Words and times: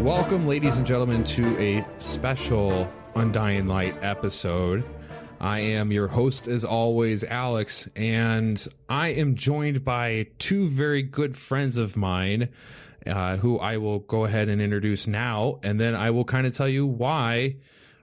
Welcome, 0.00 0.46
ladies 0.46 0.78
and 0.78 0.86
gentlemen, 0.86 1.24
to 1.24 1.58
a 1.58 1.84
special 1.98 2.90
Undying 3.14 3.66
Light 3.66 3.94
episode. 4.00 4.82
I 5.38 5.58
am 5.60 5.92
your 5.92 6.08
host, 6.08 6.48
as 6.48 6.64
always, 6.64 7.22
Alex, 7.22 7.86
and 7.94 8.66
I 8.88 9.08
am 9.08 9.34
joined 9.34 9.84
by 9.84 10.28
two 10.38 10.68
very 10.68 11.02
good 11.02 11.36
friends 11.36 11.76
of 11.76 11.98
mine 11.98 12.48
uh, 13.06 13.36
who 13.36 13.58
I 13.58 13.76
will 13.76 13.98
go 13.98 14.24
ahead 14.24 14.48
and 14.48 14.62
introduce 14.62 15.06
now, 15.06 15.60
and 15.62 15.78
then 15.78 15.94
I 15.94 16.12
will 16.12 16.24
kind 16.24 16.46
of 16.46 16.54
tell 16.54 16.68
you 16.68 16.86
why 16.86 17.56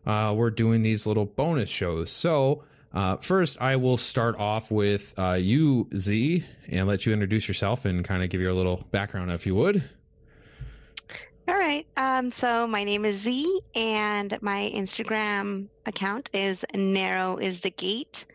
uh, 0.05 0.35
we're 0.37 0.51
doing 0.51 0.83
these 0.83 1.07
little 1.07 1.25
bonus 1.25 1.69
shows. 1.69 2.11
So, 2.11 2.63
uh, 2.93 3.17
first, 3.17 3.59
I 3.59 3.75
will 3.75 3.97
start 3.97 4.39
off 4.39 4.69
with 4.69 5.15
uh, 5.17 5.33
you, 5.33 5.89
Z, 5.95 6.45
and 6.69 6.87
let 6.87 7.07
you 7.07 7.13
introduce 7.13 7.47
yourself 7.47 7.85
and 7.85 8.05
kind 8.05 8.21
of 8.21 8.29
give 8.29 8.39
your 8.39 8.53
little 8.53 8.87
background, 8.91 9.31
if 9.31 9.47
you 9.47 9.55
would. 9.55 9.83
All 11.47 11.57
right. 11.57 11.87
Um, 11.95 12.31
so 12.31 12.67
my 12.67 12.83
name 12.83 13.05
is 13.05 13.15
Z, 13.21 13.61
and 13.73 14.37
my 14.41 14.69
Instagram 14.73 15.67
account 15.85 16.29
is 16.33 16.65
Narrow 16.73 17.37
is 17.37 17.61
the 17.61 17.69
Gate. 17.69 18.25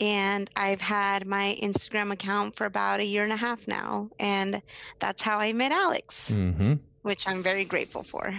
And 0.00 0.50
I've 0.56 0.80
had 0.80 1.26
my 1.26 1.56
Instagram 1.62 2.12
account 2.12 2.56
for 2.56 2.64
about 2.66 3.00
a 3.00 3.04
year 3.04 3.22
and 3.22 3.32
a 3.32 3.36
half 3.36 3.66
now. 3.68 4.10
And 4.18 4.60
that's 4.98 5.22
how 5.22 5.38
I 5.38 5.52
met 5.52 5.72
Alex, 5.72 6.30
Mm-hmm. 6.30 6.74
which 7.02 7.26
I'm 7.26 7.42
very 7.42 7.64
grateful 7.64 8.02
for. 8.02 8.34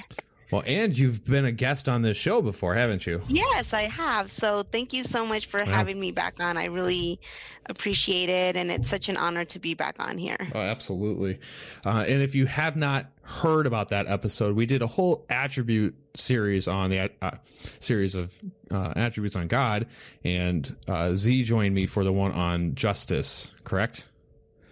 Well, 0.54 0.64
and 0.68 0.96
you've 0.96 1.26
been 1.26 1.46
a 1.46 1.52
guest 1.52 1.90
on 1.90 2.04
this 2.04 2.16
show 2.16 2.40
before, 2.42 2.76
haven't 2.76 3.08
you? 3.08 3.22
Yes, 3.28 3.74
I 3.74 3.84
have. 3.84 4.30
So 4.30 4.62
thank 4.72 4.94
you 4.94 5.04
so 5.04 5.26
much 5.26 5.48
for 5.48 5.60
Wow. 5.66 5.72
having 5.72 6.00
me 6.00 6.12
back 6.12 6.40
on. 6.40 6.58
I 6.58 6.66
really 6.66 7.20
appreciate 7.66 8.30
it. 8.30 8.56
And 8.56 8.70
it's 8.70 8.88
such 8.88 9.10
an 9.10 9.18
honor 9.18 9.46
to 9.46 9.58
be 9.58 9.74
back 9.74 9.96
on 9.98 10.20
here. 10.20 10.38
Oh, 10.54 10.60
absolutely. 10.60 11.40
Uh, 11.84 12.06
and 12.08 12.22
if 12.22 12.36
you 12.36 12.46
have 12.46 12.76
not 12.76 13.08
heard 13.24 13.66
about 13.66 13.90
that 13.90 14.06
episode, 14.06 14.56
we 14.56 14.68
did 14.68 14.84
a 14.84 14.88
whole 14.88 15.26
attribute 15.28 15.96
series 16.14 16.68
on 16.68 16.92
the 16.92 17.10
uh, 17.20 17.32
series 17.80 18.14
of 18.14 18.36
uh, 18.70 18.94
attributes 18.96 19.36
on 19.36 19.48
God, 19.48 19.88
and 20.24 20.76
uh, 20.88 21.16
Z 21.16 21.46
joined 21.46 21.74
me 21.74 21.88
for 21.88 22.04
the 22.04 22.14
one 22.14 22.32
on 22.32 22.76
justice. 22.76 23.54
Correct? 23.64 24.08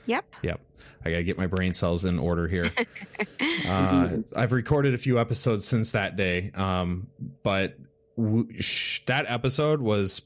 Yep. 0.06 0.26
Yep. 0.44 0.62
I 1.04 1.12
gotta 1.12 1.24
get 1.24 1.38
my 1.38 1.48
brain 1.48 1.74
cells 1.74 2.06
in 2.06 2.20
order 2.20 2.48
here. 2.48 2.72
uh, 3.68 4.18
I've 4.36 4.52
recorded 4.52 4.94
a 4.94 4.98
few 4.98 5.20
episodes 5.20 5.66
since 5.66 5.92
that 5.92 6.16
day, 6.16 6.52
um, 6.54 7.08
but 7.44 7.78
w- 8.18 8.62
sh- 8.62 9.02
that 9.06 9.26
episode 9.30 9.82
was 9.82 10.22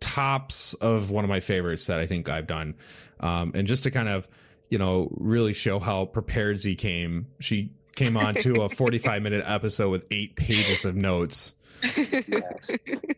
tops 0.00 0.74
of 0.74 1.10
one 1.10 1.24
of 1.24 1.30
my 1.30 1.40
favorites 1.40 1.86
that 1.86 2.00
I 2.00 2.06
think 2.06 2.28
I've 2.28 2.46
done. 2.46 2.74
Um, 3.20 3.52
and 3.54 3.66
just 3.66 3.82
to 3.84 3.90
kind 3.90 4.08
of, 4.08 4.28
you 4.68 4.78
know, 4.78 5.08
really 5.16 5.52
show 5.52 5.78
how 5.78 6.06
prepared 6.06 6.58
Z 6.58 6.76
came, 6.76 7.26
she 7.38 7.72
came 7.96 8.16
on 8.16 8.34
to 8.36 8.62
a 8.62 8.68
45 8.70 9.22
minute 9.22 9.44
episode 9.46 9.90
with 9.90 10.06
eight 10.10 10.36
pages 10.36 10.84
of 10.84 10.96
notes. 10.96 11.54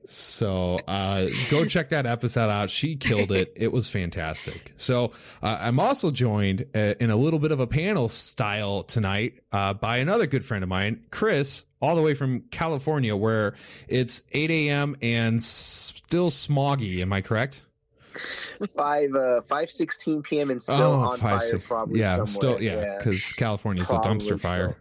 So 0.05 0.79
uh, 0.89 1.27
go 1.51 1.65
check 1.65 1.91
that 1.91 2.07
episode 2.07 2.51
out. 2.51 2.71
She 2.71 2.97
killed 2.97 3.31
it. 3.33 3.53
It 3.57 3.73
was 3.73 3.89
fantastic. 3.89 4.73
So 4.77 5.13
uh, 5.43 5.59
I'm 5.61 5.79
also 5.81 6.11
joined 6.11 6.67
uh, 6.75 6.95
in 7.01 7.11
a 7.11 7.17
little 7.17 7.39
bit 7.39 7.53
of 7.53 7.61
a 7.61 7.67
panel 7.67 8.09
style 8.09 8.83
tonight 8.83 9.35
uh, 9.53 9.75
by 9.75 9.99
another 9.99 10.27
good 10.27 10.45
friend 10.45 10.63
of 10.63 10.69
mine, 10.69 11.05
Chris, 11.11 11.65
all 11.81 11.95
the 11.97 12.03
way 12.03 12.15
from 12.15 12.41
California, 12.51 13.15
where 13.17 13.55
it's 13.89 14.25
8 14.33 14.51
a.m. 14.51 14.97
and 15.03 15.43
still 15.43 16.31
smoggy. 16.31 17.01
Am 17.01 17.13
I 17.13 17.21
correct? 17.21 17.63
five 18.77 19.13
uh 19.15 19.41
five 19.41 19.71
sixteen 19.71 20.23
p.m. 20.23 20.51
and 20.51 20.63
still 20.63 20.77
Oh, 20.83 21.01
on 21.01 21.11
five, 21.19 21.19
fire. 21.19 21.41
six- 21.41 21.65
Probably 21.65 21.99
yeah, 22.01 22.11
somewhere. 22.17 22.27
still 22.27 22.63
yeah, 22.63 22.99
because 22.99 23.33
California's 23.33 23.91
a 23.91 23.95
dumpster 24.01 24.39
fire. 24.39 24.77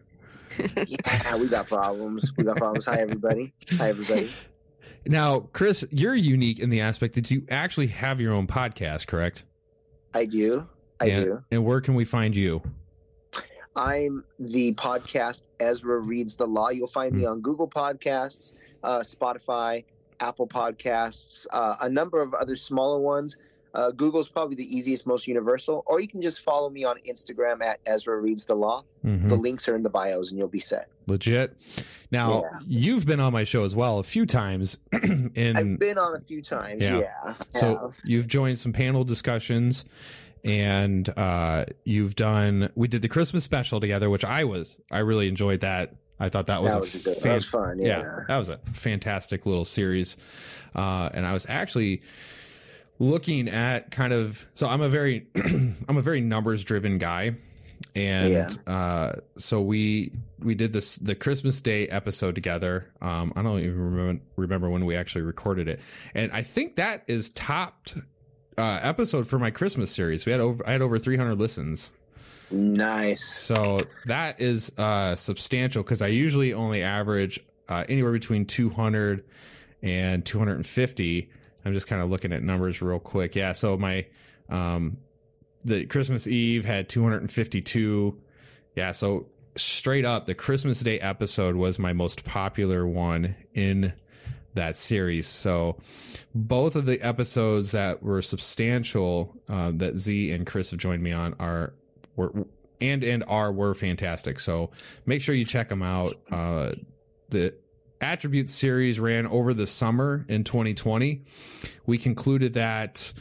yeah, 0.88 1.38
we 1.38 1.48
got 1.48 1.68
problems. 1.68 2.32
We 2.38 2.44
got 2.44 2.58
problems. 2.58 2.86
Hi 2.86 3.00
everybody. 3.02 3.54
Hi 3.78 3.90
everybody. 3.90 4.32
Now, 5.06 5.40
Chris, 5.54 5.86
you're 5.92 6.16
unique 6.16 6.60
in 6.60 6.70
the 6.70 6.82
aspect 6.82 7.16
that 7.16 7.32
you 7.32 7.46
actually 7.50 7.88
have 7.88 8.22
your 8.22 8.34
own 8.34 8.48
podcast, 8.48 9.08
correct? 9.08 9.46
I 10.14 10.26
do. 10.26 10.68
I 11.00 11.06
and, 11.08 11.26
do. 11.26 11.44
And 11.52 11.66
where 11.66 11.82
can 11.82 11.96
we 11.96 12.06
find 12.06 12.36
you? 12.36 12.62
I'm 13.76 14.24
the 14.38 14.74
podcast 14.74 15.44
Ezra 15.60 16.00
reads 16.00 16.36
the 16.36 16.46
law. 16.46 16.70
You'll 16.70 16.88
find 16.88 17.14
Hmm. 17.14 17.20
me 17.20 17.26
on 17.26 17.42
Google 17.42 17.70
Podcasts, 17.70 18.54
uh, 18.84 19.00
Spotify, 19.00 19.86
Apple 20.20 20.48
Podcasts, 20.48 21.48
uh, 21.52 21.78
a 21.82 21.90
number 21.90 22.22
of 22.22 22.34
other 22.34 22.56
smaller 22.56 23.00
ones. 23.00 23.38
Uh, 23.74 23.92
Google's 23.92 24.28
probably 24.30 24.56
the 24.56 24.76
easiest, 24.78 25.08
most 25.08 25.28
universal. 25.28 25.84
Or 25.86 26.00
you 26.02 26.08
can 26.08 26.22
just 26.22 26.42
follow 26.42 26.70
me 26.70 26.84
on 26.84 26.98
Instagram 27.10 27.64
at 27.64 27.80
Ezra 27.86 28.20
reads 28.20 28.46
the 28.46 28.56
law. 28.56 28.84
Mhm. 29.06 29.30
The 29.30 29.36
links 29.36 29.70
are 29.70 29.76
in 29.76 29.84
the 29.84 29.90
bios, 29.90 30.30
and 30.32 30.38
you'll 30.38 30.48
be 30.50 30.60
set. 30.60 30.90
Legit. 31.08 31.56
Now, 32.12 32.42
Yeah. 32.44 32.60
you've 32.68 33.06
been 33.06 33.20
on 33.22 33.32
my 33.34 33.44
show 33.46 33.64
as 33.64 33.74
well 33.76 34.00
a 34.00 34.04
few 34.04 34.26
times. 34.26 34.78
and 34.92 35.58
I've 35.58 35.80
been 35.80 35.98
on 35.98 36.16
a 36.16 36.20
few 36.22 36.42
times. 36.42 36.84
Yeah. 36.84 37.00
Yeah. 37.00 37.34
so 37.54 37.94
you've 38.04 38.28
joined 38.28 38.60
some 38.60 38.74
panel 38.74 39.04
discussions 39.06 39.86
and 40.44 41.08
uh, 41.18 41.66
you've 41.84 42.16
done, 42.16 42.72
we 42.76 42.88
did 42.88 43.02
the 43.02 43.08
Christmas 43.08 43.44
special 43.44 43.80
together, 43.80 44.10
which 44.10 44.26
I 44.26 44.44
was, 44.44 44.80
I 44.92 45.00
really 45.00 45.28
enjoyed 45.28 45.62
that. 45.62 45.96
I 46.20 46.30
thought 46.30 46.48
that 46.48 46.62
was 46.62 46.74
that 46.74 46.78
a 46.78 46.82
was, 46.82 46.96
a 46.96 47.10
good, 47.10 47.18
fan- 47.18 47.30
that 47.30 47.36
was 47.36 47.46
fun. 47.50 47.80
Yeah. 47.80 48.20
that 48.28 48.38
was 48.38 48.50
a 48.50 48.58
fantastic 48.74 49.46
little 49.46 49.66
series. 49.66 50.18
Uh, 50.76 51.10
and 51.14 51.26
I 51.26 51.34
was 51.34 51.48
actually 51.50 52.02
looking 53.02 53.50
at 53.50 53.90
kind 53.90 54.14
of 54.14 54.46
so 54.54 54.68
I'm 54.68 54.82
a 54.82 54.88
very 54.90 55.26
I'm 55.36 55.98
a 55.98 56.02
very 56.02 56.22
numbers 56.22 56.64
driven 56.64 57.00
guy. 57.00 57.34
And 57.96 58.30
Yeah. 58.32 58.50
uh 58.72 59.14
so 59.38 59.60
we 59.60 60.12
we 60.40 60.54
did 60.54 60.72
this 60.72 60.98
the 60.98 61.16
Christmas 61.16 61.60
Day 61.62 61.88
episode 61.88 62.36
together. 62.36 62.92
Um 63.02 63.34
I 63.36 63.42
don't 63.42 63.60
even 63.60 63.80
remember 63.80 64.22
remember 64.36 64.70
when 64.70 64.86
we 64.86 64.96
actually 64.96 65.24
recorded 65.24 65.68
it. 65.68 65.80
And 66.14 66.32
I 66.32 66.44
think 66.44 66.76
that 66.76 67.04
is 67.08 67.32
topped 67.32 67.96
uh 68.56 68.80
episode 68.84 69.28
for 69.28 69.40
my 69.40 69.50
Christmas 69.50 69.90
series. 69.92 70.28
We 70.28 70.32
had 70.32 70.40
over 70.42 70.64
I 70.68 70.74
had 70.74 70.82
over 70.84 71.00
300 71.00 71.40
listens. 71.40 71.92
Nice. 72.52 73.24
So 73.26 73.88
that 74.06 74.40
is 74.42 74.78
uh, 74.78 75.16
substantial 75.16 75.84
because 75.84 76.02
I 76.02 76.08
usually 76.08 76.54
only 76.54 76.84
average 76.84 77.40
uh, 77.70 77.86
anywhere 77.88 78.12
between 78.12 78.46
200 78.46 79.24
and 79.82 80.26
250. 80.26 81.30
I'm 81.66 81.74
just 81.74 81.88
kind 81.88 82.02
of 82.02 82.10
looking 82.10 82.34
at 82.34 82.44
numbers 82.44 82.82
real 82.82 83.00
quick. 83.00 83.36
Yeah. 83.36 83.54
So 83.54 83.78
my 83.78 84.06
um, 84.50 84.98
the 85.64 85.86
Christmas 85.86 86.28
Eve 86.28 86.66
had 86.66 86.90
252. 86.90 88.20
Yeah, 88.76 88.92
so 88.92 89.28
straight 89.56 90.06
up, 90.06 90.26
the 90.26 90.36
Christmas 90.36 90.80
Day 90.80 91.00
episode 91.00 91.56
was 91.56 91.78
my 91.78 91.94
most 91.94 92.24
popular 92.24 92.88
one 92.88 93.36
in 93.54 93.94
that 94.54 94.76
series. 94.76 95.28
So 95.28 95.78
both 96.34 96.76
of 96.76 96.86
the 96.86 97.02
episodes 97.02 97.72
that 97.72 98.04
were 98.04 98.22
substantial 98.22 99.38
uh, 99.50 99.72
that 99.76 99.98
Z 99.98 100.32
and 100.32 100.46
Chris 100.46 100.72
have 100.72 100.80
joined 100.80 101.04
me 101.04 101.12
on 101.12 101.36
are 101.40 101.74
were 102.16 102.46
and 102.80 103.04
and 103.04 103.24
are 103.28 103.52
were 103.52 103.74
fantastic. 103.74 104.40
So 104.40 104.72
make 105.06 105.22
sure 105.22 105.36
you 105.36 105.46
check 105.46 105.70
them 105.70 105.84
out. 105.84 106.16
Uh, 106.30 106.74
the 107.30 107.54
attribute 108.02 108.50
series 108.50 109.00
ran 109.00 109.28
over 109.28 109.54
the 109.54 109.68
summer 109.68 110.26
in 110.28 110.44
2020. 110.44 111.22
We 111.86 111.98
concluded 111.98 112.54
that 112.54 113.14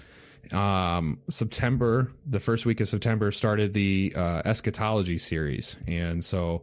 um, 0.52 1.18
September, 1.28 2.10
the 2.26 2.40
first 2.40 2.66
week 2.66 2.80
of 2.80 2.88
September, 2.88 3.30
started 3.30 3.72
the 3.74 4.12
uh, 4.16 4.42
eschatology 4.44 5.18
series, 5.18 5.76
and 5.86 6.24
so 6.24 6.62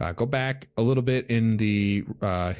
uh, 0.00 0.12
go 0.12 0.26
back 0.26 0.68
a 0.76 0.82
little 0.82 1.02
bit 1.02 1.30
in 1.30 1.56
the 1.56 2.04
uh, 2.20 2.54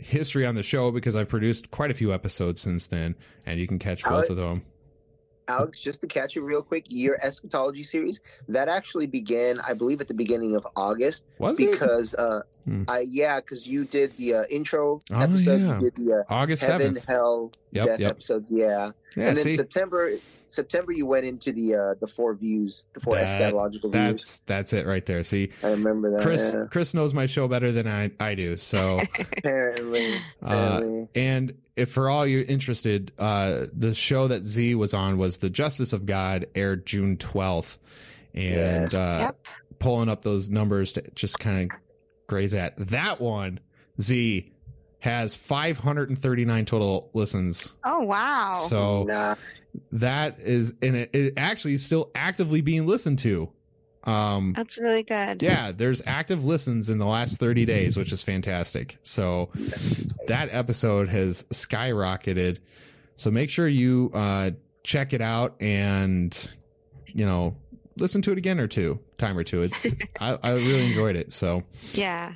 history 0.00 0.44
on 0.44 0.54
the 0.54 0.62
show 0.62 0.90
because 0.90 1.14
I've 1.14 1.28
produced 1.28 1.70
quite 1.70 1.90
a 1.90 1.94
few 1.94 2.12
episodes 2.12 2.60
since 2.60 2.86
then, 2.86 3.14
and 3.46 3.58
you 3.60 3.66
can 3.66 3.78
catch 3.78 4.02
both 4.04 4.30
of 4.30 4.36
them. 4.36 4.62
Alex, 5.48 5.78
just 5.80 6.00
to 6.02 6.06
catch 6.06 6.36
you 6.36 6.42
real 6.44 6.62
quick, 6.62 6.84
your 6.88 7.16
eschatology 7.24 7.82
series 7.82 8.20
that 8.48 8.68
actually 8.68 9.06
began, 9.06 9.58
I 9.60 9.72
believe, 9.74 10.00
at 10.00 10.08
the 10.08 10.14
beginning 10.14 10.54
of 10.56 10.66
August. 10.76 11.24
Was 11.38 11.56
because, 11.56 12.14
uh, 12.14 12.42
Hmm. 12.64 12.82
I 12.86 13.00
yeah, 13.08 13.40
because 13.40 13.66
you 13.66 13.84
did 13.86 14.14
the 14.18 14.34
uh, 14.34 14.44
intro 14.50 15.00
Oh, 15.10 15.20
episode, 15.20 15.60
yeah. 15.60 15.74
you 15.74 15.90
did 15.90 15.96
the 15.96 16.18
uh, 16.28 16.34
August 16.34 16.62
heaven, 16.62 16.88
seventh. 16.94 17.06
hell, 17.06 17.52
Yep, 17.72 17.86
death 17.86 18.00
yep. 18.00 18.10
episodes, 18.10 18.50
yeah. 18.50 18.90
Yeah, 19.16 19.28
and 19.28 19.36
then 19.36 19.44
see, 19.44 19.52
September, 19.56 20.12
September, 20.46 20.92
you 20.92 21.06
went 21.06 21.24
into 21.24 21.50
the 21.52 21.74
uh, 21.74 21.94
the 22.00 22.06
four 22.06 22.34
views, 22.34 22.86
the 22.92 23.00
four 23.00 23.14
That- 23.14 23.26
eschatological 23.52 23.90
views. 23.92 23.92
that's 23.92 24.38
that's 24.40 24.72
it 24.74 24.86
right 24.86 25.04
there. 25.06 25.24
See, 25.24 25.50
I 25.62 25.68
remember 25.70 26.10
that. 26.12 26.20
Chris 26.20 26.52
yeah. 26.54 26.64
Chris 26.70 26.92
knows 26.94 27.14
my 27.14 27.26
show 27.26 27.48
better 27.48 27.72
than 27.72 27.88
I 27.88 28.10
I 28.20 28.34
do. 28.34 28.56
So. 28.56 29.00
apparently, 29.36 30.14
Uh, 30.14 30.18
apparently. 30.46 31.08
and 31.14 31.54
if 31.76 31.90
for 31.90 32.10
all 32.10 32.26
you're 32.26 32.42
interested, 32.42 33.12
uh, 33.18 33.66
the 33.72 33.94
show 33.94 34.28
that 34.28 34.44
Z 34.44 34.74
was 34.74 34.92
on 34.94 35.16
was 35.18 35.38
The 35.38 35.50
Justice 35.50 35.92
of 35.92 36.06
God, 36.06 36.46
aired 36.54 36.86
June 36.86 37.16
12th. 37.16 37.78
And 38.34 38.44
Yes. 38.92 38.94
uh, 38.94 39.18
Yep. 39.20 39.46
pulling 39.78 40.08
up 40.08 40.22
those 40.22 40.50
numbers 40.50 40.92
to 40.94 41.02
just 41.14 41.38
kind 41.38 41.70
of 41.72 41.78
graze 42.26 42.52
at 42.54 42.76
that 42.76 43.20
one, 43.20 43.60
Z 44.00 44.52
has 45.00 45.34
539 45.34 46.64
total 46.64 47.10
listens. 47.14 47.76
Oh 47.84 48.00
wow. 48.00 48.52
So 48.68 49.04
nah, 49.04 49.34
that 49.92 50.38
is, 50.40 50.74
and 50.82 50.96
it, 50.96 51.10
it 51.14 51.34
actually 51.36 51.74
is 51.74 51.84
still 51.84 52.10
actively 52.14 52.60
being 52.60 52.86
listened 52.86 53.18
to. 53.20 53.50
Um, 54.04 54.54
That's 54.56 54.78
really 54.78 55.02
good. 55.02 55.42
yeah, 55.42 55.70
there's 55.70 56.00
active 56.06 56.42
listens 56.44 56.88
in 56.88 56.98
the 56.98 57.04
last 57.06 57.36
30 57.38 57.64
days, 57.66 57.96
which 57.96 58.10
is 58.10 58.22
fantastic. 58.22 58.96
So 59.02 59.50
that 60.28 60.48
episode 60.50 61.08
has 61.10 61.42
skyrocketed. 61.44 62.58
So 63.16 63.30
make 63.30 63.50
sure 63.50 63.68
you 63.68 64.10
uh, 64.14 64.52
check 64.82 65.12
it 65.12 65.20
out 65.20 65.56
and, 65.60 66.34
you 67.06 67.26
know, 67.26 67.56
listen 67.98 68.22
to 68.22 68.32
it 68.32 68.38
again 68.38 68.58
or 68.60 68.66
two, 68.68 68.98
time 69.18 69.36
or 69.36 69.44
two. 69.44 69.62
It's, 69.62 69.86
I, 70.20 70.38
I 70.42 70.50
really 70.54 70.86
enjoyed 70.86 71.16
it. 71.16 71.32
So, 71.32 71.64
Yeah. 71.92 72.32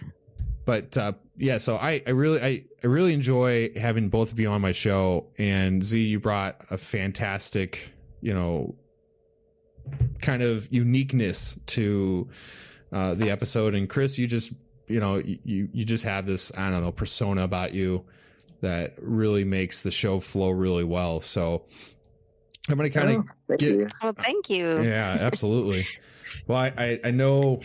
but 0.67 0.99
uh, 0.99 1.13
yeah, 1.43 1.59
so 1.59 1.77
I, 1.77 2.01
I 2.07 2.11
really, 2.11 2.41
I, 2.41 2.65
I 2.85 2.87
really 2.87 3.13
enjoy 3.13 3.73
having 3.77 4.09
both 4.11 4.31
of 4.31 4.39
you 4.39 4.49
on 4.49 4.61
my 4.61 4.71
show. 4.71 5.27
And 5.39 5.83
Z, 5.83 6.01
you 6.01 6.21
brought 6.21 6.57
a 6.71 6.79
fantastic, 6.79 7.91
you 8.21 8.33
know, 8.33 8.77
kind 10.21 10.41
of 10.43 10.73
uniqueness 10.73 11.59
to 11.67 12.29
uh, 12.93 13.15
the 13.15 13.31
episode. 13.31 13.75
And 13.75 13.89
Chris, 13.89 14.19
you 14.19 14.29
just, 14.29 14.53
you 14.87 15.01
know, 15.01 15.17
you 15.17 15.69
you 15.73 15.85
just 15.85 16.05
have 16.05 16.27
this, 16.27 16.57
I 16.57 16.71
don't 16.71 16.83
know, 16.83 16.93
persona 16.93 17.43
about 17.43 17.75
you 17.75 18.05
that 18.61 18.95
really 19.01 19.43
makes 19.43 19.83
the 19.83 19.91
show 19.91 20.21
flow 20.21 20.51
really 20.51 20.85
well. 20.85 21.21
So 21.21 21.65
I'm 22.69 22.77
gonna 22.77 22.91
kind 22.91 23.11
of 23.17 23.25
Oh, 23.25 23.29
thank 23.49 23.61
get- 23.61 23.71
you. 23.71 23.89
Well, 24.01 24.13
thank 24.13 24.49
you. 24.49 24.81
yeah, 24.83 25.17
absolutely. 25.21 25.87
well, 26.47 26.59
I, 26.59 26.73
I, 26.79 27.01
I 27.07 27.11
know 27.11 27.63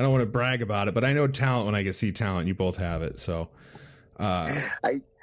I 0.00 0.02
don't 0.02 0.12
want 0.12 0.22
to 0.22 0.26
brag 0.26 0.62
about 0.62 0.88
it, 0.88 0.94
but 0.94 1.04
I 1.04 1.12
know 1.12 1.26
talent 1.26 1.66
when 1.66 1.74
I 1.74 1.84
can 1.84 1.92
see 1.92 2.10
talent. 2.10 2.48
You 2.48 2.54
both 2.54 2.78
have 2.78 3.02
it. 3.02 3.20
So, 3.20 3.50
uh, 4.18 4.50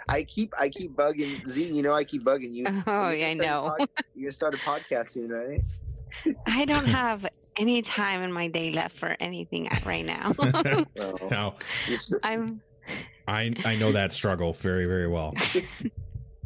I 0.08 0.22
keep 0.22 0.54
I 0.56 0.70
keep 0.70 0.96
bugging 0.96 1.44
Z. 1.48 1.66
You 1.74 1.82
know 1.82 1.96
I 1.96 2.04
keep 2.04 2.24
bugging 2.24 2.52
you. 2.54 2.66
Oh, 2.86 3.10
You're 3.10 3.16
yeah, 3.16 3.28
I 3.30 3.34
gonna 3.34 3.34
start 3.34 3.40
a 3.40 3.42
know. 3.42 3.76
pod- 3.80 3.90
You're 4.14 4.24
gonna 4.26 4.32
start 4.32 4.54
a 4.54 4.58
podcast 4.58 5.08
soon, 5.08 5.30
right? 5.32 5.64
I 6.46 6.66
don't 6.66 6.86
have 7.02 7.26
any 7.58 7.82
time 7.82 8.22
in 8.22 8.32
my 8.32 8.48
day 8.48 8.72
left 8.72 8.96
for 9.00 9.18
anything 9.20 9.68
right 9.84 10.06
now. 10.06 10.32
Well, 10.96 11.18
now 11.32 11.56
you're 11.88 11.98
s- 11.98 12.14
I'm 12.22 12.62
I, 13.28 13.52
I 13.66 13.76
know 13.78 13.92
that 13.94 14.14
struggle 14.14 14.54
very, 14.54 14.86
very 14.86 15.08
well. 15.08 15.34
My 15.34 15.42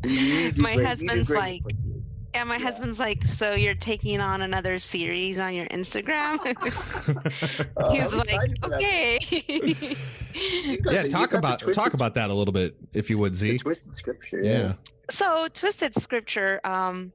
great- 0.04 0.10
you 0.10 0.52
do 0.54 0.84
husband's 0.86 1.28
great 1.28 1.64
like- 1.66 1.76
with 2.34 2.34
what 2.34 2.34
you 2.34 2.34
do. 2.34 2.38
yeah, 2.38 2.44
my 2.46 2.56
Yeah. 2.58 2.64
husband's 2.64 3.00
like, 3.00 3.26
so 3.28 3.54
you're 3.54 3.76
taking 3.76 4.20
on 4.22 4.42
another 4.42 4.80
series 4.80 5.38
on 5.40 5.54
your 5.54 5.66
Instagram? 5.68 6.40
Oh, 7.78 7.90
He's 7.94 8.04
I'm 8.04 8.12
like, 8.18 8.30
excited 8.30 8.58
for 8.62 8.70
that. 8.70 8.78
okay. 8.78 9.98
Yeah, 10.90 11.10
talk 11.10 11.34
about 11.34 11.60
talk 11.74 11.94
about 11.94 12.14
that 12.14 12.30
a 12.30 12.34
little 12.34 12.54
bit, 12.54 12.78
if 12.94 13.10
you 13.10 13.18
would, 13.18 13.34
the 13.34 13.38
Z. 13.38 13.58
twisted 13.58 13.94
scripture. 13.98 14.42
Yeah. 14.42 14.76
so 15.10 15.50
twisted 15.54 15.94
scripture 15.94 16.62
um 16.64 17.12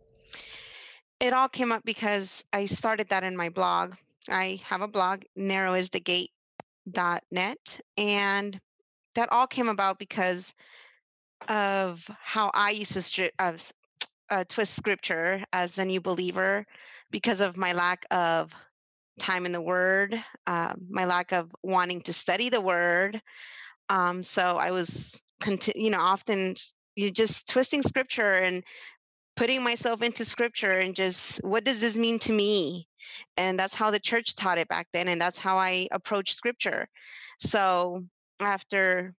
it 1.19 1.33
all 1.33 1.49
came 1.49 1.73
up 1.73 1.83
because 1.87 2.45
i 2.53 2.67
started 2.67 3.09
that 3.09 3.25
in 3.25 3.35
my 3.35 3.49
blog 3.49 3.95
i 4.29 4.61
have 4.65 4.83
a 4.83 4.89
blog 4.89 5.23
narrowistthegate.net 5.39 7.81
and 7.97 8.61
that 9.15 9.33
all 9.33 9.47
came 9.47 9.69
about 9.69 9.99
because 9.99 10.53
of 11.49 12.05
how 12.21 12.51
i 12.53 12.69
used 12.71 12.93
to 12.93 12.99
stri- 12.99 13.31
uh, 13.39 13.53
s- 13.55 13.73
uh, 14.31 14.45
twist 14.49 14.75
scripture 14.75 15.45
as 15.53 15.79
a 15.79 15.85
new 15.85 16.01
believer 16.01 16.67
because 17.11 17.41
of 17.41 17.57
my 17.57 17.73
lack 17.73 18.05
of 18.11 18.53
time 19.19 19.47
in 19.47 19.53
the 19.53 19.61
word 19.61 20.23
uh, 20.47 20.75
my 20.91 21.05
lack 21.05 21.33
of 21.33 21.55
wanting 21.63 22.03
to 22.03 22.13
study 22.13 22.49
the 22.49 22.61
word. 22.61 23.21
Um, 23.89 24.23
so 24.23 24.57
i 24.57 24.71
was 24.73 25.23
conti- 25.41 25.73
you 25.77 25.91
know 25.91 26.01
often 26.01 26.55
you 26.97 27.11
just 27.11 27.49
twisting 27.49 27.83
scripture 27.83 28.35
and 28.35 28.65
putting 29.37 29.63
myself 29.63 30.03
into 30.03 30.25
scripture 30.25 30.73
and 30.73 30.95
just 30.97 31.39
what 31.45 31.63
does 31.65 31.81
this 31.81 31.97
mean 31.97 32.19
to 32.21 32.33
me? 32.33 32.89
And 33.37 33.59
that's 33.59 33.75
how 33.75 33.91
the 33.91 34.01
church 34.01 34.35
taught 34.35 34.59
it 34.59 34.69
back 34.69 34.89
then 34.93 35.09
and 35.09 35.21
that's 35.21 35.39
how 35.39 35.59
i 35.59 35.89
approach 35.93 36.35
scripture. 36.35 36.89
So 37.39 38.05
after 38.41 39.15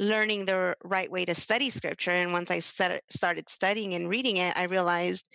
learning 0.00 0.44
the 0.44 0.76
right 0.84 1.10
way 1.10 1.24
to 1.24 1.34
study 1.34 1.70
scripture 1.70 2.10
and 2.10 2.32
once 2.32 2.50
i 2.50 2.58
stud- 2.58 3.00
started 3.10 3.48
studying 3.48 3.94
and 3.94 4.08
reading 4.08 4.36
it 4.36 4.56
i 4.56 4.64
realized 4.64 5.26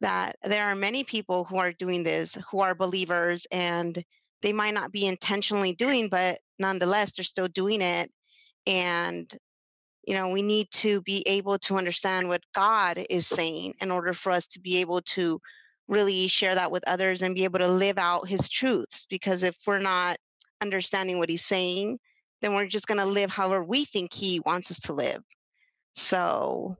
that 0.00 0.36
there 0.42 0.66
are 0.66 0.74
many 0.74 1.04
people 1.04 1.44
who 1.44 1.58
are 1.58 1.72
doing 1.72 2.02
this 2.02 2.36
who 2.50 2.60
are 2.60 2.74
believers 2.74 3.46
and 3.52 4.02
they 4.42 4.52
might 4.52 4.74
not 4.74 4.92
be 4.92 5.06
intentionally 5.06 5.72
doing 5.72 6.08
but 6.08 6.38
nonetheless 6.58 7.12
they're 7.12 7.24
still 7.24 7.48
doing 7.48 7.82
it. 7.82 8.10
And 8.66 9.32
you 10.06 10.14
know 10.14 10.28
we 10.28 10.42
need 10.42 10.70
to 10.70 11.02
be 11.02 11.22
able 11.26 11.58
to 11.58 11.76
understand 11.76 12.28
what 12.28 12.42
god 12.54 13.04
is 13.10 13.26
saying 13.26 13.74
in 13.80 13.90
order 13.90 14.14
for 14.14 14.32
us 14.32 14.46
to 14.46 14.60
be 14.60 14.78
able 14.78 15.02
to 15.02 15.40
really 15.88 16.26
share 16.26 16.54
that 16.54 16.70
with 16.70 16.82
others 16.86 17.20
and 17.20 17.34
be 17.34 17.44
able 17.44 17.58
to 17.58 17.68
live 17.68 17.98
out 17.98 18.26
his 18.26 18.48
truths 18.48 19.06
because 19.10 19.42
if 19.42 19.56
we're 19.66 19.78
not 19.78 20.16
understanding 20.62 21.18
what 21.18 21.28
he's 21.28 21.44
saying 21.44 21.98
then 22.40 22.54
we're 22.54 22.66
just 22.66 22.86
going 22.86 22.98
to 22.98 23.06
live 23.06 23.30
however 23.30 23.62
we 23.62 23.84
think 23.84 24.12
he 24.12 24.40
wants 24.40 24.70
us 24.70 24.80
to 24.80 24.92
live 24.92 25.22
so 25.94 26.76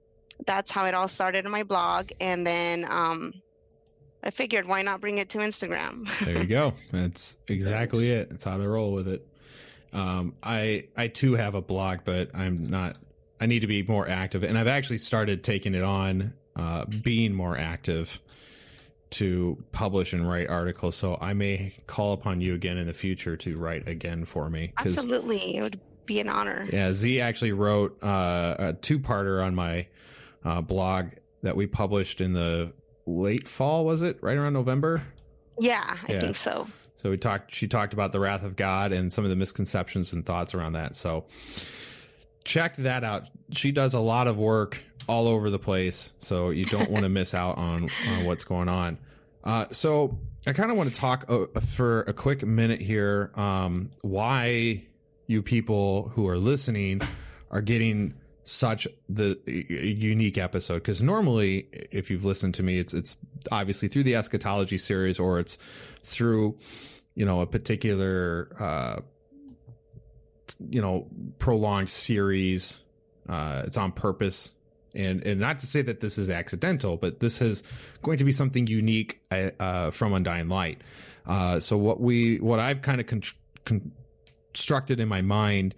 that's 0.47 0.71
how 0.71 0.87
it 0.87 0.95
all 0.95 1.09
started 1.09 1.45
in 1.45 1.51
my 1.51 1.63
blog 1.63 2.11
and 2.21 2.47
then 2.47 2.87
um 2.91 3.33
i 4.23 4.31
figured 4.31 4.67
why 4.67 4.83
not 4.83 5.01
bring 5.01 5.19
it 5.19 5.29
to 5.29 5.39
instagram 5.39 6.09
There 6.25 6.39
you 6.39 6.47
go. 6.47 6.75
That's 6.93 7.39
exactly 7.49 8.11
it. 8.11 8.31
That's 8.31 8.45
how 8.45 8.59
to 8.59 8.69
roll 8.69 8.93
with 8.93 9.09
it. 9.09 9.27
Um, 9.93 10.35
I 10.43 10.85
I 10.97 11.09
too 11.09 11.35
have 11.35 11.55
a 11.55 11.63
blog, 11.63 12.01
but 12.05 12.31
I'm 12.35 12.67
not. 12.67 12.97
I 13.41 13.47
need 13.47 13.61
to 13.61 13.67
be 13.67 13.83
more 13.83 14.09
active, 14.09 14.45
and 14.45 14.59
I've 14.59 14.69
actually 14.69 14.99
started 14.99 15.43
taking 15.43 15.75
it 15.75 15.83
on, 15.83 16.35
uh, 16.55 16.85
being 16.85 17.33
more 17.33 17.57
active 17.57 18.21
to 19.11 19.63
publish 19.73 20.13
and 20.13 20.29
write 20.29 20.49
articles. 20.49 20.95
So 20.97 21.19
I 21.21 21.33
may 21.35 21.75
call 21.87 22.13
upon 22.13 22.41
you 22.41 22.55
again 22.55 22.79
in 22.79 22.87
the 22.87 22.93
future 22.93 23.37
to 23.39 23.57
write 23.57 23.89
again 23.89 24.25
for 24.25 24.49
me. 24.51 24.73
absolutely 24.79 25.57
it 25.57 25.63
would 25.63 25.81
be 26.07 26.21
an 26.21 26.29
honor 26.29 26.69
Yeah, 26.73 26.93
Z 26.93 27.21
actually 27.21 27.53
wrote 27.53 28.03
uh, 28.03 28.55
a 28.59 28.73
two-parter 28.75 29.45
on 29.45 29.55
my 29.55 29.87
uh, 30.45 30.61
blog 30.61 31.07
that 31.43 31.57
we 31.57 31.67
published 31.67 32.21
in 32.21 32.33
the 32.33 32.73
late 33.07 33.49
fall. 33.49 33.85
Was 33.85 34.03
it 34.03 34.19
right 34.23 34.37
around 34.37 34.53
November? 34.55 35.03
yeah 35.59 35.99
i 36.09 36.13
Yeah. 36.13 36.21
think 36.21 36.37
so 36.37 36.67
So 36.97 37.11
we 37.11 37.17
talked. 37.17 37.53
She 37.55 37.67
talked 37.69 37.93
about 37.93 38.13
the 38.13 38.21
wrath 38.21 38.45
of 38.45 38.57
God 38.57 38.93
and 38.93 39.13
some 39.13 39.25
of 39.25 39.31
the 39.31 39.37
misconceptions 39.37 40.13
and 40.13 40.25
thoughts 40.25 40.55
around 40.55 40.75
that. 40.75 40.95
So 40.95 41.25
check 42.45 42.77
that 42.77 43.05
out. 43.05 43.29
She 43.53 43.73
does 43.73 43.95
a 43.95 44.01
lot 44.01 44.29
of 44.29 44.37
work 44.37 44.83
all 45.09 45.27
over 45.27 45.51
the 45.51 45.59
place, 45.59 46.13
so 46.19 46.51
you 46.51 46.65
don't 46.65 46.91
want 46.91 47.05
to 47.05 47.09
miss 47.21 47.35
out 47.35 47.59
on 47.59 47.91
on 48.09 48.25
what's 48.25 48.45
going 48.45 48.69
on. 48.69 48.99
Uh, 49.45 49.67
so 49.71 50.19
I 50.47 50.53
kind 50.53 50.71
of 50.71 50.77
want 50.77 50.93
to 50.93 51.01
talk 51.01 51.25
uh, 51.29 51.47
for 51.61 52.03
a 52.03 52.13
quick 52.13 52.45
minute 52.45 52.81
here 52.81 53.31
um, 53.35 53.91
why 54.03 54.85
you 55.27 55.43
people 55.43 56.11
who 56.15 56.27
are 56.29 56.39
listening 56.39 57.01
are 57.51 57.61
getting 57.61 58.15
such 58.43 58.89
the 59.09 59.39
unique 59.47 60.39
episode 60.39 60.77
because 60.77 61.03
normally 61.03 61.69
if 61.93 62.11
you've 62.11 62.25
listened 62.25 62.55
to 62.55 62.65
me 62.65 62.79
it's 62.79 62.93
it's 62.93 63.17
obviously 63.53 63.87
through 63.87 64.03
the 64.03 64.17
eschatology 64.17 64.79
series 64.79 65.21
or 65.21 65.39
it's 65.39 65.57
through 66.03 66.59
you 67.15 67.25
know 67.25 67.43
a 67.43 67.47
particular 67.47 68.51
uh 68.59 69.01
you 70.69 70.81
know 70.81 71.07
prolonged 71.39 71.91
series 71.91 72.83
uh 73.29 73.63
it's 73.65 73.77
on 73.77 73.93
purpose 73.93 74.53
and 74.95 75.25
and 75.27 75.41
not 75.41 75.59
to 75.59 75.67
say 75.67 75.83
that 75.83 76.01
this 76.01 76.19
is 76.19 76.31
accidental 76.31 76.97
but 76.97 77.21
this 77.21 77.41
is 77.41 77.63
going 78.03 78.19
to 78.19 78.25
be 78.25 78.33
something 78.33 78.67
unique 78.67 79.21
uh 79.31 79.91
from 79.91 80.13
undying 80.13 80.49
light 80.49 80.81
uh 81.27 81.61
so 81.61 81.77
what 81.77 82.01
we 82.01 82.39
what 82.39 82.59
i've 82.59 82.83
kind 82.83 83.01
of 83.01 83.07
con- 83.07 83.23
constructed 83.65 85.01
in 85.01 85.09
my 85.09 85.23
mind 85.23 85.75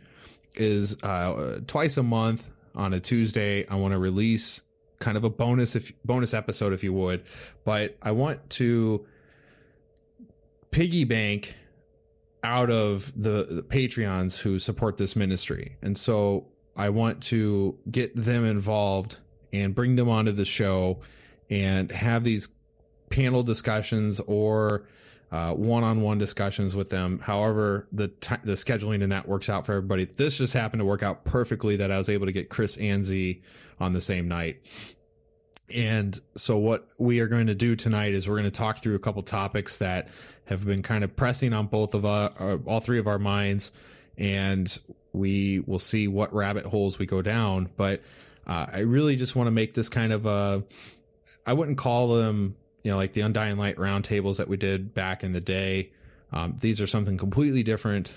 is 0.54 1.02
uh, 1.02 1.60
twice 1.66 1.96
a 1.96 2.02
month 2.02 2.48
on 2.74 2.92
a 2.92 3.00
Tuesday. 3.00 3.66
I 3.68 3.76
want 3.76 3.92
to 3.92 3.98
release 3.98 4.62
kind 4.98 5.16
of 5.16 5.24
a 5.24 5.30
bonus 5.30 5.74
if 5.74 5.92
bonus 6.04 6.32
episode 6.34 6.72
if 6.72 6.84
you 6.84 6.92
would, 6.92 7.24
but 7.64 7.96
I 8.02 8.12
want 8.12 8.48
to 8.50 9.06
piggy 10.70 11.04
bank 11.04 11.56
out 12.44 12.70
of 12.70 13.12
the, 13.20 13.46
the 13.48 13.62
Patreons 13.62 14.40
who 14.40 14.58
support 14.58 14.96
this 14.96 15.14
ministry. 15.14 15.76
And 15.80 15.96
so 15.96 16.48
I 16.76 16.88
want 16.88 17.22
to 17.24 17.78
get 17.90 18.16
them 18.16 18.44
involved 18.44 19.18
and 19.52 19.74
bring 19.74 19.96
them 19.96 20.08
onto 20.08 20.32
the 20.32 20.44
show 20.44 21.00
and 21.50 21.92
have 21.92 22.24
these 22.24 22.48
panel 23.10 23.42
discussions 23.42 24.20
or 24.20 24.88
uh, 25.30 25.52
one-on-one 25.52 26.18
discussions 26.18 26.74
with 26.74 26.90
them. 26.90 27.18
However, 27.20 27.86
the 27.92 28.08
t- 28.08 28.36
the 28.42 28.52
scheduling 28.52 29.02
and 29.02 29.12
that 29.12 29.28
works 29.28 29.48
out 29.48 29.64
for 29.64 29.72
everybody. 29.72 30.04
This 30.04 30.38
just 30.38 30.52
happened 30.52 30.80
to 30.80 30.84
work 30.84 31.02
out 31.02 31.24
perfectly 31.24 31.76
that 31.76 31.90
I 31.90 31.98
was 31.98 32.08
able 32.08 32.26
to 32.26 32.32
get 32.32 32.50
Chris 32.50 32.76
and 32.76 33.04
Z 33.04 33.42
on 33.80 33.92
the 33.92 34.00
same 34.00 34.28
night. 34.28 34.60
And 35.74 36.20
so 36.36 36.58
what 36.58 36.88
we 36.98 37.20
are 37.20 37.26
going 37.26 37.46
to 37.46 37.54
do 37.54 37.76
tonight 37.76 38.14
is 38.14 38.28
we're 38.28 38.36
going 38.36 38.44
to 38.44 38.50
talk 38.50 38.78
through 38.78 38.94
a 38.94 39.00
couple 39.00 39.22
topics 39.22 39.78
that 39.78 40.08
have 40.44 40.64
been 40.66 40.82
kind 40.82 41.04
of 41.04 41.16
pressing 41.16 41.52
on 41.52 41.66
both 41.66 41.94
of 41.94 42.04
our, 42.04 42.32
uh, 42.38 42.58
all 42.66 42.80
three 42.80 42.98
of 42.98 43.06
our 43.06 43.18
minds, 43.18 43.72
and 44.18 44.78
we 45.12 45.60
will 45.60 45.78
see 45.78 46.08
what 46.08 46.32
rabbit 46.34 46.66
holes 46.66 46.98
we 46.98 47.06
go 47.06 47.22
down. 47.22 47.70
But 47.76 48.02
uh, 48.46 48.66
I 48.72 48.78
really 48.80 49.16
just 49.16 49.36
want 49.36 49.46
to 49.46 49.52
make 49.52 49.74
this 49.74 49.88
kind 49.88 50.12
of 50.12 50.26
a, 50.26 50.64
I 51.46 51.52
wouldn't 51.52 51.78
call 51.78 52.14
them 52.14 52.56
you 52.82 52.90
know, 52.90 52.96
like 52.96 53.12
the 53.12 53.20
Undying 53.20 53.58
Light 53.58 53.76
roundtables 53.76 54.38
that 54.38 54.48
we 54.48 54.56
did 54.56 54.94
back 54.94 55.22
in 55.22 55.32
the 55.32 55.40
day. 55.40 55.92
Um, 56.32 56.56
these 56.60 56.80
are 56.80 56.86
something 56.86 57.16
completely 57.16 57.62
different. 57.62 58.14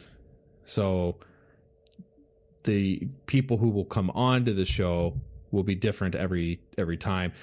So 0.64 1.18
the 2.64 3.08
people 3.28 3.58
who 3.58 3.70
will 3.70 3.86
come 3.86 4.10
on 4.12 4.46
to 4.46 4.54
the 4.54 4.66
show 4.66 5.20
will 5.56 5.64
be 5.64 5.76
different 5.76 6.16
every 6.16 6.60
every 6.78 6.98
time, 6.98 7.34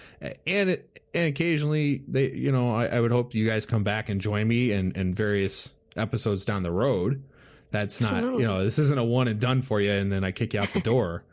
and 0.47 0.71
it, 0.71 1.01
and 1.15 1.27
occasionally 1.27 2.03
they, 2.07 2.31
you 2.31 2.53
know, 2.53 2.75
I, 2.75 2.87
I 2.87 3.01
would 3.01 3.11
hope 3.11 3.35
you 3.35 3.47
guys 3.47 3.67
come 3.67 3.83
back 3.83 4.09
and 4.09 4.21
join 4.21 4.47
me 4.47 4.73
in, 4.73 4.93
in 4.93 5.13
various 5.13 5.73
episodes 5.97 6.45
down 6.45 6.63
the 6.63 6.71
road. 6.71 7.23
That's 7.71 8.01
not, 8.01 8.13
Absolutely. 8.15 8.43
you 8.43 8.49
know, 8.49 8.65
this 8.65 8.79
isn't 8.79 8.99
a 8.99 9.05
one 9.05 9.29
and 9.29 9.41
done 9.41 9.63
for 9.63 9.81
you, 9.81 9.91
and 9.91 10.13
then 10.13 10.25
I 10.25 10.31
kick 10.31 10.55
you 10.55 10.61
out 10.61 10.73
the 10.73 10.81
door. 10.93 11.25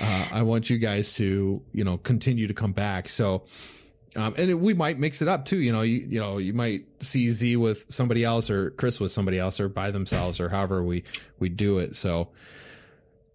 uh, 0.00 0.28
I 0.32 0.42
want 0.42 0.70
you 0.70 0.78
guys 0.78 1.14
to, 1.14 1.62
you 1.72 1.84
know, 1.84 1.98
continue 1.98 2.46
to 2.46 2.54
come 2.54 2.72
back. 2.72 3.08
So 3.08 3.44
um, 4.16 4.34
and 4.36 4.50
it, 4.50 4.54
we 4.54 4.74
might 4.74 4.98
mix 4.98 5.22
it 5.22 5.28
up 5.28 5.44
too. 5.44 5.58
You 5.58 5.72
know, 5.72 5.82
you, 5.82 6.06
you 6.08 6.20
know, 6.20 6.38
you 6.38 6.52
might 6.52 6.84
see 7.02 7.30
Z 7.30 7.56
with 7.56 7.84
somebody 7.88 8.24
else 8.24 8.48
or 8.48 8.70
Chris 8.70 9.00
with 9.00 9.12
somebody 9.12 9.38
else 9.38 9.58
or 9.58 9.68
by 9.68 9.90
themselves 9.90 10.40
or 10.40 10.48
however 10.50 10.82
we, 10.82 11.04
we 11.38 11.48
do 11.48 11.78
it. 11.78 11.96
So, 11.96 12.28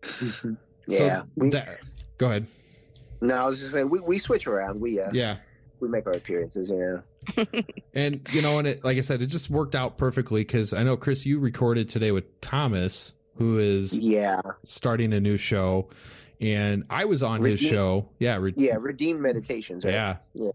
yeah. 0.87 1.21
So 1.21 1.27
we, 1.35 1.49
that, 1.49 1.79
go 2.17 2.27
ahead. 2.27 2.47
No, 3.21 3.35
I 3.35 3.47
was 3.47 3.59
just 3.59 3.73
saying 3.73 3.89
we, 3.89 3.99
we 3.99 4.19
switch 4.19 4.47
around. 4.47 4.79
We, 4.79 4.99
uh, 4.99 5.09
yeah, 5.11 5.37
we 5.79 5.87
make 5.87 6.07
our 6.07 6.13
appearances, 6.13 6.69
you 6.69 6.77
know. 7.37 7.45
and 7.93 8.27
you 8.31 8.41
know, 8.41 8.59
and 8.59 8.67
it, 8.67 8.83
like 8.83 8.97
I 8.97 9.01
said, 9.01 9.21
it 9.21 9.27
just 9.27 9.49
worked 9.49 9.75
out 9.75 9.97
perfectly 9.97 10.41
because 10.41 10.73
I 10.73 10.83
know 10.83 10.97
Chris, 10.97 11.25
you 11.25 11.39
recorded 11.39 11.89
today 11.89 12.11
with 12.11 12.39
Thomas, 12.41 13.13
who 13.35 13.57
is 13.57 13.99
yeah 13.99 14.41
starting 14.63 15.13
a 15.13 15.19
new 15.19 15.37
show 15.37 15.89
and 16.41 16.85
I 16.89 17.05
was 17.05 17.23
on 17.23 17.41
Redeem, 17.41 17.57
his 17.57 17.67
show. 17.67 18.09
Yeah, 18.19 18.37
re- 18.37 18.53
yeah, 18.55 18.77
Redeem 18.79 19.21
Meditations. 19.21 19.83
Right? 19.83 19.93
Yeah, 19.93 20.17
yeah, 20.33 20.51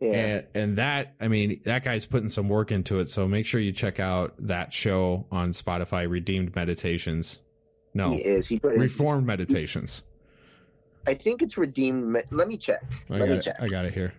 yeah. 0.00 0.12
And, 0.12 0.46
and 0.54 0.78
that, 0.78 1.14
I 1.20 1.28
mean, 1.28 1.60
that 1.64 1.84
guy's 1.84 2.06
putting 2.06 2.28
some 2.28 2.48
work 2.48 2.70
into 2.70 3.00
it. 3.00 3.08
So 3.08 3.26
make 3.26 3.46
sure 3.46 3.60
you 3.60 3.72
check 3.72 4.00
out 4.00 4.34
that 4.38 4.72
show 4.72 5.26
on 5.30 5.50
Spotify, 5.50 6.08
Redeemed 6.08 6.54
Meditations. 6.54 7.40
No, 7.94 8.10
he 8.10 8.18
is. 8.18 8.48
He 8.48 8.58
put 8.58 8.76
Reformed 8.76 9.26
Meditations. 9.26 10.02
I 11.06 11.14
think 11.14 11.42
it's 11.42 11.58
Redeemed. 11.58 12.16
Let 12.30 12.48
me 12.48 12.56
check. 12.56 12.82
I 13.10 13.18
Let 13.18 13.28
me 13.28 13.38
check. 13.38 13.60
I 13.60 13.68
got 13.68 13.84
it 13.84 13.94
here. 13.94 14.12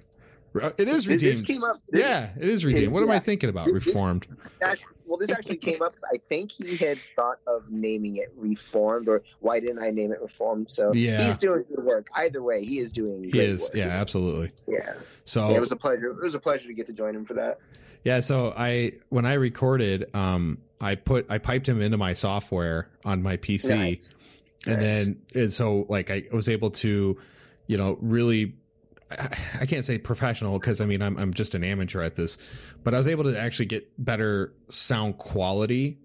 It 0.56 0.88
is 0.88 1.08
redeemed. 1.08 1.34
This 1.34 1.42
came 1.42 1.63
up. 1.63 1.78
This, 1.90 2.02
yeah, 2.02 2.30
it 2.40 2.48
is 2.48 2.63
redeemed. 2.63 2.86
It, 2.86 2.92
what 2.92 3.00
yeah. 3.00 3.06
am 3.06 3.12
I 3.12 3.20
thinking 3.20 3.50
about? 3.50 3.68
Reformed. 3.70 4.28
Actually, 4.62 4.94
well, 5.06 5.18
this 5.18 5.32
actually 5.32 5.58
came 5.58 5.82
up 5.82 5.94
because 5.94 6.06
I 6.13 6.18
think 6.30 6.52
he 6.52 6.78
had 6.78 7.00
thought 7.16 7.40
of 7.48 7.72
naming 7.72 8.18
it 8.18 8.32
Reformed, 8.36 9.08
or 9.08 9.24
why 9.40 9.60
didn't 9.60 9.80
I 9.80 9.90
name 9.90 10.12
it 10.12 10.22
Reformed? 10.22 10.70
So 10.70 10.94
yeah. 10.94 11.22
he's 11.22 11.38
doing 11.38 11.66
good 11.68 11.84
work. 11.84 12.08
Either 12.16 12.44
way, 12.44 12.63
he 12.63 12.80
is 12.80 12.92
doing. 12.92 13.24
He 13.24 13.40
is. 13.40 13.62
Work. 13.63 13.75
Yeah, 13.75 13.88
absolutely. 13.88 14.52
Yeah. 14.68 14.94
So 15.25 15.50
yeah, 15.50 15.58
it 15.58 15.60
was 15.60 15.72
a 15.72 15.75
pleasure. 15.75 16.12
It 16.12 16.22
was 16.22 16.36
a 16.36 16.40
pleasure 16.40 16.68
to 16.68 16.74
get 16.74 16.86
to 16.86 16.94
join 16.94 17.16
him 17.16 17.25
for 17.25 17.34
that. 17.34 17.60
Yeah. 18.04 18.20
So 18.20 18.54
I 18.56 18.94
when 19.10 19.25
I 19.25 19.34
recorded, 19.34 20.13
um, 20.16 20.60
I 20.80 20.96
put 20.96 21.25
I 21.32 21.40
piped 21.40 21.68
him 21.68 21.82
into 21.82 21.98
my 21.98 22.13
software 22.13 22.90
on 23.06 23.24
my 23.24 23.38
PC, 23.38 23.70
nice. 23.70 24.13
And 24.65 24.82
then 24.82 25.22
and 25.36 25.51
so 25.51 25.86
like 25.89 26.10
I 26.10 26.24
was 26.32 26.48
able 26.50 26.72
to, 26.72 27.17
you 27.67 27.77
know, 27.77 27.98
really 28.01 28.55
I 29.12 29.65
can't 29.65 29.86
say 29.86 29.98
professional 29.98 30.60
because 30.60 30.82
I 30.82 30.86
mean 30.86 31.01
I'm 31.01 31.17
I'm 31.17 31.34
just 31.34 31.55
an 31.55 31.63
amateur 31.63 32.01
at 32.01 32.15
this, 32.15 32.38
but 32.84 32.93
I 32.93 32.98
was 32.98 33.08
able 33.08 33.25
to 33.25 33.39
actually 33.39 33.67
get 33.67 33.89
better 34.03 34.53
sound 34.70 35.17
quality 35.17 36.00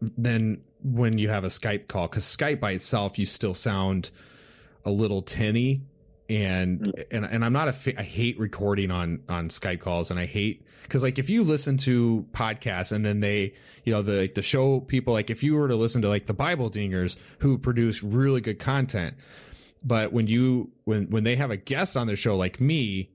than 0.00 0.62
when 0.82 1.18
you 1.18 1.28
have 1.30 1.44
a 1.44 1.48
Skype 1.48 1.86
call 1.86 2.08
because 2.08 2.24
Skype 2.24 2.60
by 2.60 2.72
itself 2.72 3.18
you 3.18 3.26
still 3.26 3.54
sound 3.54 4.10
a 4.84 4.90
little 4.90 5.22
tinny 5.22 5.82
and 6.28 6.80
mm. 6.80 7.04
and 7.10 7.24
and 7.24 7.44
I'm 7.44 7.52
not 7.52 7.68
a 7.68 7.72
fa- 7.72 7.98
I 7.98 8.02
hate 8.02 8.38
recording 8.38 8.90
on 8.90 9.20
on 9.28 9.48
Skype 9.48 9.80
calls 9.80 10.10
and 10.10 10.18
I 10.18 10.26
hate 10.26 10.66
because 10.82 11.02
like 11.02 11.18
if 11.18 11.28
you 11.28 11.42
listen 11.42 11.76
to 11.78 12.26
podcasts 12.32 12.92
and 12.92 13.04
then 13.04 13.20
they 13.20 13.54
you 13.84 13.92
know 13.92 14.02
the 14.02 14.20
like 14.20 14.34
the 14.34 14.42
show 14.42 14.80
people 14.80 15.12
like 15.12 15.30
if 15.30 15.42
you 15.42 15.54
were 15.54 15.68
to 15.68 15.76
listen 15.76 16.02
to 16.02 16.08
like 16.08 16.26
the 16.26 16.34
Bible 16.34 16.70
dingers 16.70 17.16
who 17.38 17.58
produce 17.58 18.02
really 18.02 18.40
good 18.40 18.58
content 18.58 19.16
but 19.84 20.12
when 20.12 20.26
you 20.26 20.70
when 20.84 21.10
when 21.10 21.24
they 21.24 21.36
have 21.36 21.50
a 21.50 21.56
guest 21.56 21.96
on 21.96 22.06
their 22.06 22.16
show 22.16 22.36
like 22.36 22.60
me 22.60 23.10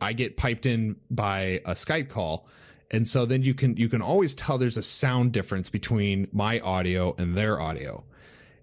i 0.00 0.12
get 0.12 0.36
piped 0.36 0.66
in 0.66 0.96
by 1.10 1.60
a 1.64 1.72
skype 1.72 2.08
call 2.08 2.46
and 2.90 3.06
so 3.06 3.24
then 3.24 3.42
you 3.42 3.54
can 3.54 3.76
you 3.76 3.88
can 3.88 4.02
always 4.02 4.34
tell 4.34 4.58
there's 4.58 4.76
a 4.76 4.82
sound 4.82 5.32
difference 5.32 5.70
between 5.70 6.26
my 6.32 6.58
audio 6.60 7.14
and 7.16 7.36
their 7.36 7.60
audio 7.60 8.04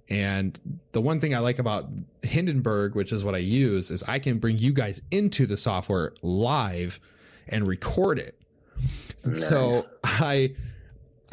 and 0.10 0.60
the 0.92 1.02
one 1.02 1.20
thing 1.20 1.36
i 1.36 1.40
like 1.40 1.60
about 1.60 1.90
hindenburg 2.22 2.96
which 2.96 3.12
is 3.12 3.24
what 3.24 3.36
i 3.36 3.40
use 3.40 3.92
is 3.92 4.04
i 4.04 4.20
can 4.20 4.40
bring 4.40 4.58
you 4.58 4.72
guys 4.72 5.02
into 5.12 5.46
the 5.46 5.58
software 5.58 6.14
live 6.22 7.00
and 7.48 7.68
record 7.68 8.20
it 8.20 8.40
nice. 9.26 9.48
so 9.48 9.84
i 10.04 10.54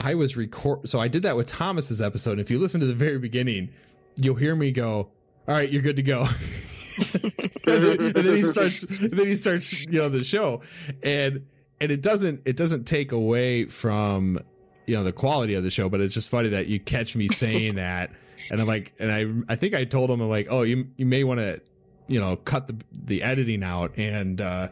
i 0.01 0.15
was 0.15 0.37
record 0.37 0.89
so 0.89 0.99
i 0.99 1.09
did 1.09 1.23
that 1.23 1.37
with 1.37 1.47
thomas's 1.47 2.03
episode 2.03 2.33
And 2.33 2.41
if 2.41 2.51
you 2.51 2.59
listen 2.59 2.81
to 2.81 2.87
the 2.87 2.95
very 2.95 3.19
beginning 3.19 3.71
you'll 4.17 4.37
hear 4.37 4.57
me 4.57 4.73
go 4.73 5.11
all 5.47 5.55
right, 5.55 5.71
you're 5.71 5.83
good 5.83 5.97
to 5.97 6.03
go. 6.03 6.23
and, 7.13 7.33
then, 7.65 8.01
and, 8.01 8.15
then, 8.15 8.35
he 8.35 8.43
starts, 8.43 8.81
then 8.89 9.27
he 9.27 9.35
starts, 9.35 9.73
you 9.73 10.01
know, 10.01 10.09
the 10.09 10.25
show, 10.25 10.63
and 11.03 11.47
and 11.81 11.91
it 11.91 12.03
doesn't 12.03 12.43
it 12.45 12.57
doesn't 12.57 12.85
take 12.85 13.13
away 13.13 13.67
from 13.67 14.39
you 14.87 14.95
know 14.95 15.05
the 15.05 15.13
quality 15.13 15.55
of 15.55 15.63
the 15.63 15.71
show, 15.71 15.89
but 15.89 16.01
it's 16.01 16.15
just 16.15 16.31
funny 16.31 16.49
that 16.49 16.67
you 16.67 16.81
catch 16.81 17.15
me 17.15 17.29
saying 17.29 17.75
that, 17.77 18.11
and 18.51 18.61
I'm 18.61 18.67
like, 18.67 18.93
and 18.99 19.13
I 19.13 19.53
I 19.53 19.57
think 19.57 19.75
I 19.75 19.85
told 19.85 20.11
him 20.11 20.21
I'm 20.21 20.29
like, 20.29 20.49
oh, 20.51 20.63
you 20.63 20.89
you 20.97 21.07
may 21.07 21.25
want 21.25 21.41
to, 21.41 21.61
you 22.07 22.21
know, 22.21 22.37
cut 22.37 22.67
the 22.67 22.77
the 22.93 23.23
editing 23.23 23.63
out, 23.63 23.97
and 23.97 24.41
uh 24.41 24.69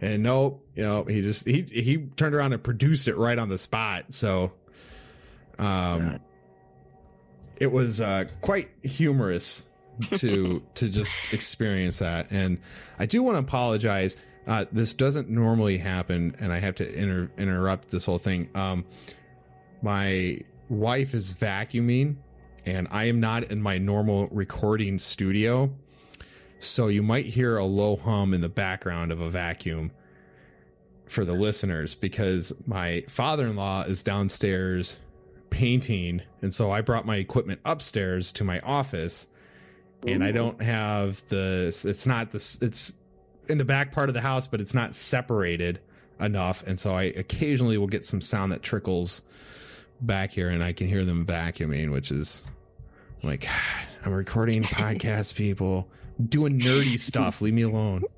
and 0.00 0.22
no, 0.22 0.60
you 0.74 0.82
know, 0.82 1.04
he 1.04 1.20
just 1.20 1.46
he 1.46 1.62
he 1.62 1.98
turned 2.16 2.34
around 2.34 2.52
and 2.52 2.62
produced 2.62 3.08
it 3.08 3.16
right 3.16 3.38
on 3.38 3.48
the 3.48 3.58
spot, 3.58 4.06
so 4.14 4.52
um. 5.58 6.20
It 7.58 7.70
was 7.70 8.00
uh, 8.00 8.24
quite 8.40 8.70
humorous 8.82 9.66
to 10.14 10.62
to 10.76 10.88
just 10.88 11.12
experience 11.32 11.98
that. 11.98 12.28
And 12.30 12.58
I 12.98 13.04
do 13.04 13.22
want 13.22 13.34
to 13.34 13.40
apologize. 13.40 14.16
Uh, 14.46 14.64
this 14.72 14.94
doesn't 14.94 15.28
normally 15.28 15.76
happen, 15.76 16.34
and 16.40 16.54
I 16.54 16.58
have 16.58 16.76
to 16.76 16.90
inter- 16.90 17.30
interrupt 17.36 17.90
this 17.90 18.06
whole 18.06 18.16
thing. 18.16 18.48
Um, 18.54 18.86
my 19.82 20.38
wife 20.70 21.12
is 21.12 21.34
vacuuming, 21.34 22.16
and 22.70 22.86
I 22.90 23.04
am 23.04 23.20
not 23.20 23.44
in 23.44 23.60
my 23.62 23.78
normal 23.78 24.28
recording 24.28 24.98
studio, 24.98 25.70
so 26.58 26.88
you 26.88 27.02
might 27.02 27.26
hear 27.26 27.56
a 27.56 27.64
low 27.64 27.96
hum 27.96 28.32
in 28.34 28.40
the 28.40 28.48
background 28.48 29.12
of 29.12 29.20
a 29.20 29.28
vacuum. 29.30 29.92
for 31.08 31.24
the 31.24 31.32
listeners 31.34 31.96
because 31.96 32.52
my 32.66 33.04
father-in-law 33.08 33.82
is 33.82 34.02
downstairs 34.04 35.00
painting. 35.50 36.22
And 36.40 36.54
so 36.54 36.70
I 36.70 36.82
brought 36.82 37.04
my 37.04 37.16
equipment 37.16 37.60
upstairs 37.64 38.32
to 38.34 38.44
my 38.44 38.60
office 38.60 39.26
and 40.06 40.22
I 40.24 40.30
don't 40.32 40.62
have 40.62 41.26
the 41.28 41.66
it's 41.84 42.06
not 42.06 42.30
this 42.30 42.62
it's 42.62 42.94
in 43.48 43.58
the 43.58 43.64
back 43.64 43.90
part 43.92 44.08
of 44.08 44.14
the 44.14 44.20
house 44.20 44.46
but 44.46 44.60
it's 44.60 44.72
not 44.72 44.94
separated 44.94 45.80
enough. 46.20 46.64
And 46.66 46.78
so 46.78 46.94
I 46.94 47.04
occasionally 47.04 47.76
will 47.76 47.88
get 47.88 48.04
some 48.04 48.20
sound 48.20 48.52
that 48.52 48.62
trickles 48.62 49.22
back 50.00 50.30
here 50.30 50.48
and 50.48 50.62
I 50.62 50.72
can 50.72 50.86
hear 50.86 51.04
them 51.04 51.26
vacuuming 51.26 51.90
which 51.90 52.12
is 52.12 52.44
like 53.22 53.48
I'm 54.04 54.12
recording 54.12 54.62
podcast 54.62 55.34
people. 55.34 55.88
Doing 56.28 56.60
nerdy 56.60 56.98
stuff. 56.98 57.40
Leave 57.40 57.54
me 57.54 57.62
alone. 57.62 58.04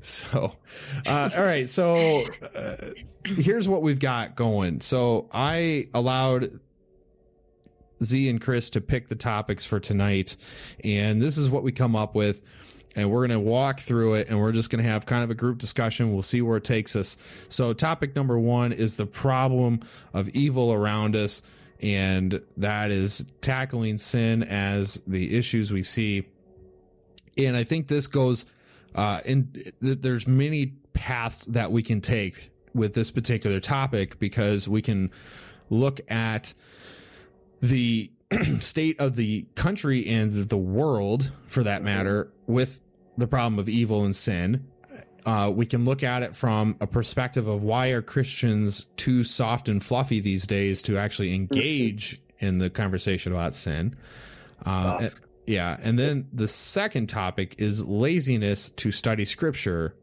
So 0.00 0.56
uh, 1.06 1.30
all 1.36 1.42
right. 1.42 1.68
So 1.68 2.24
uh, 2.56 2.76
here's 3.24 3.68
what 3.68 3.82
we've 3.82 4.00
got 4.00 4.36
going. 4.36 4.80
So 4.80 5.28
i 5.32 5.88
allowed 5.92 6.48
z 8.02 8.28
and 8.28 8.40
chris 8.40 8.70
to 8.70 8.80
pick 8.80 9.08
the 9.08 9.14
topics 9.14 9.64
for 9.64 9.78
tonight 9.78 10.36
and 10.82 11.22
this 11.22 11.38
is 11.38 11.48
what 11.48 11.62
we 11.62 11.72
come 11.72 11.94
up 11.94 12.14
with 12.14 12.42
and 12.96 13.10
we're 13.10 13.26
going 13.26 13.38
to 13.38 13.48
walk 13.48 13.80
through 13.80 14.14
it 14.14 14.28
and 14.28 14.38
we're 14.40 14.52
just 14.52 14.70
going 14.70 14.82
to 14.82 14.88
have 14.88 15.06
kind 15.06 15.22
of 15.24 15.30
a 15.30 15.34
group 15.34 15.58
discussion. 15.58 16.12
We'll 16.12 16.22
see 16.22 16.42
where 16.42 16.56
it 16.56 16.64
takes 16.64 16.96
us. 16.96 17.16
So 17.48 17.72
topic 17.72 18.14
number 18.16 18.38
one 18.38 18.72
is 18.72 18.96
the 18.96 19.06
problem 19.06 19.80
of 20.12 20.28
evil 20.30 20.72
around 20.72 21.16
us 21.16 21.42
and 21.84 22.40
that 22.56 22.90
is 22.90 23.30
tackling 23.42 23.98
sin 23.98 24.42
as 24.42 24.94
the 25.06 25.36
issues 25.36 25.72
we 25.72 25.82
see. 25.82 26.26
And 27.36 27.56
i 27.56 27.64
think 27.64 27.88
this 27.88 28.06
goes 28.06 28.46
uh, 28.94 29.20
and 29.26 29.52
th- 29.82 29.98
there's 30.00 30.26
many 30.26 30.74
paths 30.92 31.46
that 31.46 31.72
we 31.72 31.82
can 31.82 32.00
take 32.00 32.52
with 32.74 32.94
this 32.94 33.10
particular 33.10 33.58
topic 33.60 34.18
because 34.18 34.68
we 34.68 34.80
can 34.80 35.10
look 35.68 36.00
at 36.08 36.54
the 37.60 38.10
state 38.60 38.98
of 39.00 39.16
the 39.16 39.46
country 39.56 40.06
and 40.06 40.48
the 40.48 40.56
world 40.56 41.32
for 41.46 41.64
that 41.64 41.82
matter 41.82 42.30
with 42.46 42.80
the 43.18 43.26
problem 43.26 43.58
of 43.58 43.68
evil 43.68 44.04
and 44.04 44.14
sin 44.14 44.64
uh, 45.26 45.50
we 45.54 45.66
can 45.66 45.84
look 45.84 46.02
at 46.02 46.22
it 46.22 46.36
from 46.36 46.76
a 46.80 46.86
perspective 46.86 47.46
of 47.48 47.62
why 47.62 47.88
are 47.88 48.02
christians 48.02 48.86
too 48.96 49.24
soft 49.24 49.68
and 49.68 49.82
fluffy 49.84 50.20
these 50.20 50.46
days 50.46 50.82
to 50.82 50.96
actually 50.98 51.34
engage 51.34 52.20
in 52.38 52.58
the 52.58 52.68
conversation 52.70 53.32
about 53.32 53.54
sin 53.54 53.94
uh, 54.66 55.00
Tough. 55.00 55.20
yeah. 55.46 55.76
And 55.82 55.98
then 55.98 56.28
the 56.32 56.48
second 56.48 57.08
topic 57.08 57.56
is 57.58 57.86
laziness 57.86 58.70
to 58.70 58.90
study 58.90 59.24
scripture. 59.26 59.94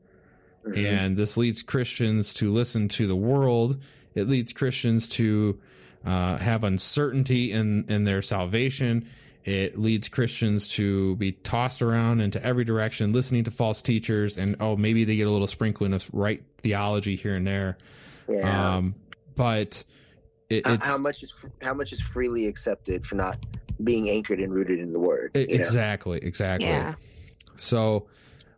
Mhm. 0.68 0.86
And 0.86 1.18
this 1.18 1.36
leads 1.38 1.64
Christians 1.64 2.34
to 2.36 2.52
listen 2.52 2.88
to 2.90 3.08
the 3.08 3.16
world. 3.16 3.82
It 4.14 4.28
leads 4.28 4.54
Christians 4.54 5.10
to 5.10 5.60
uh, 6.06 6.38
have 6.38 6.64
uncertainty 6.64 7.52
in, 7.52 7.86
in 7.88 8.04
their 8.04 8.22
salvation. 8.22 9.08
It 9.44 9.78
leads 9.78 10.08
Christians 10.08 10.68
to 10.70 11.16
be 11.16 11.32
tossed 11.32 11.82
around 11.82 12.22
into 12.22 12.44
every 12.46 12.64
direction, 12.64 13.12
listening 13.12 13.44
to 13.46 13.52
false 13.52 13.82
teachers. 13.82 14.38
And 14.38 14.56
oh, 14.60 14.76
maybe 14.76 15.04
they 15.04 15.16
get 15.16 15.28
a 15.28 15.32
little 15.32 15.48
sprinkling 15.48 15.94
of 15.94 16.10
right 16.14 16.44
theology 16.60 17.16
here 17.16 17.36
and 17.36 17.48
there. 17.48 17.78
yeah. 18.28 18.76
Um, 18.76 18.96
but 19.36 19.84
it, 20.50 20.68
how, 20.68 20.74
it's 20.74 20.86
how 20.86 20.98
much 20.98 21.24
is 21.24 21.46
how 21.62 21.74
much 21.74 21.92
is 21.92 22.00
freely 22.02 22.46
accepted 22.46 23.06
for 23.06 23.16
not 23.16 23.40
being 23.84 24.10
anchored 24.10 24.40
and 24.40 24.54
rooted 24.54 24.80
in 24.80 24.94
the 24.94 25.00
word? 25.00 25.32
You 25.34 25.48
know? 25.48 25.54
exactly, 25.54 26.20
exactly. 26.22 26.68
Yeah. 26.68 26.96
So, 27.56 28.08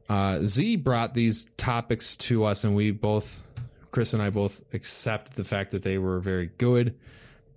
uh, 0.09 0.39
Z 0.41 0.77
brought 0.77 1.13
these 1.13 1.45
topics 1.55 2.15
to 2.17 2.43
us, 2.43 2.63
and 2.63 2.75
we 2.75 2.91
both, 2.91 3.41
Chris 3.91 4.13
and 4.13 4.21
I, 4.21 4.31
both 4.31 4.61
accept 4.73 5.35
the 5.35 5.43
fact 5.43 5.71
that 5.71 5.83
they 5.83 5.97
were 5.97 6.19
very 6.19 6.47
good, 6.57 6.95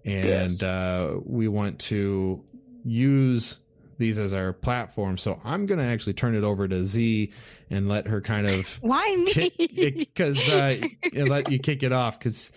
and 0.05 0.25
Yes. 0.27 0.63
uh, 0.63 1.17
we 1.25 1.49
want 1.49 1.81
to 1.81 2.45
use 2.87 3.59
these 3.99 4.19
as 4.19 4.33
our 4.33 4.53
platform. 4.53 5.19
So, 5.19 5.41
I'm 5.45 5.67
going 5.67 5.81
to 5.81 5.87
actually 5.87 6.13
turn 6.15 6.35
it 6.35 6.45
over 6.45 6.69
to 6.69 6.85
Z 6.85 7.33
and 7.71 7.89
let 7.89 8.07
her 8.07 8.21
kind 8.21 8.47
of 8.49 8.75
Why 8.81 9.17
me? 9.17 9.91
because 9.91 10.49
uh, 10.49 10.77
let 11.15 11.51
you 11.51 11.59
kick 11.59 11.83
it 11.83 11.93
off 11.93 12.19
because 12.19 12.53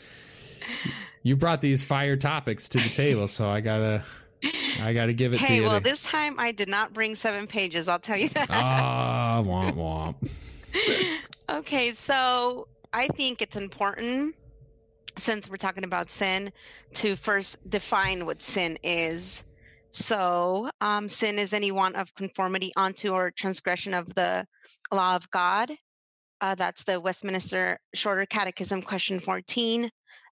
you 1.23 1.35
brought 1.35 1.61
these 1.61 1.83
fire 1.83 2.17
topics 2.17 2.69
to 2.69 2.77
the 2.77 2.89
table. 2.89 3.27
So 3.27 3.49
I 3.49 3.61
gotta, 3.61 4.03
I 4.81 4.93
gotta 4.93 5.13
give 5.13 5.33
it 5.33 5.39
to 5.39 5.45
hey, 5.45 5.57
you. 5.57 5.63
well, 5.63 5.77
to- 5.77 5.83
this 5.83 6.03
time 6.03 6.39
I 6.39 6.51
did 6.51 6.69
not 6.69 6.93
bring 6.93 7.15
seven 7.15 7.47
pages. 7.47 7.87
I'll 7.87 7.99
tell 7.99 8.17
you 8.17 8.29
that. 8.29 8.47
Ah, 8.49 9.41
womp 9.43 9.75
womp. 9.75 10.29
okay, 11.49 11.93
so 11.93 12.67
I 12.93 13.07
think 13.07 13.41
it's 13.41 13.55
important, 13.55 14.35
since 15.17 15.49
we're 15.49 15.57
talking 15.57 15.83
about 15.83 16.09
sin, 16.11 16.51
to 16.95 17.15
first 17.15 17.57
define 17.69 18.25
what 18.25 18.41
sin 18.41 18.77
is. 18.83 19.43
So, 19.91 20.69
um, 20.81 21.09
sin 21.09 21.39
is 21.39 21.53
any 21.53 21.71
want 21.71 21.95
of 21.95 22.13
conformity 22.15 22.71
onto 22.75 23.11
or 23.11 23.31
transgression 23.31 23.93
of 23.93 24.13
the 24.13 24.45
law 24.91 25.15
of 25.15 25.29
God. 25.31 25.71
Uh, 26.41 26.55
that's 26.55 26.83
the 26.83 26.99
Westminster 26.99 27.79
Shorter 27.93 28.25
Catechism, 28.25 28.81
question 28.81 29.19
14. 29.19 29.89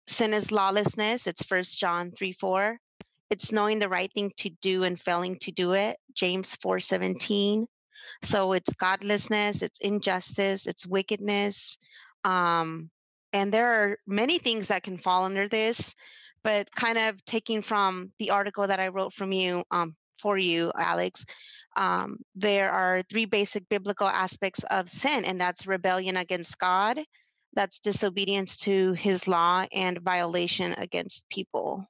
Sin 0.08 0.34
is 0.34 0.52
lawlessness. 0.52 1.28
It's 1.28 1.43
First 1.43 1.78
John 1.78 2.12
3 2.12 2.32
4. 2.34 2.80
It's 3.30 3.52
knowing 3.52 3.80
the 3.80 3.89
right 3.89 4.12
thing 4.13 4.32
to 4.38 4.50
do 4.62 4.84
and 4.84 5.00
failing 5.00 5.38
to 5.39 5.52
do 5.52 5.74
it. 5.74 5.98
James 6.13 6.56
4 6.58 6.80
17. 6.80 7.67
So 8.24 8.54
it's 8.54 8.74
godlessness, 8.74 9.62
it's 9.62 9.80
injustice, 9.80 10.65
it's 10.65 10.88
wickedness. 10.88 11.78
Um, 12.24 12.89
and 13.34 13.54
there 13.54 13.84
are 13.84 13.98
many 14.08 14.39
things 14.39 14.67
that 14.67 14.84
can 14.84 14.98
fall 14.98 15.26
under 15.26 15.48
this, 15.48 15.93
but 16.47 16.73
kind 16.73 16.97
of 16.97 17.25
taking 17.25 17.62
from 17.62 18.10
the 18.19 18.29
article 18.29 18.65
that 18.65 18.79
I 18.79 18.88
wrote 18.88 19.13
from 19.13 19.33
you 19.33 19.65
um, 19.69 19.97
for 20.21 20.38
you, 20.38 20.71
Alex, 20.79 21.25
um, 21.75 22.19
there 22.36 22.71
are 22.71 23.03
three 23.10 23.25
basic 23.25 23.67
biblical 23.67 24.07
aspects 24.07 24.63
of 24.63 24.88
sin, 24.88 25.25
and 25.25 25.41
that's 25.41 25.67
rebellion 25.67 26.15
against 26.15 26.57
God, 26.57 27.01
that's 27.51 27.81
disobedience 27.81 28.55
to 28.60 28.93
his 28.93 29.27
law, 29.27 29.65
and 29.73 29.99
violation 29.99 30.71
against 30.77 31.27
people. 31.29 31.86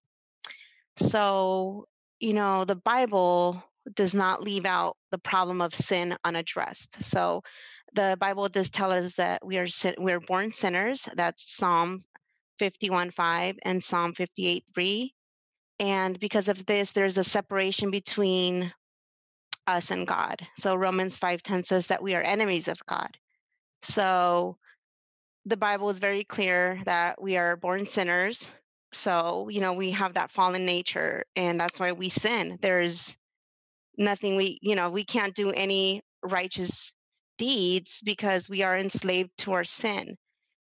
So, 0.95 1.85
you 2.19 2.33
know, 2.33 2.65
the 2.65 2.77
Bible 2.77 3.63
does 3.93 4.15
not 4.15 4.41
leave 4.41 4.65
out 4.65 4.97
the 5.11 5.19
problem 5.19 5.61
of 5.61 5.75
sin 5.75 6.17
unaddressed. 6.23 7.03
So, 7.03 7.43
the 7.93 8.17
Bible 8.19 8.49
does 8.49 8.71
tell 8.71 8.91
us 8.91 9.17
that 9.17 9.45
we 9.45 9.59
are 9.59 9.67
sin- 9.67 9.95
we're 9.99 10.19
born 10.19 10.51
sinners. 10.51 11.07
That's 11.13 11.55
Psalm 11.55 11.99
51:5 12.59 13.57
and 13.63 13.83
Psalm 13.83 14.13
58:3. 14.13 15.13
And 15.79 16.19
because 16.19 16.49
of 16.49 16.65
this, 16.65 16.91
there's 16.91 17.17
a 17.17 17.23
separation 17.23 17.91
between 17.91 18.73
us 19.67 19.91
and 19.91 20.07
God. 20.07 20.47
So 20.57 20.75
Romans 20.75 21.17
5:10 21.17 21.63
says 21.63 21.87
that 21.87 22.01
we 22.01 22.15
are 22.15 22.21
enemies 22.21 22.67
of 22.67 22.83
God. 22.85 23.17
So 23.81 24.57
the 25.45 25.57
Bible 25.57 25.89
is 25.89 25.99
very 25.99 26.23
clear 26.23 26.81
that 26.85 27.21
we 27.21 27.37
are 27.37 27.55
born 27.55 27.85
sinners. 27.85 28.49
So, 28.91 29.49
you 29.49 29.61
know, 29.61 29.73
we 29.73 29.91
have 29.91 30.13
that 30.15 30.31
fallen 30.31 30.65
nature 30.65 31.25
and 31.35 31.59
that's 31.59 31.79
why 31.79 31.91
we 31.91 32.09
sin. 32.09 32.57
There's 32.61 33.15
nothing 33.97 34.35
we, 34.35 34.59
you 34.61 34.75
know, 34.75 34.89
we 34.89 35.03
can't 35.03 35.35
do 35.35 35.51
any 35.51 36.01
righteous 36.23 36.91
deeds 37.37 38.01
because 38.03 38.49
we 38.49 38.63
are 38.63 38.77
enslaved 38.77 39.31
to 39.39 39.53
our 39.53 39.63
sin. 39.63 40.17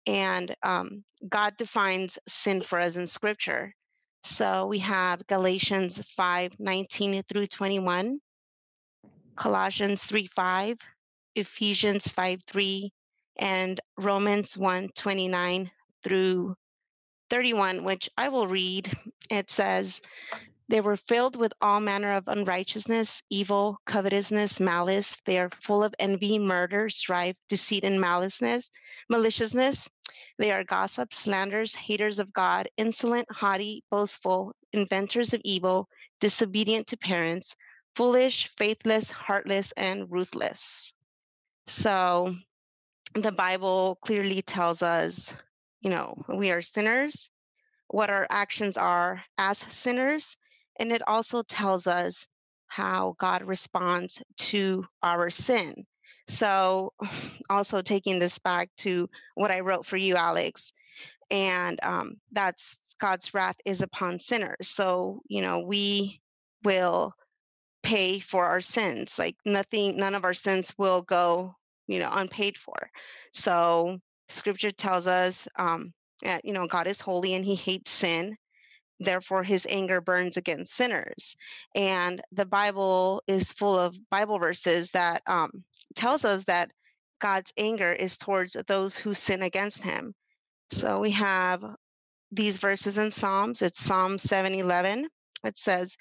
And 0.07 0.55
um, 0.63 1.05
God 1.29 1.57
defines 1.57 2.19
sin 2.29 2.63
for 2.63 2.79
us 2.79 2.97
in 2.97 3.07
scripture. 3.07 3.75
So 4.23 4.67
we 4.67 4.81
have 4.81 5.27
Galatians 5.27 6.03
5 6.17 6.59
19 6.59 7.23
through 7.29 7.47
21, 7.47 8.21
Colossians 9.37 10.03
3 10.05 10.27
5, 10.27 10.79
Ephesians 11.37 12.09
5 12.09 12.41
3, 12.47 12.93
and 13.37 13.81
Romans 13.97 14.57
1 14.59 14.91
29 14.95 15.71
through 16.03 16.57
31, 17.31 17.85
which 17.85 18.09
I 18.17 18.29
will 18.29 18.47
read. 18.47 18.91
It 19.29 19.51
says, 19.51 20.01
They 20.69 20.81
were 20.81 20.97
filled 20.97 21.37
with 21.37 21.53
all 21.61 21.79
manner 21.79 22.15
of 22.15 22.27
unrighteousness, 22.27 23.23
evil, 23.31 23.79
covetousness, 23.87 24.59
malice. 24.59 25.17
They 25.25 25.39
are 25.39 25.51
full 25.63 25.85
of 25.85 25.95
envy, 26.01 26.41
murder, 26.41 26.91
strife, 26.91 27.37
deceit, 27.49 27.85
and 27.85 28.01
maliceness, 28.01 28.71
maliciousness. 29.09 29.89
They 30.39 30.51
are 30.51 30.65
gossips, 30.65 31.19
slanders, 31.19 31.75
haters 31.75 32.19
of 32.19 32.33
God, 32.33 32.69
insolent, 32.77 33.29
haughty, 33.31 33.85
boastful, 33.91 34.55
inventors 34.73 35.33
of 35.33 35.41
evil, 35.45 35.89
disobedient 36.21 36.89
to 36.89 36.97
parents, 36.97 37.55
foolish, 37.95 38.49
faithless, 38.59 39.09
heartless, 39.11 39.73
and 39.77 40.11
ruthless. 40.11 40.93
So 41.69 42.35
the 43.15 43.33
Bible 43.33 43.99
clearly 44.03 44.43
tells 44.43 44.83
us, 44.83 45.33
you 45.81 45.91
know, 45.91 46.21
we 46.29 46.51
are 46.51 46.63
sinners, 46.63 47.31
what 47.87 48.11
our 48.11 48.27
actions 48.29 48.77
are 48.77 49.23
as 49.39 49.59
sinners, 49.59 50.37
and 50.79 50.93
it 50.93 51.03
also 51.07 51.43
tells 51.43 51.87
us 51.87 52.27
how 52.69 53.15
God 53.19 53.43
responds 53.45 54.21
to 54.39 54.85
our 55.03 55.31
sin. 55.31 55.87
So, 56.29 56.93
also 57.51 57.83
taking 57.83 58.19
this 58.19 58.39
back 58.39 58.71
to 58.79 59.09
what 59.35 59.51
I 59.51 59.61
wrote 59.61 59.87
for 59.87 59.97
you, 59.97 60.17
Alex, 60.17 60.73
and 61.31 61.79
um, 61.83 62.17
that's 62.33 62.77
God's 63.01 63.35
wrath 63.35 63.57
is 63.65 63.83
upon 63.83 64.21
sinners. 64.21 64.69
So, 64.69 65.21
you 65.29 65.43
know, 65.43 65.61
we 65.61 66.21
will 66.65 67.15
pay 67.83 68.19
for 68.19 68.45
our 68.47 68.61
sins. 68.61 69.19
Like 69.19 69.37
nothing, 69.45 69.97
none 69.97 70.15
of 70.15 70.25
our 70.25 70.35
sins 70.35 70.73
will 70.77 71.03
go, 71.03 71.55
you 71.87 71.99
know, 71.99 72.11
unpaid 72.13 72.57
for. 72.59 72.91
So, 73.33 73.99
scripture 74.29 74.73
tells 74.73 75.07
us, 75.07 75.47
um, 75.57 75.93
that, 76.23 76.45
you 76.45 76.53
know, 76.53 76.67
God 76.67 76.87
is 76.87 77.01
holy 77.01 77.35
and 77.35 77.45
he 77.45 77.55
hates 77.55 77.91
sin 77.91 78.37
therefore 79.01 79.43
his 79.43 79.67
anger 79.69 80.01
burns 80.01 80.37
against 80.37 80.75
sinners. 80.75 81.37
And 81.75 82.23
the 82.33 82.47
bible 82.47 83.23
is 83.27 83.53
full 83.53 83.79
of 83.79 83.97
bible 84.11 84.39
verses 84.39 84.91
that 84.91 85.23
um, 85.27 85.51
tells 85.95 86.25
us 86.25 86.45
that 86.45 86.71
god's 87.21 87.53
anger 87.57 87.93
is 87.93 88.17
towards 88.17 88.57
those 88.67 88.97
who 88.97 89.15
sin 89.15 89.43
against 89.43 89.83
him. 89.83 90.15
So 90.71 91.01
we 91.01 91.13
have 91.13 91.65
these 92.33 92.59
verses 92.59 92.99
in 92.99 93.11
psalms. 93.11 93.63
It's 93.63 93.83
psalm 93.83 94.19
711 94.19 95.09
it 95.45 95.57
says 95.57 95.97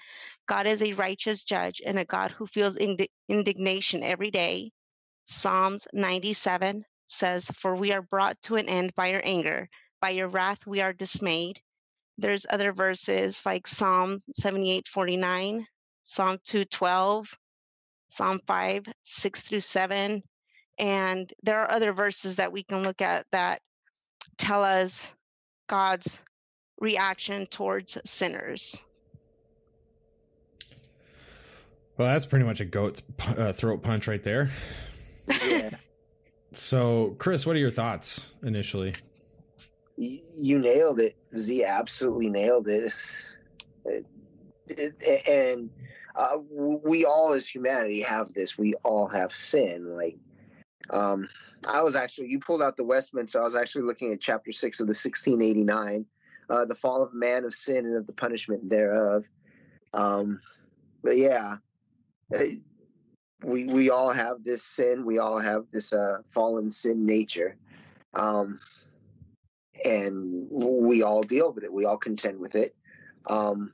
god 0.48 0.66
is 0.66 0.82
a 0.82 0.94
righteous 0.94 1.42
judge 1.42 1.80
and 1.84 1.98
a 1.98 2.04
god 2.04 2.32
who 2.32 2.46
feels 2.46 2.76
ind- 2.76 3.08
indignation 3.28 4.02
every 4.02 4.30
day. 4.30 4.72
Psalms 5.26 5.86
97 5.92 6.84
says 7.06 7.46
for 7.54 7.76
we 7.76 7.92
are 7.92 8.02
brought 8.02 8.40
to 8.42 8.56
an 8.56 8.68
end 8.68 8.94
by 8.94 9.08
your 9.08 9.20
anger. 9.24 9.68
By 10.00 10.10
your 10.10 10.28
wrath 10.28 10.66
we 10.66 10.80
are 10.80 10.92
dismayed 10.92 11.60
there's 12.18 12.46
other 12.48 12.72
verses 12.72 13.44
like 13.44 13.66
Psalm 13.66 14.22
78 14.34 14.88
49, 14.88 15.66
Psalm 16.04 16.38
212, 16.44 17.28
Psalm 18.08 18.40
5, 18.46 18.84
6 19.02 19.40
through 19.42 19.60
7. 19.60 20.22
And 20.78 21.32
there 21.42 21.60
are 21.60 21.70
other 21.70 21.92
verses 21.92 22.36
that 22.36 22.52
we 22.52 22.62
can 22.62 22.82
look 22.82 23.00
at 23.00 23.26
that 23.32 23.60
tell 24.36 24.62
us 24.62 25.06
God's 25.68 26.18
reaction 26.78 27.46
towards 27.46 27.98
sinners. 28.04 28.76
Well, 31.96 32.08
that's 32.08 32.26
pretty 32.26 32.44
much 32.44 32.60
a 32.60 32.66
goat 32.66 33.00
uh, 33.38 33.52
throat 33.52 33.82
punch 33.82 34.06
right 34.06 34.22
there. 34.22 34.50
Yeah. 35.46 35.70
so, 36.52 37.16
Chris, 37.18 37.46
what 37.46 37.56
are 37.56 37.58
your 37.58 37.70
thoughts 37.70 38.34
initially? 38.42 38.94
You 39.96 40.58
nailed 40.58 41.00
it. 41.00 41.16
Z 41.36 41.64
absolutely 41.64 42.30
nailed 42.30 42.68
it. 42.68 42.92
it, 43.84 44.06
it 44.68 45.28
and 45.28 45.70
uh, 46.14 46.38
we 46.50 47.04
all, 47.04 47.32
as 47.32 47.46
humanity, 47.46 48.00
have 48.02 48.32
this. 48.32 48.56
We 48.56 48.74
all 48.84 49.06
have 49.08 49.34
sin. 49.34 49.96
Like, 49.96 50.16
um, 50.90 51.28
I 51.68 51.82
was 51.82 51.94
actually, 51.94 52.28
you 52.28 52.38
pulled 52.38 52.62
out 52.62 52.76
the 52.76 52.84
Westminster. 52.84 53.40
I 53.40 53.44
was 53.44 53.56
actually 53.56 53.82
looking 53.82 54.12
at 54.12 54.20
chapter 54.20 54.52
six 54.52 54.80
of 54.80 54.86
the 54.86 54.90
1689, 54.90 56.06
uh, 56.48 56.64
the 56.64 56.74
fall 56.74 57.02
of 57.02 57.12
man 57.12 57.44
of 57.44 57.54
sin 57.54 57.84
and 57.84 57.96
of 57.96 58.06
the 58.06 58.12
punishment 58.12 58.68
thereof. 58.68 59.24
Um, 59.92 60.40
but 61.02 61.16
yeah, 61.16 61.56
uh, 62.34 62.44
we 63.42 63.66
we 63.66 63.90
all 63.90 64.10
have 64.10 64.42
this 64.42 64.64
sin. 64.64 65.04
We 65.04 65.18
all 65.18 65.38
have 65.38 65.66
this 65.72 65.92
uh, 65.92 66.18
fallen 66.28 66.70
sin 66.70 67.04
nature. 67.04 67.56
Um, 68.14 68.58
and 69.84 70.46
we 70.50 71.02
all 71.02 71.22
deal 71.22 71.52
with 71.52 71.64
it. 71.64 71.72
We 71.72 71.84
all 71.84 71.96
contend 71.98 72.38
with 72.38 72.54
it. 72.54 72.74
Um, 73.28 73.72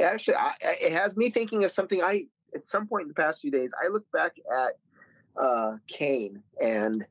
actually, 0.00 0.36
I, 0.36 0.52
it 0.62 0.92
has 0.92 1.16
me 1.16 1.30
thinking 1.30 1.64
of 1.64 1.70
something. 1.70 2.02
I 2.02 2.24
at 2.54 2.66
some 2.66 2.86
point 2.86 3.02
in 3.02 3.08
the 3.08 3.14
past 3.14 3.40
few 3.40 3.50
days, 3.50 3.74
I 3.82 3.88
looked 3.88 4.10
back 4.12 4.36
at 4.52 5.42
uh, 5.42 5.76
Cain 5.88 6.42
and 6.62 7.04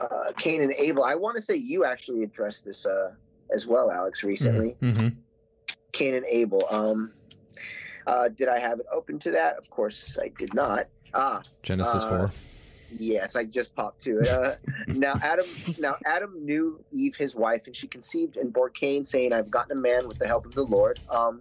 uh, 0.00 0.32
Cain 0.36 0.62
and 0.62 0.72
Abel. 0.72 1.04
I 1.04 1.14
want 1.14 1.36
to 1.36 1.42
say 1.42 1.56
you 1.56 1.84
actually 1.84 2.22
addressed 2.22 2.64
this 2.64 2.86
uh, 2.86 3.12
as 3.52 3.66
well, 3.66 3.90
Alex, 3.90 4.22
recently. 4.22 4.76
Mm-hmm. 4.80 5.08
Cain 5.92 6.14
and 6.14 6.26
Abel. 6.26 6.64
Um, 6.70 7.12
uh, 8.06 8.28
did 8.28 8.48
I 8.48 8.58
have 8.58 8.80
it 8.80 8.86
open 8.92 9.18
to 9.20 9.30
that? 9.32 9.56
Of 9.56 9.70
course, 9.70 10.18
I 10.20 10.28
did 10.36 10.54
not. 10.54 10.86
Ah, 11.14 11.42
Genesis 11.62 12.04
four. 12.04 12.30
Yes, 12.98 13.36
I 13.36 13.44
just 13.44 13.74
popped 13.74 14.00
to 14.02 14.20
it. 14.20 14.28
Uh, 14.28 14.54
now 14.88 15.18
Adam, 15.22 15.46
now 15.78 15.96
Adam 16.04 16.44
knew 16.44 16.84
Eve, 16.90 17.16
his 17.16 17.34
wife, 17.34 17.66
and 17.66 17.74
she 17.74 17.86
conceived 17.86 18.36
and 18.36 18.52
bore 18.52 18.70
Cain, 18.70 19.04
saying, 19.04 19.32
"I've 19.32 19.50
gotten 19.50 19.76
a 19.76 19.80
man 19.80 20.06
with 20.08 20.18
the 20.18 20.26
help 20.26 20.46
of 20.46 20.54
the 20.54 20.64
Lord." 20.64 21.00
Um, 21.08 21.40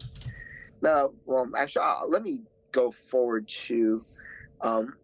now, 0.81 1.11
well, 1.25 1.49
actually, 1.55 1.83
uh, 1.85 2.05
let 2.07 2.23
me 2.23 2.41
go 2.71 2.91
forward 2.91 3.47
to 3.47 4.03
um, 4.61 4.95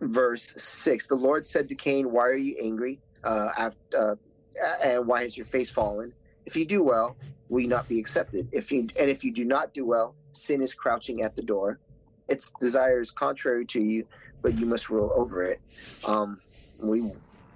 verse 0.00 0.54
six. 0.56 1.06
The 1.06 1.14
Lord 1.14 1.44
said 1.46 1.68
to 1.68 1.74
Cain, 1.74 2.10
"Why 2.10 2.26
are 2.26 2.34
you 2.34 2.56
angry? 2.62 3.00
Uh, 3.22 3.50
after, 3.56 3.98
uh, 3.98 4.16
and 4.82 5.06
why 5.06 5.22
has 5.22 5.36
your 5.36 5.46
face 5.46 5.70
fallen? 5.70 6.12
If 6.46 6.56
you 6.56 6.64
do 6.64 6.82
well, 6.82 7.16
will 7.48 7.60
you 7.60 7.68
not 7.68 7.88
be 7.88 7.98
accepted? 7.98 8.48
If 8.52 8.72
you 8.72 8.80
and 9.00 9.10
if 9.10 9.24
you 9.24 9.32
do 9.32 9.44
not 9.44 9.74
do 9.74 9.84
well, 9.84 10.14
sin 10.32 10.62
is 10.62 10.74
crouching 10.74 11.22
at 11.22 11.34
the 11.34 11.42
door." 11.42 11.78
Its 12.28 12.52
desires 12.60 13.10
contrary 13.10 13.66
to 13.66 13.82
you, 13.82 14.06
but 14.42 14.54
you 14.54 14.66
must 14.66 14.90
rule 14.90 15.12
over 15.14 15.42
it. 15.42 15.60
Um, 16.06 16.38
we 16.82 17.10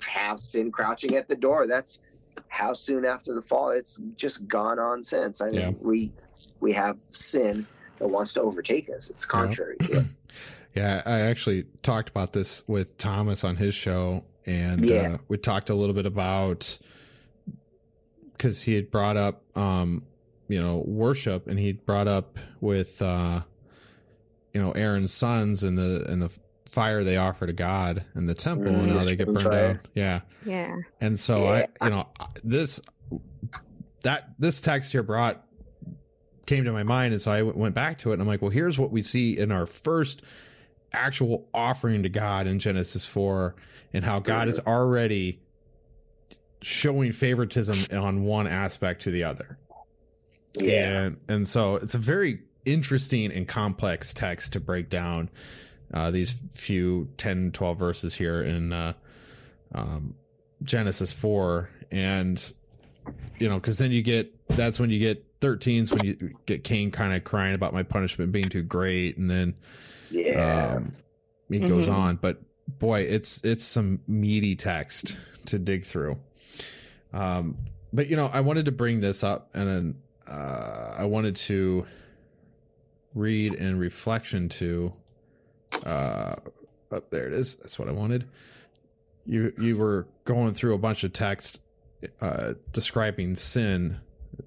have 0.06 0.38
sin 0.38 0.70
crouching 0.70 1.16
at 1.16 1.28
the 1.28 1.36
door. 1.36 1.66
That's 1.66 2.00
how 2.48 2.72
soon 2.72 3.04
after 3.04 3.34
the 3.34 3.42
fall 3.42 3.70
it's 3.70 4.00
just 4.16 4.46
gone 4.48 4.78
on 4.78 5.02
since. 5.02 5.40
I 5.40 5.46
mean, 5.46 5.60
yeah. 5.60 5.70
we 5.80 6.12
we 6.60 6.72
have 6.72 7.00
sin 7.10 7.66
that 7.98 8.08
wants 8.08 8.32
to 8.34 8.42
overtake 8.42 8.90
us. 8.90 9.10
It's 9.10 9.24
contrary 9.24 9.76
yeah. 9.80 9.86
to 9.86 9.98
it. 10.00 10.06
Yeah, 10.74 11.02
I 11.06 11.20
actually 11.20 11.64
talked 11.82 12.08
about 12.08 12.34
this 12.34 12.62
with 12.68 12.98
Thomas 12.98 13.42
on 13.42 13.56
his 13.56 13.74
show, 13.74 14.24
and 14.46 14.84
yeah. 14.84 15.14
uh, 15.14 15.18
we 15.26 15.36
talked 15.36 15.70
a 15.70 15.74
little 15.74 15.94
bit 15.94 16.06
about 16.06 16.78
because 18.32 18.62
he 18.62 18.74
had 18.74 18.88
brought 18.88 19.16
up, 19.16 19.42
um, 19.56 20.04
you 20.46 20.62
know, 20.62 20.84
worship, 20.86 21.48
and 21.48 21.58
he 21.58 21.72
brought 21.72 22.06
up 22.06 22.38
with 22.60 23.02
uh, 23.02 23.40
you 24.52 24.62
know 24.62 24.72
Aaron's 24.72 25.12
sons 25.12 25.62
and 25.62 25.76
the 25.76 26.04
and 26.08 26.22
the 26.22 26.30
fire 26.68 27.02
they 27.02 27.16
offer 27.16 27.46
to 27.46 27.52
God 27.52 28.04
in 28.14 28.26
the 28.26 28.34
temple 28.34 28.70
mm, 28.70 28.80
and 28.80 28.92
how 28.92 29.00
they 29.00 29.16
get 29.16 29.26
burned 29.26 29.42
fire. 29.42 29.70
out. 29.70 29.88
Yeah. 29.94 30.20
Yeah. 30.44 30.76
And 31.00 31.18
so 31.18 31.44
yeah. 31.44 31.66
I, 31.80 31.84
you 31.84 31.90
know, 31.90 32.08
this 32.44 32.80
that 34.02 34.30
this 34.38 34.60
text 34.60 34.92
here 34.92 35.02
brought 35.02 35.44
came 36.46 36.64
to 36.64 36.72
my 36.72 36.82
mind, 36.82 37.12
and 37.12 37.20
so 37.20 37.30
I 37.30 37.42
went 37.42 37.74
back 37.74 37.98
to 38.00 38.10
it, 38.10 38.14
and 38.14 38.22
I'm 38.22 38.28
like, 38.28 38.42
well, 38.42 38.50
here's 38.50 38.78
what 38.78 38.90
we 38.90 39.02
see 39.02 39.36
in 39.36 39.52
our 39.52 39.66
first 39.66 40.22
actual 40.92 41.48
offering 41.52 42.02
to 42.02 42.08
God 42.08 42.46
in 42.46 42.58
Genesis 42.58 43.06
four, 43.06 43.56
and 43.92 44.04
how 44.04 44.18
God 44.18 44.48
is 44.48 44.60
already 44.60 45.40
showing 46.62 47.12
favoritism 47.12 47.96
on 47.98 48.24
one 48.24 48.46
aspect 48.46 49.02
to 49.02 49.10
the 49.10 49.24
other. 49.24 49.58
Yeah. 50.54 51.02
And 51.02 51.16
and 51.28 51.48
so 51.48 51.76
it's 51.76 51.94
a 51.94 51.98
very 51.98 52.42
interesting 52.72 53.32
and 53.32 53.46
complex 53.46 54.12
text 54.14 54.52
to 54.52 54.60
break 54.60 54.90
down 54.90 55.30
uh, 55.92 56.10
these 56.10 56.40
few 56.50 57.08
10, 57.16 57.52
12 57.52 57.78
verses 57.78 58.14
here 58.14 58.42
in 58.42 58.72
uh, 58.72 58.92
um, 59.74 60.14
Genesis 60.62 61.12
4. 61.12 61.70
And, 61.90 62.52
you 63.38 63.48
know, 63.48 63.56
because 63.56 63.78
then 63.78 63.92
you 63.92 64.02
get 64.02 64.34
that's 64.48 64.80
when 64.80 64.90
you 64.90 64.98
get 64.98 65.40
13s 65.40 65.92
when 65.92 66.04
you 66.04 66.34
get 66.46 66.64
Cain 66.64 66.90
kind 66.90 67.14
of 67.14 67.24
crying 67.24 67.54
about 67.54 67.72
my 67.72 67.82
punishment 67.82 68.32
being 68.32 68.48
too 68.48 68.62
great. 68.62 69.16
And 69.16 69.30
then, 69.30 69.54
yeah, 70.10 70.74
um, 70.76 70.94
he 71.48 71.58
mm-hmm. 71.58 71.68
goes 71.68 71.88
on. 71.88 72.16
But 72.16 72.42
boy, 72.66 73.00
it's 73.02 73.42
it's 73.44 73.64
some 73.64 74.00
meaty 74.06 74.56
text 74.56 75.16
to 75.46 75.58
dig 75.58 75.84
through. 75.84 76.18
Um, 77.12 77.56
but 77.92 78.08
you 78.08 78.16
know, 78.16 78.26
I 78.32 78.40
wanted 78.40 78.66
to 78.66 78.72
bring 78.72 79.00
this 79.00 79.22
up, 79.22 79.50
and 79.54 79.68
then 79.68 79.94
uh, 80.26 80.94
I 80.98 81.04
wanted 81.04 81.36
to 81.36 81.86
read 83.14 83.54
and 83.54 83.78
reflection 83.80 84.48
to 84.48 84.92
uh 85.84 86.36
oh, 86.90 87.02
there 87.10 87.26
it 87.26 87.32
is. 87.32 87.56
That's 87.56 87.78
what 87.78 87.88
i 87.88 87.92
wanted. 87.92 88.28
You 89.26 89.52
you 89.58 89.78
were 89.78 90.06
going 90.24 90.54
through 90.54 90.74
a 90.74 90.78
bunch 90.78 91.04
of 91.04 91.12
text 91.12 91.62
uh 92.20 92.54
describing 92.72 93.34
sin 93.34 93.98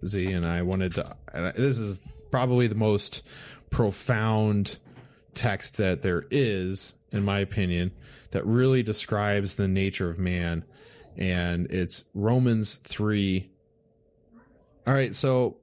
z 0.05 0.31
and 0.31 0.45
i 0.45 0.61
wanted 0.61 0.93
to 0.93 1.17
and 1.33 1.53
this 1.53 1.77
is 1.77 1.99
probably 2.31 2.65
the 2.65 2.75
most 2.75 3.27
profound 3.69 4.79
text 5.33 5.77
that 5.77 6.01
there 6.01 6.25
is 6.31 6.95
in 7.11 7.23
my 7.23 7.39
opinion 7.39 7.91
that 8.31 8.45
really 8.45 8.81
describes 8.81 9.55
the 9.55 9.67
nature 9.67 10.09
of 10.09 10.17
man. 10.17 10.63
And 11.17 11.67
it's 11.69 12.05
romans 12.13 12.75
3 12.75 13.49
all 14.87 14.93
right 14.93 15.13
so 15.13 15.57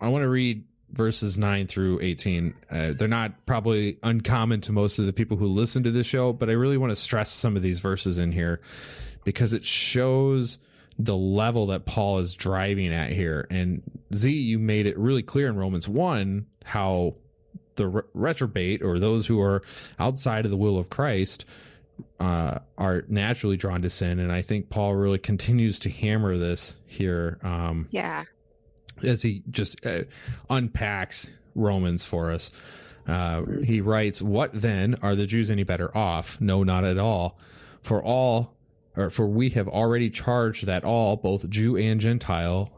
i 0.00 0.08
want 0.08 0.22
to 0.22 0.28
read 0.28 0.64
verses 0.94 1.36
9 1.36 1.66
through 1.66 2.00
18. 2.00 2.54
Uh, 2.70 2.92
they're 2.92 3.08
not 3.08 3.46
probably 3.46 3.98
uncommon 4.02 4.60
to 4.62 4.72
most 4.72 4.98
of 4.98 5.06
the 5.06 5.12
people 5.12 5.36
who 5.36 5.46
listen 5.46 5.82
to 5.82 5.90
this 5.90 6.06
show, 6.06 6.32
but 6.32 6.48
I 6.48 6.52
really 6.52 6.78
want 6.78 6.90
to 6.90 6.96
stress 6.96 7.30
some 7.30 7.56
of 7.56 7.62
these 7.62 7.80
verses 7.80 8.18
in 8.18 8.32
here 8.32 8.60
because 9.24 9.52
it 9.52 9.64
shows 9.64 10.58
the 10.98 11.16
level 11.16 11.66
that 11.66 11.86
Paul 11.86 12.18
is 12.18 12.34
driving 12.34 12.92
at 12.92 13.10
here. 13.10 13.46
And 13.50 13.82
Z, 14.12 14.30
you 14.32 14.58
made 14.58 14.86
it 14.86 14.96
really 14.96 15.22
clear 15.22 15.48
in 15.48 15.56
Romans 15.56 15.88
1 15.88 16.46
how 16.64 17.16
the 17.76 17.88
re- 17.88 18.02
reprobate 18.14 18.82
or 18.82 18.98
those 18.98 19.26
who 19.26 19.40
are 19.40 19.62
outside 19.98 20.44
of 20.44 20.50
the 20.50 20.56
will 20.56 20.78
of 20.78 20.90
Christ 20.90 21.44
uh, 22.20 22.58
are 22.78 23.04
naturally 23.08 23.56
drawn 23.56 23.82
to 23.82 23.90
sin, 23.90 24.18
and 24.18 24.32
I 24.32 24.42
think 24.42 24.70
Paul 24.70 24.94
really 24.94 25.18
continues 25.18 25.78
to 25.80 25.90
hammer 25.90 26.36
this 26.36 26.76
here. 26.86 27.38
Um, 27.42 27.88
Yeah. 27.90 28.24
As 29.02 29.22
he 29.22 29.42
just 29.50 29.84
uh, 29.84 30.04
unpacks 30.48 31.30
Romans 31.54 32.04
for 32.04 32.30
us. 32.30 32.52
Uh, 33.06 33.42
he 33.64 33.80
writes, 33.80 34.22
"What 34.22 34.50
then 34.52 34.96
are 35.02 35.14
the 35.14 35.26
Jews 35.26 35.50
any 35.50 35.62
better 35.62 35.94
off? 35.96 36.40
No, 36.40 36.62
not 36.62 36.84
at 36.84 36.98
all. 36.98 37.38
For 37.82 38.02
all, 38.02 38.54
or 38.96 39.10
for 39.10 39.26
we 39.26 39.50
have 39.50 39.68
already 39.68 40.08
charged 40.08 40.66
that 40.66 40.84
all, 40.84 41.16
both 41.16 41.50
Jew 41.50 41.76
and 41.76 42.00
Gentile, 42.00 42.72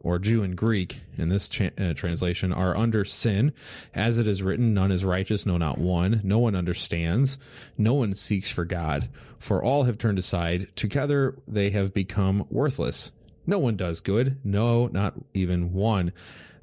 or 0.00 0.18
Jew 0.18 0.42
and 0.42 0.56
Greek 0.56 1.00
in 1.16 1.30
this 1.30 1.48
cha- 1.48 1.70
uh, 1.78 1.94
translation, 1.94 2.52
are 2.52 2.76
under 2.76 3.04
sin, 3.04 3.52
as 3.94 4.18
it 4.18 4.26
is 4.26 4.42
written, 4.42 4.74
none 4.74 4.90
is 4.90 5.04
righteous, 5.04 5.46
no, 5.46 5.56
not 5.56 5.78
one. 5.78 6.20
No 6.22 6.38
one 6.38 6.54
understands, 6.54 7.38
no 7.78 7.94
one 7.94 8.12
seeks 8.12 8.50
for 8.50 8.64
God. 8.64 9.08
For 9.38 9.62
all 9.62 9.84
have 9.84 9.96
turned 9.96 10.18
aside; 10.18 10.68
together 10.76 11.36
they 11.48 11.70
have 11.70 11.94
become 11.94 12.46
worthless." 12.50 13.12
No 13.46 13.58
one 13.58 13.76
does 13.76 14.00
good. 14.00 14.38
No, 14.44 14.86
not 14.86 15.14
even 15.34 15.72
one. 15.72 16.12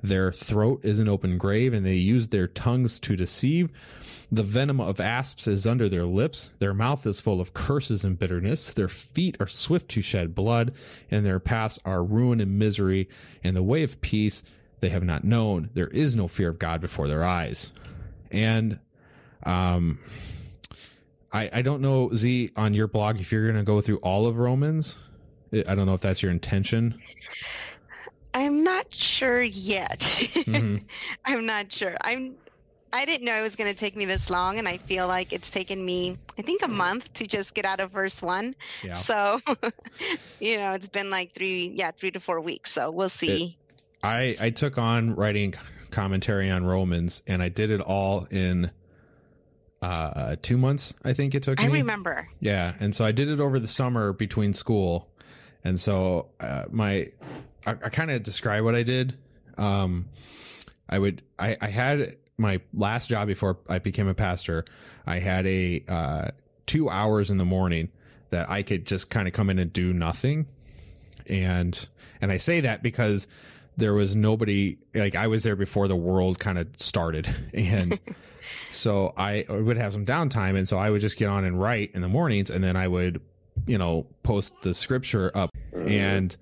Their 0.01 0.31
throat 0.31 0.79
is 0.83 0.99
an 0.99 1.09
open 1.09 1.37
grave, 1.37 1.73
and 1.73 1.85
they 1.85 1.95
use 1.95 2.29
their 2.29 2.47
tongues 2.47 2.99
to 3.01 3.17
deceive. 3.17 3.69
The 4.31 4.43
venom 4.43 4.79
of 4.79 5.01
asps 5.01 5.47
is 5.47 5.67
under 5.67 5.89
their 5.89 6.05
lips. 6.05 6.51
Their 6.59 6.73
mouth 6.73 7.05
is 7.05 7.19
full 7.19 7.41
of 7.41 7.53
curses 7.53 8.05
and 8.05 8.17
bitterness. 8.17 8.73
Their 8.73 8.87
feet 8.87 9.35
are 9.41 9.47
swift 9.47 9.89
to 9.91 10.01
shed 10.01 10.33
blood, 10.33 10.73
and 11.11 11.25
their 11.25 11.39
paths 11.39 11.79
are 11.83 12.03
ruin 12.03 12.39
and 12.39 12.57
misery. 12.57 13.09
And 13.43 13.57
the 13.57 13.63
way 13.63 13.83
of 13.83 13.99
peace 13.99 14.43
they 14.79 14.89
have 14.89 15.03
not 15.03 15.25
known. 15.25 15.69
There 15.73 15.87
is 15.87 16.15
no 16.15 16.29
fear 16.29 16.47
of 16.49 16.59
God 16.59 16.79
before 16.79 17.09
their 17.09 17.25
eyes. 17.25 17.73
And, 18.31 18.79
um, 19.43 19.99
I, 21.31 21.49
I 21.51 21.61
don't 21.61 21.81
know, 21.81 22.11
Z, 22.15 22.51
on 22.55 22.73
your 22.73 22.87
blog, 22.87 23.19
if 23.19 23.31
you're 23.31 23.43
going 23.43 23.55
to 23.55 23.63
go 23.63 23.81
through 23.81 23.97
all 23.97 24.25
of 24.25 24.37
Romans. 24.37 25.03
I 25.53 25.75
don't 25.75 25.85
know 25.85 25.93
if 25.93 26.01
that's 26.01 26.21
your 26.21 26.31
intention. 26.31 26.99
I'm 28.33 28.63
not 28.63 28.93
sure 28.93 29.41
yet. 29.41 29.99
Mhm. 29.99 30.83
I'm 31.25 31.45
not 31.45 31.71
sure. 31.71 31.97
I'm 32.01 32.35
I 32.91 33.05
didn't 33.05 33.25
know 33.25 33.35
it 33.35 33.43
was 33.43 33.55
going 33.55 33.71
to 33.71 33.77
take 33.79 33.95
me 33.95 34.05
this 34.05 34.31
long 34.31 34.57
and 34.57 34.67
I 34.67 34.77
feel 34.77 35.07
like 35.07 35.31
it's 35.31 35.51
taken 35.51 35.83
me 35.83 36.17
I 36.38 36.41
think 36.41 36.63
a 36.63 36.67
month 36.67 37.13
to 37.15 37.27
just 37.27 37.53
get 37.53 37.65
out 37.65 37.79
of 37.79 37.91
verse 37.91 38.21
1. 38.21 38.55
Yeah. 38.83 38.93
So, 38.95 39.39
you 40.39 40.57
know, 40.57 40.73
it's 40.73 40.88
been 40.88 41.09
like 41.09 41.33
3 41.33 41.73
yeah, 41.75 41.91
3 41.91 42.12
to 42.12 42.19
4 42.19 42.41
weeks. 42.41 42.71
So, 42.71 42.89
we'll 42.91 43.09
see. 43.09 43.57
I 44.03 44.35
I 44.39 44.49
took 44.51 44.77
on 44.77 45.15
writing 45.15 45.53
commentary 45.91 46.49
on 46.49 46.65
Romans, 46.65 47.21
and 47.27 47.41
I 47.43 47.49
did 47.49 47.71
it 47.71 47.81
all 47.81 48.27
in 48.29 48.71
uh 49.81 50.35
two 50.41 50.57
months. 50.57 50.93
I 51.03 51.13
think 51.13 51.35
it 51.35 51.43
took 51.43 51.59
I 51.62 51.67
me. 51.67 51.73
remember. 51.79 52.27
Yeah, 52.39 52.75
and 52.79 52.93
so 52.93 53.05
I 53.05 53.12
did 53.12 53.27
it 53.29 53.39
over 53.39 53.59
the 53.59 53.67
summer 53.67 54.13
between 54.13 54.53
school, 54.53 55.09
and 55.63 55.80
so 55.80 56.30
uh, 56.39 56.65
my 56.69 57.10
I, 57.65 57.72
I 57.72 57.89
kind 57.89 58.12
of 58.12 58.24
describe 58.24 58.63
what 58.63 58.76
I 58.76 58.84
did. 58.84 59.17
Um, 59.58 60.10
I 60.89 61.00
would 61.00 61.22
I 61.38 61.58
I 61.62 61.67
had 61.67 62.17
my 62.38 62.62
last 62.74 63.10
job 63.10 63.28
before 63.28 63.60
I 63.67 63.80
became 63.80 64.08
a 64.08 64.13
pastor. 64.13 64.65
I 65.06 65.19
had 65.19 65.45
a 65.45 65.84
uh, 65.88 66.28
two 66.65 66.89
hours 66.89 67.30
in 67.30 67.38
the 67.38 67.45
morning 67.45 67.89
that 68.30 68.50
I 68.50 68.63
could 68.63 68.86
just 68.86 69.10
kind 69.10 69.28
of 69.28 69.34
come 69.34 69.50
in 69.50 69.60
and 69.60 69.72
do 69.72 69.93
nothing, 69.93 70.48
and 71.28 71.88
and 72.22 72.32
I 72.32 72.38
say 72.38 72.62
that 72.62 72.82
because 72.82 73.28
there 73.78 73.93
was 73.93 74.15
nobody 74.15 74.78
like 74.93 75.15
I 75.15 75.28
was 75.28 75.43
there 75.43 75.56
before 75.56 75.88
the 75.88 75.95
world 75.95 76.39
kind 76.39 76.58
of 76.58 76.67
started, 76.78 77.28
and 77.54 78.00
so 78.72 79.13
I 79.17 79.45
would 79.50 79.78
have 79.78 79.93
some 79.93 80.06
downtime, 80.06 80.58
and 80.58 80.67
so 80.67 80.78
I 80.78 80.89
would 80.89 81.02
just 81.02 81.17
get 81.17 81.30
on 81.30 81.43
and 81.43 81.60
write 81.60 81.91
in 81.93 82.02
the 82.02 82.10
mornings, 82.10 82.50
and 82.50 82.63
then 82.63 82.76
I 82.76 82.88
would, 82.88 83.22
you 83.67 83.78
know, 83.78 84.08
post 84.24 84.54
the 84.62 84.74
scripture 84.74 85.32
up, 85.36 85.52
and 85.74 86.36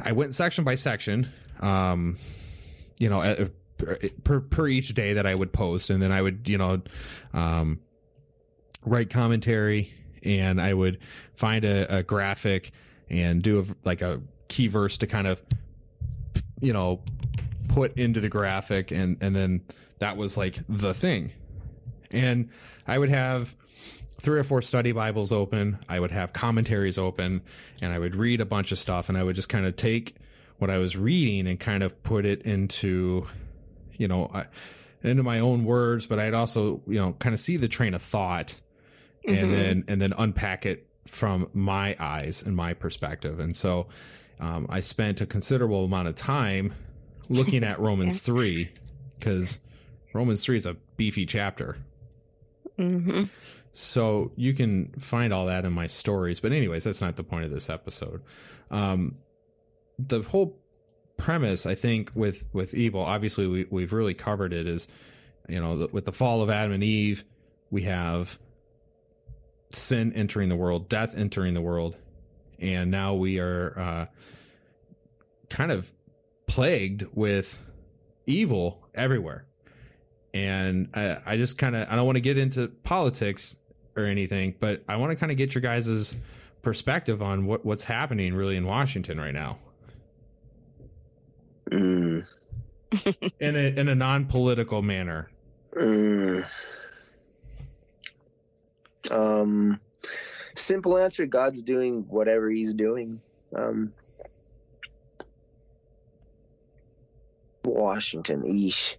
I 0.00 0.12
went 0.12 0.34
section 0.34 0.64
by 0.64 0.74
section, 0.76 1.28
um, 1.60 2.16
you 2.98 3.08
know, 3.08 3.48
per 4.24 4.40
per 4.40 4.68
each 4.68 4.94
day 4.94 5.14
that 5.14 5.26
I 5.26 5.34
would 5.34 5.52
post, 5.52 5.90
and 5.90 6.02
then 6.02 6.12
I 6.12 6.22
would, 6.22 6.48
you 6.48 6.58
know, 6.58 6.82
um, 7.32 7.80
write 8.84 9.10
commentary, 9.10 9.92
and 10.22 10.60
I 10.60 10.74
would 10.74 10.98
find 11.34 11.64
a, 11.64 11.98
a 11.98 12.02
graphic 12.02 12.72
and 13.10 13.42
do 13.42 13.60
a, 13.60 13.64
like 13.84 14.02
a 14.02 14.20
key 14.48 14.66
verse 14.66 14.98
to 14.98 15.06
kind 15.06 15.26
of, 15.26 15.42
you 16.60 16.72
know, 16.72 17.02
put 17.68 17.96
into 17.96 18.20
the 18.20 18.28
graphic, 18.28 18.90
and 18.90 19.16
and 19.20 19.34
then 19.34 19.62
that 19.98 20.16
was 20.16 20.36
like 20.36 20.60
the 20.68 20.94
thing, 20.94 21.32
and 22.10 22.48
I 22.86 22.98
would 22.98 23.10
have 23.10 23.54
three 24.20 24.38
or 24.38 24.44
four 24.44 24.60
study 24.62 24.92
Bibles 24.92 25.32
open. 25.32 25.78
I 25.88 26.00
would 26.00 26.10
have 26.10 26.32
commentaries 26.32 26.98
open 26.98 27.42
and 27.80 27.92
I 27.92 27.98
would 27.98 28.16
read 28.16 28.40
a 28.40 28.44
bunch 28.46 28.72
of 28.72 28.78
stuff 28.78 29.08
and 29.08 29.16
I 29.16 29.22
would 29.22 29.36
just 29.36 29.48
kind 29.48 29.64
of 29.66 29.76
take 29.76 30.16
what 30.58 30.70
I 30.70 30.78
was 30.78 30.96
reading 30.96 31.46
and 31.46 31.58
kind 31.60 31.82
of 31.84 32.02
put 32.02 32.26
it 32.26 32.42
into, 32.42 33.26
you 33.96 34.08
know, 34.08 34.30
into 35.04 35.22
my 35.22 35.38
own 35.38 35.64
words, 35.64 36.06
but 36.06 36.18
I'd 36.18 36.34
also, 36.34 36.82
you 36.88 36.98
know, 36.98 37.12
kind 37.12 37.32
of 37.32 37.38
see 37.38 37.56
the 37.56 37.68
train 37.68 37.94
of 37.94 38.02
thought 38.02 38.60
and 39.26 39.36
Mhm. 39.48 39.52
then, 39.52 39.84
and 39.86 40.00
then 40.00 40.12
unpack 40.18 40.66
it 40.66 40.88
from 41.06 41.48
my 41.52 41.94
eyes 42.00 42.42
and 42.42 42.56
my 42.56 42.74
perspective. 42.74 43.38
And 43.38 43.56
so, 43.56 43.86
um, 44.40 44.66
I 44.68 44.80
spent 44.80 45.20
a 45.20 45.26
considerable 45.26 45.84
amount 45.84 46.08
of 46.08 46.16
time 46.16 46.72
looking 47.28 47.62
at 47.62 47.78
Romans 47.80 48.18
3 48.20 48.70
because 49.18 49.60
Romans 50.12 50.44
3 50.44 50.56
is 50.56 50.66
a 50.66 50.74
beefy 50.96 51.24
chapter. 51.24 51.76
Mhm. 52.78 53.28
So 53.72 54.32
you 54.36 54.54
can 54.54 54.92
find 54.98 55.32
all 55.32 55.46
that 55.46 55.64
in 55.64 55.72
my 55.72 55.86
stories. 55.86 56.40
But 56.40 56.52
anyways, 56.52 56.84
that's 56.84 57.00
not 57.00 57.16
the 57.16 57.24
point 57.24 57.44
of 57.44 57.50
this 57.50 57.70
episode. 57.70 58.22
Um, 58.70 59.16
the 59.98 60.22
whole 60.22 60.58
premise, 61.16 61.66
I 61.66 61.74
think, 61.74 62.10
with 62.14 62.46
with 62.52 62.74
evil, 62.74 63.00
obviously 63.00 63.46
we 63.46 63.66
we've 63.70 63.92
really 63.92 64.14
covered 64.14 64.52
it. 64.52 64.66
Is 64.66 64.88
you 65.48 65.60
know, 65.60 65.76
the, 65.76 65.88
with 65.88 66.04
the 66.04 66.12
fall 66.12 66.42
of 66.42 66.50
Adam 66.50 66.72
and 66.72 66.82
Eve, 66.82 67.24
we 67.70 67.82
have 67.82 68.38
sin 69.72 70.12
entering 70.12 70.48
the 70.48 70.56
world, 70.56 70.88
death 70.88 71.16
entering 71.16 71.54
the 71.54 71.60
world, 71.62 71.96
and 72.58 72.90
now 72.90 73.14
we 73.14 73.38
are 73.38 73.78
uh, 73.78 74.06
kind 75.50 75.72
of 75.72 75.92
plagued 76.46 77.06
with 77.12 77.72
evil 78.26 78.88
everywhere 78.94 79.47
and 80.34 80.88
I, 80.94 81.18
I 81.26 81.36
just 81.36 81.58
kind 81.58 81.76
of 81.76 81.88
I 81.90 81.96
don't 81.96 82.06
want 82.06 82.16
to 82.16 82.20
get 82.22 82.38
into 82.38 82.68
politics 82.68 83.56
or 83.96 84.04
anything, 84.04 84.54
but 84.60 84.82
I 84.88 84.96
want 84.96 85.10
to 85.12 85.16
kind 85.16 85.32
of 85.32 85.38
get 85.38 85.54
your 85.54 85.62
guys' 85.62 86.16
perspective 86.62 87.22
on 87.22 87.46
what 87.46 87.64
what's 87.64 87.84
happening 87.84 88.34
really 88.34 88.56
in 88.56 88.66
Washington 88.66 89.18
right 89.20 89.34
now 89.34 89.58
Mm, 91.70 92.26
in 93.40 93.56
a 93.56 93.78
in 93.80 93.88
a 93.88 93.94
non 93.94 94.26
political 94.26 94.82
manner. 94.82 95.30
mm. 95.76 96.46
Um, 99.10 99.80
simple 100.56 100.98
answer: 100.98 101.26
God's 101.26 101.62
doing 101.62 102.04
whatever 102.08 102.50
He's 102.50 102.74
doing. 102.74 103.20
Um, 103.54 103.92
Washington, 107.64 108.42
eesh, 108.42 108.96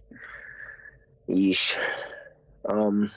eesh. 1.30 1.76
Um, 2.64 3.10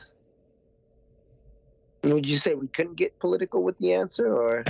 would 2.04 2.28
you 2.28 2.38
say 2.38 2.54
we 2.54 2.68
couldn't 2.68 2.96
get 2.96 3.20
political 3.20 3.64
with 3.64 3.78
the 3.78 3.94
answer, 3.94 4.34
or 4.34 4.64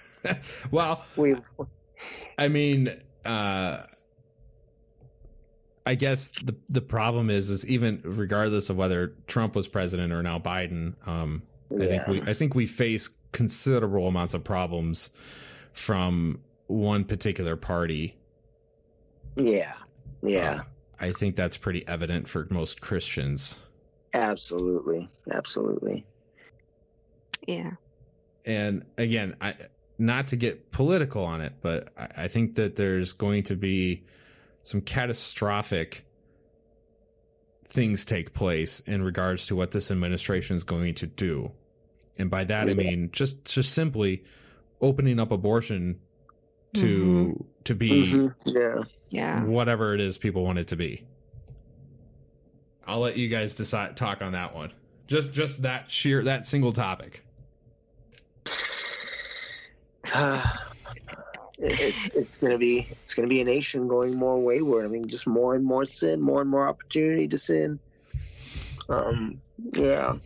well, 0.70 1.04
we've? 1.16 1.40
I 2.38 2.48
mean, 2.48 2.90
uh, 3.24 3.82
I 5.86 5.94
guess 5.94 6.30
the 6.42 6.54
the 6.68 6.80
problem 6.80 7.30
is 7.30 7.50
is 7.50 7.66
even 7.66 8.00
regardless 8.04 8.70
of 8.70 8.76
whether 8.76 9.14
Trump 9.26 9.54
was 9.56 9.68
president 9.68 10.12
or 10.12 10.22
now 10.22 10.38
Biden, 10.38 10.94
um, 11.08 11.42
I 11.72 11.86
think 11.86 12.06
we 12.06 12.22
I 12.22 12.34
think 12.34 12.54
we 12.54 12.66
face 12.66 13.08
considerable 13.32 14.06
amounts 14.08 14.34
of 14.34 14.44
problems 14.44 15.10
from 15.72 16.40
one 16.66 17.04
particular 17.04 17.56
party. 17.56 18.16
yeah, 19.36 19.72
yeah, 20.22 20.60
Uh, 20.60 20.62
I 21.00 21.12
think 21.12 21.34
that's 21.34 21.56
pretty 21.56 21.86
evident 21.88 22.28
for 22.28 22.46
most 22.50 22.80
Christians. 22.80 23.58
absolutely, 24.12 25.08
absolutely. 25.32 26.04
Yeah. 27.46 27.72
And 28.44 28.84
again, 28.98 29.36
I 29.40 29.54
not 29.98 30.28
to 30.28 30.36
get 30.36 30.70
political 30.72 31.24
on 31.24 31.40
it, 31.40 31.54
but 31.60 31.88
I, 31.96 32.24
I 32.24 32.28
think 32.28 32.54
that 32.56 32.76
there's 32.76 33.12
going 33.12 33.44
to 33.44 33.56
be 33.56 34.04
some 34.62 34.80
catastrophic 34.80 36.04
things 37.66 38.04
take 38.04 38.32
place 38.34 38.80
in 38.80 39.02
regards 39.02 39.46
to 39.46 39.56
what 39.56 39.70
this 39.70 39.90
administration 39.90 40.56
is 40.56 40.64
going 40.64 40.94
to 40.96 41.06
do. 41.06 41.52
And 42.18 42.28
by 42.28 42.44
that 42.44 42.68
I 42.68 42.74
mean 42.74 43.10
just 43.12 43.44
just 43.44 43.72
simply 43.72 44.24
opening 44.80 45.18
up 45.20 45.30
abortion 45.30 46.00
to 46.74 47.46
to 47.64 47.74
be 47.74 48.12
Mhm, 48.12 48.34
Yeah. 48.46 48.84
Yeah. 49.10 49.44
whatever 49.44 49.94
it 49.94 50.00
is 50.00 50.18
people 50.18 50.44
want 50.44 50.58
it 50.58 50.68
to 50.68 50.76
be. 50.76 51.04
I'll 52.86 53.00
let 53.00 53.16
you 53.16 53.28
guys 53.28 53.54
decide 53.54 53.96
talk 53.96 54.22
on 54.22 54.32
that 54.32 54.54
one. 54.54 54.72
Just 55.06 55.32
just 55.32 55.62
that 55.62 55.90
sheer 55.90 56.22
that 56.24 56.44
single 56.44 56.72
topic. 56.72 57.24
it's 61.58 62.06
it's 62.08 62.36
gonna 62.36 62.58
be 62.58 62.86
it's 62.90 63.14
gonna 63.14 63.28
be 63.28 63.40
a 63.40 63.44
nation 63.44 63.86
going 63.86 64.14
more 64.14 64.40
wayward. 64.40 64.84
I 64.84 64.88
mean, 64.88 65.08
just 65.08 65.26
more 65.26 65.54
and 65.54 65.64
more 65.64 65.84
sin, 65.84 66.20
more 66.20 66.40
and 66.40 66.50
more 66.50 66.66
opportunity 66.66 67.28
to 67.28 67.38
sin. 67.38 67.78
Um, 68.88 69.40
yeah, 69.72 70.16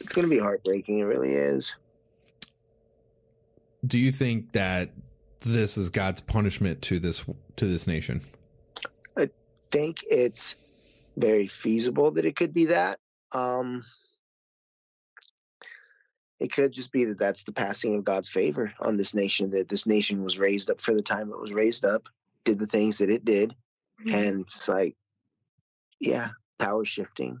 it's 0.00 0.12
gonna 0.12 0.28
be 0.28 0.38
heartbreaking. 0.38 0.98
It 0.98 1.04
really 1.04 1.32
is. 1.32 1.74
Do 3.86 3.98
you 3.98 4.12
think 4.12 4.52
that 4.52 4.90
this 5.44 5.76
is 5.76 5.90
God's 5.90 6.20
punishment 6.20 6.82
to 6.82 6.98
this 6.98 7.24
to 7.56 7.66
this 7.66 7.86
nation? 7.86 8.22
I 9.16 9.30
think 9.70 10.04
it's 10.10 10.56
very 11.16 11.46
feasible 11.46 12.10
that 12.12 12.24
it 12.24 12.36
could 12.36 12.52
be 12.52 12.66
that. 12.66 12.98
Um, 13.32 13.84
it 16.40 16.52
could 16.52 16.72
just 16.72 16.92
be 16.92 17.04
that 17.04 17.18
that's 17.18 17.44
the 17.44 17.52
passing 17.52 17.94
of 17.96 18.04
God's 18.04 18.28
favor 18.28 18.72
on 18.80 18.96
this 18.96 19.14
nation, 19.14 19.50
that 19.52 19.68
this 19.68 19.86
nation 19.86 20.22
was 20.22 20.38
raised 20.38 20.70
up 20.70 20.80
for 20.80 20.92
the 20.92 21.02
time 21.02 21.30
it 21.30 21.40
was 21.40 21.52
raised 21.52 21.84
up, 21.84 22.08
did 22.44 22.58
the 22.58 22.66
things 22.66 22.98
that 22.98 23.10
it 23.10 23.24
did. 23.24 23.54
Mm-hmm. 24.06 24.14
And 24.14 24.40
it's 24.42 24.68
like, 24.68 24.96
yeah, 26.00 26.28
power 26.58 26.84
shifting. 26.84 27.40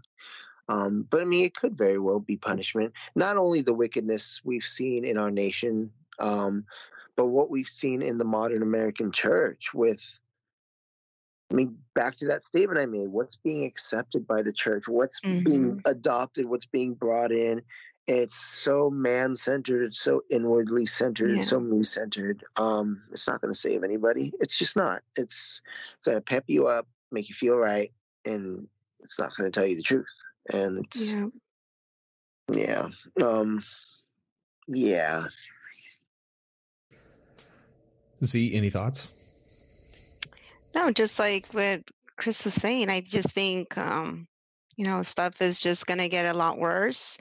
Um, 0.68 1.06
but 1.10 1.20
I 1.20 1.24
mean, 1.24 1.44
it 1.44 1.54
could 1.54 1.76
very 1.76 1.98
well 1.98 2.20
be 2.20 2.36
punishment. 2.36 2.92
Not 3.14 3.36
only 3.36 3.60
the 3.60 3.74
wickedness 3.74 4.40
we've 4.44 4.64
seen 4.64 5.04
in 5.04 5.18
our 5.18 5.30
nation, 5.30 5.90
um, 6.18 6.64
but 7.16 7.26
what 7.26 7.50
we've 7.50 7.68
seen 7.68 8.02
in 8.02 8.18
the 8.18 8.24
modern 8.24 8.62
American 8.62 9.12
church 9.12 9.72
with 9.74 10.20
I 11.50 11.56
mean, 11.56 11.78
back 11.94 12.16
to 12.16 12.26
that 12.26 12.42
statement 12.42 12.80
I 12.80 12.86
made 12.86 13.08
what's 13.08 13.36
being 13.36 13.64
accepted 13.64 14.26
by 14.26 14.42
the 14.42 14.52
church, 14.52 14.88
what's 14.88 15.20
mm-hmm. 15.20 15.44
being 15.44 15.80
adopted, 15.84 16.46
what's 16.46 16.66
being 16.66 16.94
brought 16.94 17.30
in, 17.30 17.62
it's 18.06 18.34
so 18.34 18.90
man 18.90 19.34
centered, 19.34 19.84
it's 19.84 20.00
so 20.00 20.22
inwardly 20.30 20.84
centered, 20.84 21.30
yeah. 21.30 21.36
it's 21.38 21.48
so 21.48 21.58
me 21.58 21.82
centered. 21.82 22.44
Um, 22.56 23.02
it's 23.12 23.26
not 23.26 23.40
going 23.40 23.52
to 23.52 23.58
save 23.58 23.82
anybody. 23.82 24.32
It's 24.40 24.58
just 24.58 24.76
not. 24.76 25.02
It's 25.16 25.62
going 26.04 26.16
to 26.16 26.20
pep 26.20 26.44
you 26.46 26.66
up, 26.66 26.86
make 27.10 27.28
you 27.28 27.34
feel 27.34 27.56
right, 27.56 27.90
and 28.26 28.66
it's 29.00 29.18
not 29.18 29.34
going 29.36 29.50
to 29.50 29.58
tell 29.58 29.66
you 29.66 29.76
the 29.76 29.82
truth. 29.82 30.18
And 30.52 30.84
it's, 30.84 31.14
yeah, 31.14 31.26
yeah, 32.52 32.88
um, 33.24 33.62
yeah. 34.68 35.24
Z, 38.26 38.54
any 38.54 38.70
thoughts? 38.70 39.10
No, 40.74 40.90
just 40.90 41.18
like 41.18 41.46
what 41.52 41.82
Chris 42.16 42.44
was 42.44 42.54
saying, 42.54 42.90
I 42.90 43.00
just 43.00 43.30
think, 43.30 43.78
um, 43.78 44.26
you 44.76 44.84
know, 44.84 45.02
stuff 45.02 45.40
is 45.40 45.60
just 45.60 45.86
going 45.86 45.98
to 45.98 46.08
get 46.08 46.26
a 46.26 46.36
lot 46.36 46.58
worse 46.58 47.16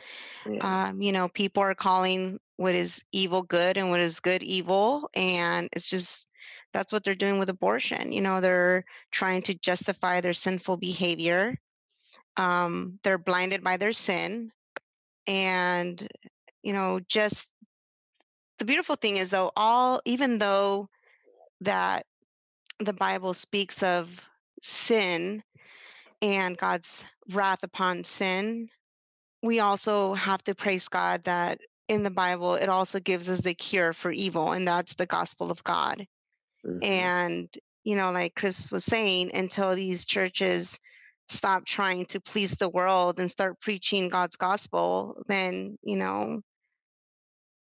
yeah. 0.50 0.88
Um, 0.90 1.02
you 1.02 1.12
know, 1.12 1.28
people 1.28 1.64
are 1.64 1.76
calling 1.76 2.40
what 2.58 2.76
is 2.76 3.04
evil 3.12 3.44
good 3.44 3.78
and 3.78 3.90
what 3.90 4.00
is 4.00 4.20
good 4.20 4.44
evil. 4.44 5.10
And 5.14 5.70
it's 5.74 5.90
just, 5.90 6.28
that's 6.74 6.92
what 6.92 7.04
they're 7.04 7.16
doing 7.16 7.40
with 7.40 7.50
abortion. 7.50 8.12
You 8.12 8.22
know, 8.22 8.42
they're 8.42 8.86
trying 9.12 9.44
to 9.44 9.54
justify 9.54 10.22
their 10.22 10.34
sinful 10.34 10.78
behavior. 10.78 11.58
Um, 12.36 13.00
they're 13.04 13.18
blinded 13.18 13.64
by 13.64 13.78
their 13.78 13.94
sin. 13.94 14.52
And, 15.28 16.06
you 16.62 16.74
know, 16.74 17.00
just 17.08 17.48
the 18.60 18.66
beautiful 18.66 18.96
thing 18.96 19.18
is, 19.18 19.30
though, 19.30 19.52
all, 19.56 20.02
even 20.06 20.38
though 20.38 20.90
that 21.64 22.06
the 22.80 22.94
Bible 22.94 23.34
speaks 23.34 23.84
of 23.84 24.10
sin 24.62 25.44
and 26.22 26.58
God's 26.58 27.04
wrath 27.32 27.64
upon 27.64 28.04
sin, 28.04 28.70
we 29.42 29.60
also 29.60 30.14
have 30.14 30.44
to 30.46 30.56
praise 30.56 30.88
God 30.88 31.26
that 31.26 31.60
in 31.90 32.04
the 32.04 32.10
Bible, 32.10 32.56
it 32.56 32.70
also 32.70 33.00
gives 33.00 33.30
us 33.30 33.42
the 33.42 33.54
cure 33.54 33.94
for 33.94 34.12
evil, 34.12 34.54
and 34.54 34.68
that's 34.68 34.96
the 34.96 35.06
gospel 35.06 35.52
of 35.52 35.64
God. 35.64 36.06
Mm-hmm. 36.66 36.84
And, 36.84 37.50
you 37.84 37.98
know, 37.98 38.12
like 38.12 38.36
Chris 38.36 38.72
was 38.72 38.86
saying, 38.86 39.32
until 39.34 39.76
these 39.76 40.06
churches 40.06 40.80
stop 41.28 41.66
trying 41.66 42.06
to 42.06 42.22
please 42.22 42.56
the 42.56 42.70
world 42.70 43.20
and 43.20 43.30
start 43.30 43.60
preaching 43.60 44.10
God's 44.10 44.38
gospel, 44.38 45.22
then, 45.28 45.78
you 45.84 45.98
know, 45.98 46.42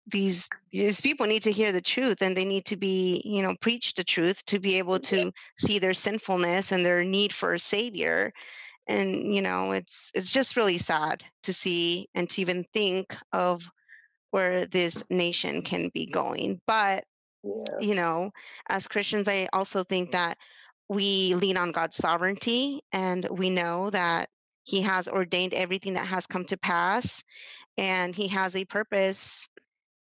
these 0.09 0.49
these 0.71 1.01
people 1.01 1.25
need 1.25 1.43
to 1.43 1.51
hear 1.51 1.71
the 1.71 1.81
truth 1.81 2.21
and 2.21 2.35
they 2.35 2.45
need 2.45 2.65
to 2.65 2.77
be 2.77 3.21
you 3.25 3.41
know 3.41 3.55
preach 3.61 3.93
the 3.95 4.03
truth 4.03 4.43
to 4.45 4.59
be 4.59 4.77
able 4.77 4.99
to 4.99 5.31
see 5.57 5.79
their 5.79 5.93
sinfulness 5.93 6.71
and 6.71 6.85
their 6.85 7.03
need 7.03 7.33
for 7.33 7.53
a 7.53 7.59
savior. 7.59 8.33
And 8.87 9.33
you 9.33 9.41
know 9.41 9.71
it's 9.71 10.11
it's 10.13 10.31
just 10.31 10.55
really 10.55 10.77
sad 10.77 11.23
to 11.43 11.53
see 11.53 12.09
and 12.15 12.29
to 12.29 12.41
even 12.41 12.65
think 12.73 13.15
of 13.31 13.63
where 14.31 14.65
this 14.65 15.03
nation 15.09 15.63
can 15.63 15.89
be 15.93 16.05
going. 16.05 16.61
But 16.65 17.03
yeah. 17.43 17.79
you 17.79 17.95
know 17.95 18.31
as 18.67 18.87
christians 18.87 19.27
i 19.27 19.47
also 19.53 19.83
think 19.83 20.11
that 20.11 20.37
we 20.87 21.35
lean 21.35 21.57
on 21.57 21.71
god's 21.71 21.95
sovereignty 21.95 22.81
and 22.91 23.27
we 23.29 23.49
know 23.49 23.89
that 23.89 24.29
he 24.63 24.81
has 24.81 25.07
ordained 25.07 25.53
everything 25.53 25.93
that 25.93 26.05
has 26.05 26.27
come 26.27 26.45
to 26.45 26.57
pass 26.57 27.23
and 27.77 28.13
he 28.13 28.27
has 28.27 28.55
a 28.55 28.65
purpose 28.65 29.47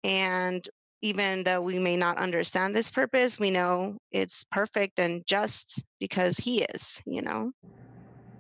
and 0.06 0.68
even 1.02 1.44
though 1.44 1.62
we 1.62 1.78
may 1.78 1.98
not 1.98 2.18
understand 2.18 2.76
this 2.76 2.90
purpose 2.90 3.38
we 3.38 3.52
know 3.52 3.98
it's 4.12 4.46
perfect 4.52 5.00
and 5.00 5.24
just 5.28 5.82
because 6.00 6.38
he 6.38 6.64
is 6.64 7.02
you 7.06 7.22
know 7.22 7.52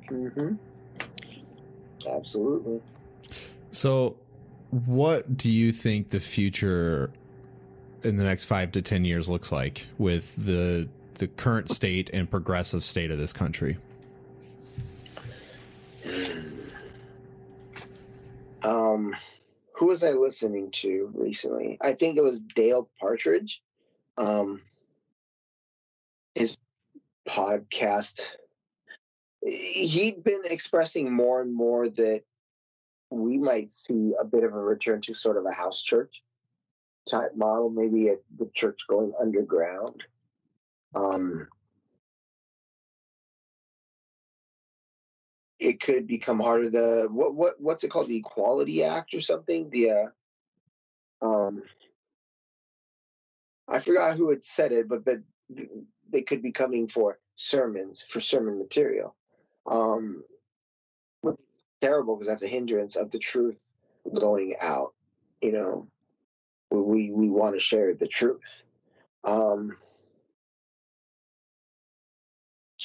Mm-hmm. 0.09 0.55
Absolutely. 2.07 2.81
So, 3.71 4.17
what 4.69 5.37
do 5.37 5.49
you 5.49 5.71
think 5.71 6.09
the 6.09 6.19
future 6.19 7.11
in 8.03 8.17
the 8.17 8.23
next 8.23 8.45
five 8.45 8.71
to 8.73 8.81
ten 8.81 9.05
years 9.05 9.29
looks 9.29 9.51
like 9.51 9.87
with 9.97 10.35
the 10.35 10.87
the 11.15 11.27
current 11.27 11.71
state 11.71 12.09
and 12.13 12.29
progressive 12.29 12.83
state 12.83 13.11
of 13.11 13.17
this 13.17 13.33
country? 13.33 13.77
Um, 18.63 19.15
who 19.77 19.87
was 19.87 20.03
I 20.03 20.11
listening 20.11 20.71
to 20.71 21.11
recently? 21.13 21.77
I 21.81 21.93
think 21.93 22.17
it 22.17 22.23
was 22.23 22.41
Dale 22.41 22.89
Partridge. 22.99 23.61
Um, 24.17 24.61
his 26.33 26.57
podcast 27.27 28.21
he'd 29.45 30.23
been 30.23 30.41
expressing 30.45 31.11
more 31.11 31.41
and 31.41 31.53
more 31.53 31.89
that 31.89 32.23
we 33.09 33.37
might 33.37 33.71
see 33.71 34.13
a 34.19 34.25
bit 34.25 34.43
of 34.43 34.53
a 34.53 34.59
return 34.59 35.01
to 35.01 35.13
sort 35.13 35.37
of 35.37 35.45
a 35.45 35.51
house 35.51 35.81
church 35.81 36.23
type 37.09 37.35
model, 37.35 37.69
maybe 37.69 38.09
at 38.09 38.21
the 38.35 38.49
church 38.53 38.87
going 38.87 39.13
underground. 39.19 40.03
Um, 40.95 41.47
it 45.65 45.79
could 45.79 46.07
become 46.07 46.39
harder. 46.39 46.69
The 46.69 47.07
what 47.09 47.33
what 47.33 47.59
what's 47.59 47.83
it 47.83 47.89
called? 47.89 48.09
The 48.09 48.17
Equality 48.17 48.83
Act 48.83 49.13
or 49.13 49.21
something? 49.21 49.69
The 49.69 49.91
uh, 49.91 51.25
um, 51.25 51.63
I 53.67 53.79
forgot 53.79 54.17
who 54.17 54.29
had 54.29 54.43
said 54.43 54.71
it, 54.71 54.87
but 54.87 55.03
but 55.03 55.19
they 56.09 56.21
could 56.21 56.41
be 56.41 56.51
coming 56.51 56.87
for 56.87 57.19
sermons 57.35 58.03
for 58.07 58.21
sermon 58.21 58.57
material 58.57 59.15
um, 59.67 60.23
terrible 61.81 62.15
because 62.15 62.27
that's 62.27 62.43
a 62.43 62.47
hindrance 62.47 62.95
of 62.95 63.11
the 63.11 63.19
truth 63.19 63.73
going 64.13 64.55
out. 64.61 64.93
You 65.41 65.51
know, 65.51 65.87
we 66.71 67.11
we 67.11 67.29
want 67.29 67.55
to 67.55 67.59
share 67.59 67.93
the 67.93 68.07
truth. 68.07 68.63
Um, 69.23 69.77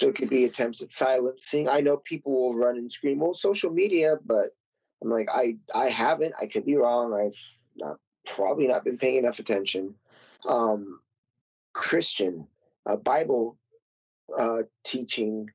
so 0.01 0.09
it 0.09 0.15
could 0.15 0.31
be 0.31 0.45
attempts 0.45 0.81
at 0.81 0.95
silencing. 0.95 1.69
I 1.69 1.83
know 1.83 1.99
people 1.99 2.33
will 2.33 2.55
run 2.55 2.79
and 2.79 2.91
scream, 2.91 3.19
"Well, 3.19 3.35
social 3.35 3.71
media," 3.71 4.17
but 4.25 4.57
I'm 5.03 5.11
like, 5.11 5.29
I 5.31 5.59
I 5.74 5.91
haven't. 5.91 6.35
I 6.41 6.47
could 6.47 6.64
be 6.64 6.77
wrong. 6.77 7.12
I've 7.12 7.39
not 7.77 7.99
probably 8.24 8.66
not 8.66 8.83
been 8.83 8.97
paying 8.97 9.18
enough 9.18 9.41
attention. 9.41 9.95
Um, 10.49 11.01
Christian, 11.74 12.47
uh, 12.87 12.97
Bible 12.97 13.59
uh, 14.39 14.62
teaching 14.85 15.51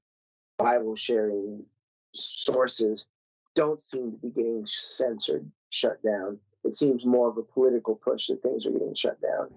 Bible 0.59 0.95
sharing 0.95 1.65
sources 2.13 3.07
don't 3.55 3.81
seem 3.81 4.11
to 4.11 4.17
be 4.17 4.29
getting 4.29 4.63
censored, 4.65 5.49
shut 5.71 6.03
down. 6.03 6.37
It 6.63 6.75
seems 6.75 7.03
more 7.03 7.29
of 7.29 7.37
a 7.37 7.43
political 7.43 7.95
push 7.95 8.27
that 8.27 8.43
things 8.43 8.67
are 8.67 8.71
getting 8.71 8.93
shut 8.93 9.17
down. 9.21 9.49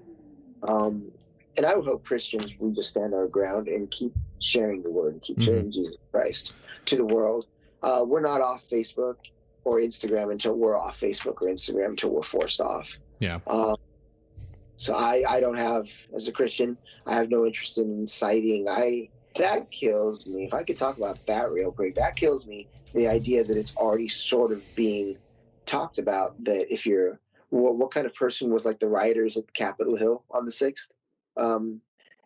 Um, 0.62 1.12
and 1.58 1.66
I 1.66 1.74
would 1.74 1.84
hope 1.84 2.04
Christians 2.04 2.54
we 2.58 2.72
just 2.72 2.90
stand 2.90 3.12
our 3.12 3.26
ground 3.26 3.68
and 3.68 3.90
keep 3.90 4.12
sharing 4.38 4.82
the 4.82 4.90
word 4.90 5.14
and 5.14 5.22
keep 5.22 5.36
mm-hmm. 5.36 5.44
sharing 5.44 5.72
Jesus 5.72 5.98
Christ 6.10 6.54
to 6.86 6.96
the 6.96 7.04
world. 7.04 7.46
Uh, 7.82 8.04
we're 8.06 8.20
not 8.20 8.40
off 8.40 8.66
Facebook 8.66 9.16
or 9.64 9.78
Instagram 9.80 10.32
until 10.32 10.54
we're 10.54 10.78
off 10.78 11.00
Facebook 11.00 11.42
or 11.42 11.48
Instagram 11.48 11.90
until 11.90 12.10
we're 12.10 12.22
forced 12.22 12.60
off. 12.60 12.96
Yeah. 13.18 13.40
Um, 13.48 13.76
so 14.76 14.94
I, 14.94 15.24
I 15.28 15.40
don't 15.40 15.56
have, 15.56 15.90
as 16.14 16.28
a 16.28 16.32
Christian, 16.32 16.78
I 17.04 17.16
have 17.16 17.28
no 17.28 17.44
interest 17.44 17.78
in 17.78 17.90
inciting. 17.90 18.68
I 18.68 19.08
that 19.36 19.70
kills 19.70 20.26
me. 20.26 20.44
If 20.44 20.54
I 20.54 20.62
could 20.62 20.78
talk 20.78 20.96
about 20.96 21.24
that 21.26 21.50
real 21.50 21.72
quick, 21.72 21.96
that 21.96 22.16
kills 22.16 22.46
me. 22.46 22.68
The 22.94 23.08
idea 23.08 23.44
that 23.44 23.56
it's 23.56 23.76
already 23.76 24.08
sort 24.08 24.52
of 24.52 24.64
being 24.74 25.18
talked 25.66 25.98
about 25.98 26.42
that 26.44 26.72
if 26.72 26.86
you're 26.86 27.20
what, 27.50 27.76
what 27.76 27.90
kind 27.90 28.06
of 28.06 28.14
person 28.14 28.50
was 28.50 28.64
like 28.64 28.78
the 28.78 28.88
rioters 28.88 29.36
at 29.36 29.52
Capitol 29.52 29.96
Hill 29.96 30.24
on 30.30 30.44
the 30.44 30.52
sixth, 30.52 30.90
um, 31.38 31.80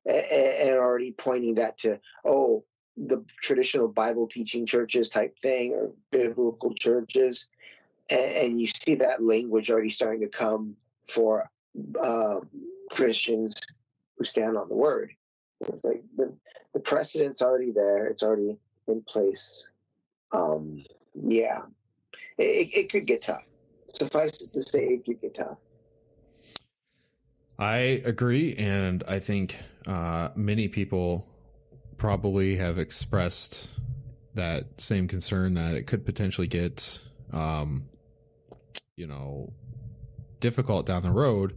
and, 0.06 0.76
already 0.76 1.12
pointing 1.12 1.54
that 1.56 1.78
to 1.78 1.98
oh 2.24 2.64
the 2.96 3.24
traditional 3.42 3.88
Bible 3.88 4.26
teaching 4.26 4.66
churches 4.66 5.08
type 5.08 5.38
thing 5.38 5.72
or 5.72 5.92
biblical 6.10 6.74
churches, 6.74 7.46
and, 8.10 8.20
and 8.20 8.60
you 8.60 8.66
see 8.66 8.96
that 8.96 9.22
language 9.22 9.70
already 9.70 9.90
starting 9.90 10.20
to 10.20 10.28
come 10.28 10.76
for 11.08 11.50
uh, 12.00 12.40
Christians 12.90 13.54
who 14.16 14.24
stand 14.24 14.56
on 14.56 14.68
the 14.68 14.74
word. 14.74 15.12
It's 15.68 15.84
like 15.84 16.02
the, 16.16 16.34
the 16.74 16.80
precedent's 16.80 17.42
already 17.42 17.70
there. 17.70 18.06
It's 18.06 18.22
already 18.22 18.58
in 18.88 19.02
place. 19.02 19.68
Um, 20.32 20.84
yeah, 21.14 21.62
it, 22.38 22.74
it 22.74 22.90
could 22.90 23.06
get 23.06 23.22
tough. 23.22 23.48
Suffice 23.86 24.40
it 24.42 24.52
to 24.52 24.62
say, 24.62 24.84
it 24.84 25.04
could 25.04 25.20
get 25.20 25.34
tough. 25.34 25.60
I 27.62 28.02
agree, 28.04 28.56
and 28.56 29.04
I 29.06 29.20
think 29.20 29.56
uh, 29.86 30.30
many 30.34 30.66
people 30.66 31.28
probably 31.96 32.56
have 32.56 32.76
expressed 32.76 33.78
that 34.34 34.80
same 34.80 35.06
concern 35.06 35.54
that 35.54 35.76
it 35.76 35.86
could 35.86 36.04
potentially 36.04 36.48
get, 36.48 36.98
um, 37.32 37.84
you 38.96 39.06
know, 39.06 39.52
difficult 40.40 40.86
down 40.86 41.02
the 41.02 41.12
road. 41.12 41.56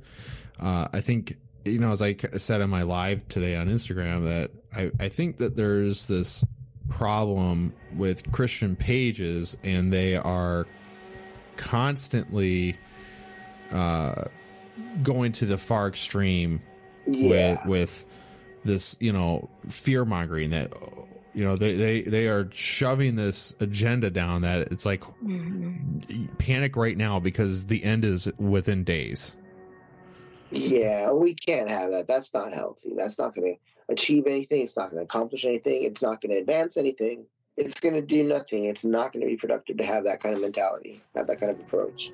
Uh, 0.59 0.87
I 0.93 1.01
think, 1.01 1.37
you 1.63 1.79
know, 1.79 1.91
as 1.91 2.03
I 2.03 2.15
said 2.37 2.61
in 2.61 2.69
my 2.69 2.83
live 2.83 3.27
today 3.27 3.55
on 3.55 3.67
Instagram, 3.67 4.25
that 4.25 4.51
I, 4.75 4.91
I 5.03 5.09
think 5.09 5.37
that 5.37 5.55
there's 5.55 6.05
this 6.05 6.45
problem 6.87 7.73
with 7.95 8.31
Christian 8.31 8.75
pages, 8.75 9.57
and 9.63 9.91
they 9.91 10.17
are 10.17 10.67
constantly 11.55 12.77
uh, 13.71 14.25
going 15.03 15.31
to 15.33 15.45
the 15.45 15.57
far 15.57 15.87
extreme 15.87 16.61
Yeah. 17.05 17.59
with 17.61 17.65
with 17.65 18.05
this 18.63 18.97
you 18.99 19.13
know 19.13 19.49
fear 19.69 20.05
mongering 20.05 20.49
that 20.51 20.73
you 21.33 21.43
know 21.43 21.55
they, 21.55 21.75
they 21.75 22.01
they 22.01 22.27
are 22.27 22.49
shoving 22.51 23.15
this 23.15 23.55
agenda 23.59 24.09
down 24.09 24.41
that 24.41 24.71
it's 24.71 24.85
like 24.85 25.01
mm-hmm. 25.01 26.25
panic 26.37 26.75
right 26.75 26.97
now 26.97 27.19
because 27.19 27.67
the 27.67 27.83
end 27.83 28.05
is 28.05 28.31
within 28.37 28.83
days 28.83 29.35
Yeah, 30.51 31.11
we 31.11 31.33
can't 31.33 31.69
have 31.69 31.91
that. 31.91 32.07
That's 32.07 32.33
not 32.33 32.53
healthy. 32.53 32.93
That's 32.95 33.17
not 33.17 33.35
going 33.35 33.55
to 33.55 33.93
achieve 33.93 34.27
anything. 34.27 34.61
It's 34.61 34.77
not 34.77 34.91
going 34.91 34.99
to 35.01 35.03
accomplish 35.03 35.43
anything. 35.45 35.83
It's 35.83 36.01
not 36.01 36.21
going 36.21 36.33
to 36.33 36.39
advance 36.39 36.77
anything. 36.77 37.25
It's 37.57 37.79
going 37.79 37.95
to 37.95 38.01
do 38.01 38.23
nothing. 38.23 38.65
It's 38.65 38.85
not 38.85 39.11
going 39.11 39.21
to 39.21 39.27
be 39.27 39.37
productive 39.37 39.77
to 39.77 39.85
have 39.85 40.03
that 40.05 40.21
kind 40.21 40.35
of 40.35 40.41
mentality, 40.41 41.01
have 41.15 41.27
that 41.27 41.39
kind 41.39 41.51
of 41.51 41.59
approach. 41.59 42.11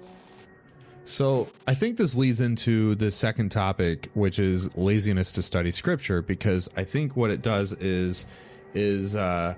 So 1.04 1.50
I 1.68 1.74
think 1.74 1.98
this 1.98 2.16
leads 2.16 2.42
into 2.42 2.96
the 2.96 3.12
second 3.12 3.50
topic, 3.50 4.10
which 4.14 4.40
is 4.40 4.76
laziness 4.78 5.32
to 5.34 5.42
study 5.42 5.72
scripture, 5.72 6.22
because 6.22 6.70
I 6.78 6.84
think 6.84 7.16
what 7.16 7.32
it 7.32 7.42
does 7.42 7.74
is 7.74 8.26
is 8.74 9.16
uh 9.16 9.56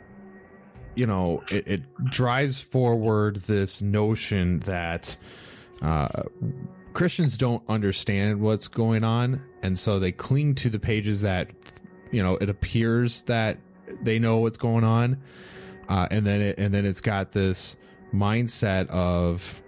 you 0.96 1.06
know 1.06 1.44
it, 1.52 1.68
it 1.68 2.06
drives 2.06 2.62
forward 2.62 3.36
this 3.36 3.82
notion 3.82 4.60
that 4.60 5.16
uh 5.82 6.24
Christians 6.94 7.38
don't 7.38 7.64
understand 7.68 8.40
what's 8.40 8.68
going 8.68 9.04
on, 9.04 9.42
and 9.64 9.78
so 9.78 10.00
they 10.00 10.12
cling 10.12 10.56
to 10.56 10.70
the 10.70 10.80
pages 10.80 11.22
that 11.22 11.50
you 12.12 12.24
know 12.24 12.38
it 12.38 12.50
appears 12.50 13.24
that 13.24 13.58
they 14.02 14.18
know 14.18 14.38
what's 14.38 14.58
going 14.58 14.84
on, 14.84 15.22
uh, 15.90 16.08
and 16.10 16.26
then 16.26 16.42
it 16.42 16.58
and 16.58 16.74
then 16.74 16.86
it's 16.86 17.02
got 17.02 17.32
this 17.32 17.76
mindset 18.14 18.88
of 18.90 19.62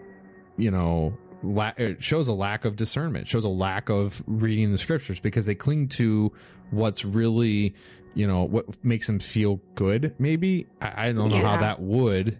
you 0.58 0.72
know 0.72 1.18
la- 1.46 1.74
it 1.78 2.04
shows 2.04 2.28
a 2.28 2.34
lack 2.34 2.66
of 2.66 2.76
discernment 2.76 3.28
shows 3.28 3.44
a 3.44 3.50
lack 3.50 3.90
of 3.90 4.24
reading 4.28 4.72
the 4.72 4.78
scriptures 4.78 5.20
because 5.20 5.46
they 5.46 5.56
cling 5.56 5.88
to 5.88 6.32
what's 6.72 7.06
really 7.06 7.74
you 8.14 8.26
know 8.28 8.44
what 8.44 8.84
makes 8.84 9.08
them 9.08 9.20
feel 9.20 9.62
good 9.76 10.16
maybe. 10.18 10.68
I, 10.82 11.08
I 11.08 11.12
don't 11.12 11.30
know 11.30 11.42
how 11.42 11.58
that 11.58 11.82
would. 11.82 12.38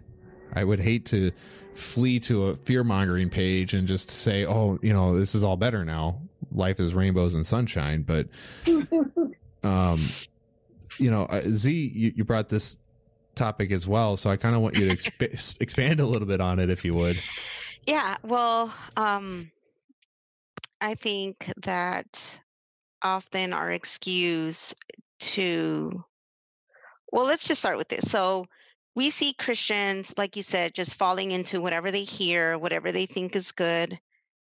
I 0.52 0.64
would 0.64 0.80
hate 0.80 1.06
to 1.06 1.32
flee 1.74 2.18
to 2.20 2.46
a 2.46 2.56
fear 2.56 2.82
mongering 2.82 3.28
page 3.28 3.74
and 3.74 3.86
just 3.86 4.10
say 4.10 4.46
oh 4.46 4.78
you 4.82 4.92
know 4.92 5.18
this 5.18 5.34
is 5.34 5.44
all 5.44 5.56
better 5.56 5.84
now. 5.84 6.20
Life 6.52 6.80
is 6.80 6.94
rainbows 6.94 7.34
and 7.34 7.46
sunshine. 7.46 8.02
But 8.02 8.28
um 9.62 10.00
you 10.98 11.10
know 11.10 11.24
uh, 11.24 11.42
z 11.48 11.72
you, 11.94 12.12
you 12.16 12.24
brought 12.24 12.48
this 12.48 12.78
topic 13.34 13.70
as 13.70 13.86
well 13.86 14.16
so 14.16 14.30
i 14.30 14.36
kind 14.36 14.56
of 14.56 14.62
want 14.62 14.76
you 14.76 14.88
to 14.88 14.96
exp- 14.96 15.56
expand 15.60 16.00
a 16.00 16.06
little 16.06 16.26
bit 16.26 16.40
on 16.40 16.58
it 16.58 16.70
if 16.70 16.84
you 16.84 16.94
would 16.94 17.20
Yeah, 17.86 18.16
well, 18.24 18.74
um, 18.96 19.50
I 20.80 20.96
think 20.96 21.50
that 21.58 22.40
often 23.00 23.52
our 23.52 23.70
excuse 23.70 24.74
to, 25.20 26.04
well, 27.12 27.24
let's 27.24 27.46
just 27.46 27.60
start 27.60 27.78
with 27.78 27.88
this. 27.88 28.10
So 28.10 28.46
we 28.96 29.10
see 29.10 29.32
Christians, 29.34 30.12
like 30.16 30.34
you 30.34 30.42
said, 30.42 30.74
just 30.74 30.96
falling 30.96 31.30
into 31.30 31.60
whatever 31.60 31.92
they 31.92 32.02
hear, 32.02 32.58
whatever 32.58 32.90
they 32.90 33.06
think 33.06 33.36
is 33.36 33.52
good, 33.52 33.98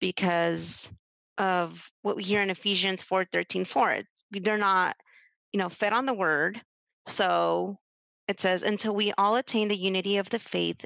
because 0.01 0.91
of 1.37 1.91
what 2.03 2.17
we 2.17 2.23
hear 2.23 2.41
in 2.41 2.51
Ephesians 2.51 3.03
4 3.03 3.27
13, 3.27 3.67
4. 3.67 3.91
It's, 3.91 4.09
they're 4.31 4.57
not, 4.57 4.97
you 5.53 5.59
know, 5.59 5.69
fed 5.69 5.93
on 5.93 6.07
the 6.07 6.15
word. 6.15 6.61
So 7.07 7.79
it 8.27 8.41
says, 8.41 8.63
until 8.63 8.95
we 8.95 9.13
all 9.19 9.37
attain 9.37 9.69
the 9.69 9.77
unity 9.77 10.17
of 10.17 10.31
the 10.31 10.39
faith 10.39 10.83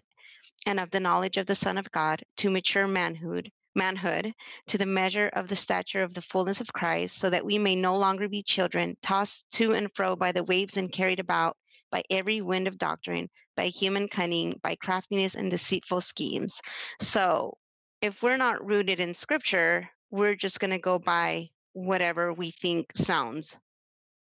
and 0.66 0.80
of 0.80 0.90
the 0.90 1.00
knowledge 1.00 1.36
of 1.36 1.46
the 1.46 1.54
Son 1.54 1.78
of 1.78 1.90
God 1.90 2.22
to 2.38 2.50
mature 2.50 2.86
manhood, 2.86 3.50
manhood, 3.74 4.32
to 4.68 4.78
the 4.78 4.86
measure 4.86 5.28
of 5.32 5.48
the 5.48 5.56
stature 5.56 6.02
of 6.02 6.14
the 6.14 6.22
fullness 6.22 6.60
of 6.60 6.72
Christ, 6.72 7.16
so 7.16 7.30
that 7.30 7.44
we 7.44 7.58
may 7.58 7.74
no 7.74 7.96
longer 7.96 8.28
be 8.28 8.42
children, 8.42 8.96
tossed 9.02 9.46
to 9.52 9.72
and 9.72 9.88
fro 9.94 10.16
by 10.16 10.32
the 10.32 10.44
waves 10.44 10.76
and 10.76 10.92
carried 10.92 11.20
about 11.20 11.56
by 11.90 12.02
every 12.10 12.40
wind 12.40 12.68
of 12.68 12.78
doctrine, 12.78 13.28
by 13.56 13.66
human 13.66 14.08
cunning, 14.08 14.58
by 14.62 14.74
craftiness 14.76 15.34
and 15.34 15.50
deceitful 15.50 16.00
schemes. 16.00 16.60
So, 17.00 17.56
if 18.00 18.22
we're 18.22 18.36
not 18.36 18.66
rooted 18.66 18.98
in 18.98 19.14
Scripture, 19.14 19.88
we're 20.10 20.34
just 20.34 20.58
going 20.58 20.72
to 20.72 20.78
go 20.78 20.98
by 20.98 21.50
whatever 21.72 22.32
we 22.32 22.50
think 22.50 22.86
sounds 22.94 23.56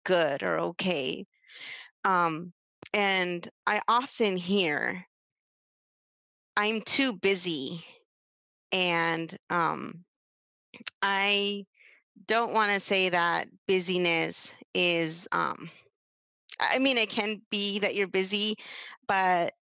good 0.06 0.44
or 0.44 0.60
okay. 0.60 1.26
Um, 2.04 2.54
and 2.94 3.50
I 3.68 3.82
often 3.88 4.38
hear 4.38 5.06
I'm 6.58 6.82
too 6.82 7.14
busy 7.14 7.84
and 8.72 9.36
um, 9.50 10.04
I 11.02 11.66
don't 12.28 12.54
want 12.54 12.72
to 12.72 12.80
say 12.80 13.10
that 13.10 13.48
busyness 13.68 14.54
is, 14.74 15.28
um, 15.32 15.70
I 16.60 16.80
mean, 16.80 16.98
it 16.98 17.10
can 17.10 17.42
be 17.50 17.80
that 17.80 17.96
you're 17.96 18.08
busy, 18.08 18.56
but 19.08 19.54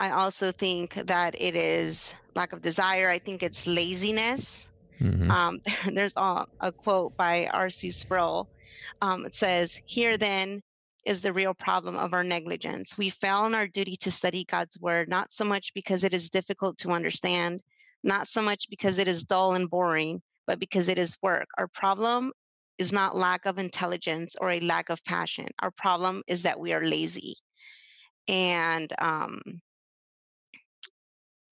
I 0.00 0.10
also 0.10 0.52
think 0.52 0.94
that 0.94 1.34
it 1.40 1.56
is 1.56 2.14
lack 2.34 2.52
of 2.52 2.62
desire. 2.62 3.08
I 3.08 3.18
think 3.18 3.42
it's 3.42 3.66
laziness. 3.66 4.66
Mhm. 5.00 5.30
Um, 5.30 5.60
there's 5.94 6.14
a, 6.16 6.46
a 6.60 6.72
quote 6.72 7.16
by 7.16 7.46
R.C. 7.46 7.90
Sproul. 7.90 8.48
Um, 9.00 9.26
it 9.26 9.34
says, 9.34 9.78
Here 9.86 10.16
then 10.18 10.62
is 11.04 11.22
the 11.22 11.32
real 11.32 11.54
problem 11.54 11.96
of 11.96 12.12
our 12.14 12.24
negligence. 12.24 12.96
We 12.96 13.10
fail 13.10 13.46
in 13.46 13.54
our 13.54 13.66
duty 13.66 13.96
to 13.96 14.10
study 14.10 14.44
God's 14.44 14.78
word, 14.78 15.08
not 15.08 15.32
so 15.32 15.44
much 15.44 15.72
because 15.74 16.04
it 16.04 16.14
is 16.14 16.30
difficult 16.30 16.78
to 16.78 16.92
understand, 16.92 17.60
not 18.02 18.28
so 18.28 18.42
much 18.42 18.70
because 18.70 18.98
it 18.98 19.08
is 19.08 19.24
dull 19.24 19.54
and 19.54 19.68
boring, 19.68 20.22
but 20.46 20.58
because 20.58 20.88
it 20.88 20.98
is 20.98 21.18
work. 21.22 21.48
Our 21.58 21.68
problem 21.68 22.32
is 22.78 22.92
not 22.92 23.16
lack 23.16 23.46
of 23.46 23.58
intelligence 23.58 24.36
or 24.40 24.50
a 24.50 24.60
lack 24.60 24.90
of 24.90 25.04
passion. 25.04 25.48
Our 25.60 25.70
problem 25.70 26.22
is 26.26 26.42
that 26.42 26.58
we 26.58 26.72
are 26.72 26.84
lazy. 26.84 27.36
And 28.28 28.92
um, 28.98 29.40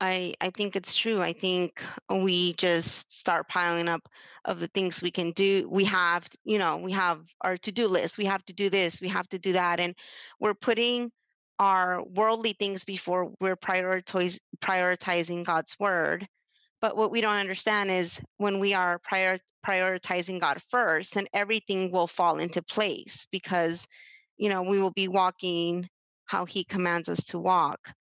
I 0.00 0.34
I 0.40 0.50
think 0.50 0.76
it's 0.76 0.94
true. 0.94 1.20
I 1.20 1.32
think 1.32 1.82
we 2.08 2.54
just 2.54 3.12
start 3.12 3.48
piling 3.48 3.88
up 3.88 4.08
of 4.46 4.58
the 4.58 4.68
things 4.68 5.02
we 5.02 5.10
can 5.10 5.32
do. 5.32 5.68
We 5.70 5.84
have, 5.84 6.26
you 6.44 6.58
know, 6.58 6.78
we 6.78 6.92
have 6.92 7.20
our 7.42 7.58
to-do 7.58 7.88
list. 7.88 8.16
We 8.16 8.24
have 8.24 8.44
to 8.46 8.54
do 8.54 8.70
this, 8.70 9.00
we 9.00 9.08
have 9.08 9.28
to 9.28 9.38
do 9.38 9.52
that 9.52 9.80
and 9.80 9.94
we're 10.40 10.54
putting 10.54 11.10
our 11.58 12.02
worldly 12.02 12.54
things 12.54 12.84
before 12.84 13.32
we're 13.40 13.56
prioritize, 13.56 14.38
prioritizing 14.62 15.44
God's 15.44 15.78
word. 15.78 16.26
But 16.80 16.96
what 16.96 17.10
we 17.10 17.20
don't 17.20 17.36
understand 17.36 17.90
is 17.90 18.18
when 18.38 18.58
we 18.60 18.72
are 18.72 18.98
prior, 19.00 19.38
prioritizing 19.66 20.40
God 20.40 20.62
first, 20.70 21.12
then 21.14 21.26
everything 21.34 21.92
will 21.92 22.06
fall 22.06 22.38
into 22.38 22.62
place 22.62 23.26
because, 23.30 23.86
you 24.38 24.48
know, 24.48 24.62
we 24.62 24.80
will 24.80 24.92
be 24.92 25.08
walking 25.08 25.86
how 26.24 26.46
He 26.46 26.64
commands 26.64 27.10
us 27.10 27.24
to 27.24 27.38
walk 27.38 27.92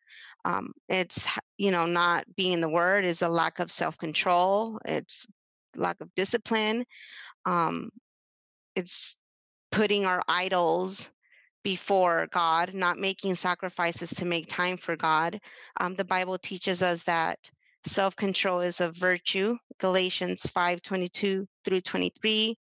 um, 0.45 0.71
it's 0.87 1.27
you 1.57 1.71
know 1.71 1.85
not 1.85 2.25
being 2.35 2.61
the 2.61 2.69
word 2.69 3.05
is 3.05 3.21
a 3.21 3.29
lack 3.29 3.59
of 3.59 3.71
self-control 3.71 4.79
it's 4.85 5.27
lack 5.75 5.99
of 6.01 6.13
discipline 6.15 6.85
um, 7.45 7.89
it's 8.75 9.15
putting 9.71 10.05
our 10.05 10.21
idols 10.27 11.09
before 11.63 12.27
God, 12.31 12.73
not 12.73 12.97
making 12.97 13.35
sacrifices 13.35 14.11
to 14.11 14.25
make 14.25 14.47
time 14.47 14.77
for 14.77 14.95
God. 14.95 15.39
Um, 15.79 15.95
the 15.95 16.05
Bible 16.05 16.37
teaches 16.37 16.81
us 16.81 17.03
that 17.03 17.37
self-control 17.85 18.61
is 18.61 18.81
a 18.81 18.91
virtue. 18.91 19.57
Galatians 19.79 20.49
5, 20.53 20.81
22 20.81 21.47
through 21.65 21.81
23, 21.81 22.57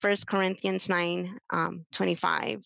1 0.00 0.16
Corinthians 0.26 0.88
9, 0.88 1.38
um, 1.50 1.84
25. 1.92 2.62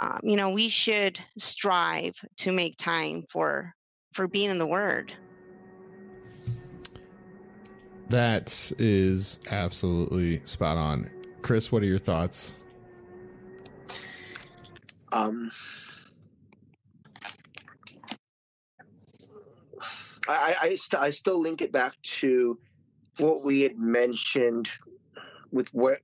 Um, 0.00 0.20
you 0.22 0.36
know, 0.36 0.50
we 0.50 0.68
should 0.68 1.18
strive 1.38 2.14
to 2.38 2.52
make 2.52 2.76
time 2.76 3.24
for 3.30 3.74
for 4.12 4.26
being 4.26 4.50
in 4.50 4.58
the 4.58 4.66
Word. 4.66 5.12
That 8.08 8.72
is 8.78 9.38
absolutely 9.50 10.40
spot 10.44 10.76
on. 10.76 11.10
Chris, 11.42 11.70
what 11.70 11.82
are 11.82 11.86
your 11.86 11.98
thoughts? 11.98 12.54
Um, 15.12 15.50
I 20.28 20.56
I, 20.60 20.76
st- 20.76 21.02
I 21.02 21.10
still 21.10 21.40
link 21.40 21.62
it 21.62 21.72
back 21.72 21.94
to 22.02 22.58
what 23.18 23.42
we 23.42 23.60
had 23.62 23.78
mentioned 23.78 24.68
with 25.52 25.72
what 25.74 25.98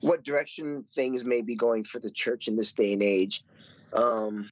what 0.00 0.22
direction 0.22 0.84
things 0.84 1.24
may 1.24 1.42
be 1.42 1.54
going 1.54 1.84
for 1.84 1.98
the 1.98 2.10
church 2.10 2.48
in 2.48 2.56
this 2.56 2.72
day 2.72 2.92
and 2.92 3.02
age. 3.02 3.44
Um, 3.92 4.50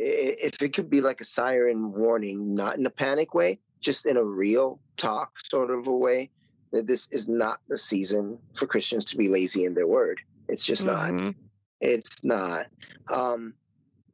if 0.00 0.62
it 0.62 0.72
could 0.72 0.88
be 0.88 1.02
like 1.02 1.20
a 1.20 1.24
siren 1.24 1.92
warning, 1.92 2.54
not 2.54 2.78
in 2.78 2.86
a 2.86 2.90
panic 2.90 3.34
way, 3.34 3.60
just 3.80 4.06
in 4.06 4.16
a 4.16 4.24
real 4.24 4.80
talk 4.96 5.38
sort 5.40 5.70
of 5.70 5.86
a 5.86 5.94
way, 5.94 6.30
that 6.72 6.86
this 6.86 7.08
is 7.10 7.28
not 7.28 7.60
the 7.68 7.76
season 7.76 8.38
for 8.54 8.66
Christians 8.66 9.04
to 9.06 9.16
be 9.16 9.28
lazy 9.28 9.64
in 9.66 9.74
their 9.74 9.86
word. 9.86 10.20
It's 10.48 10.64
just 10.64 10.86
mm-hmm. 10.86 11.26
not. 11.26 11.34
It's 11.82 12.24
not. 12.24 12.66
Um, 13.12 13.54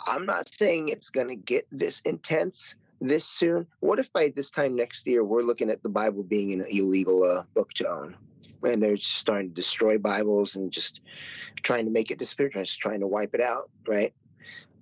I'm 0.07 0.27
not 0.27 0.53
saying 0.53 0.89
it's 0.89 1.11
going 1.11 1.29
to 1.29 1.37
get 1.37 1.67
this 1.71 2.01
intense 2.01 2.75
this 3.01 3.25
soon. 3.25 3.67
What 3.81 3.99
if 3.99 4.13
by 4.13 4.33
this 4.35 4.51
time 4.51 4.75
next 4.75 5.07
year 5.07 5.23
we're 5.23 5.43
looking 5.43 5.71
at 5.71 5.83
the 5.83 5.89
Bible 5.89 6.23
being 6.23 6.53
an 6.53 6.65
illegal 6.69 7.23
uh, 7.23 7.43
book 7.55 7.73
to 7.75 7.89
own? 7.89 8.17
And 8.65 8.83
they're 8.83 8.97
just 8.97 9.17
starting 9.19 9.51
to 9.51 9.55
destroy 9.55 9.99
Bibles 9.99 10.57
and 10.57 10.73
just 10.73 11.01
trying 11.63 11.85
to 11.85 11.91
make 11.91 12.11
it 12.11 12.19
disappear, 12.19 12.49
just 12.49 12.81
trying 12.81 13.01
to 13.01 13.07
wipe 13.07 13.35
it 13.35 13.41
out, 13.41 13.71
right? 13.87 14.13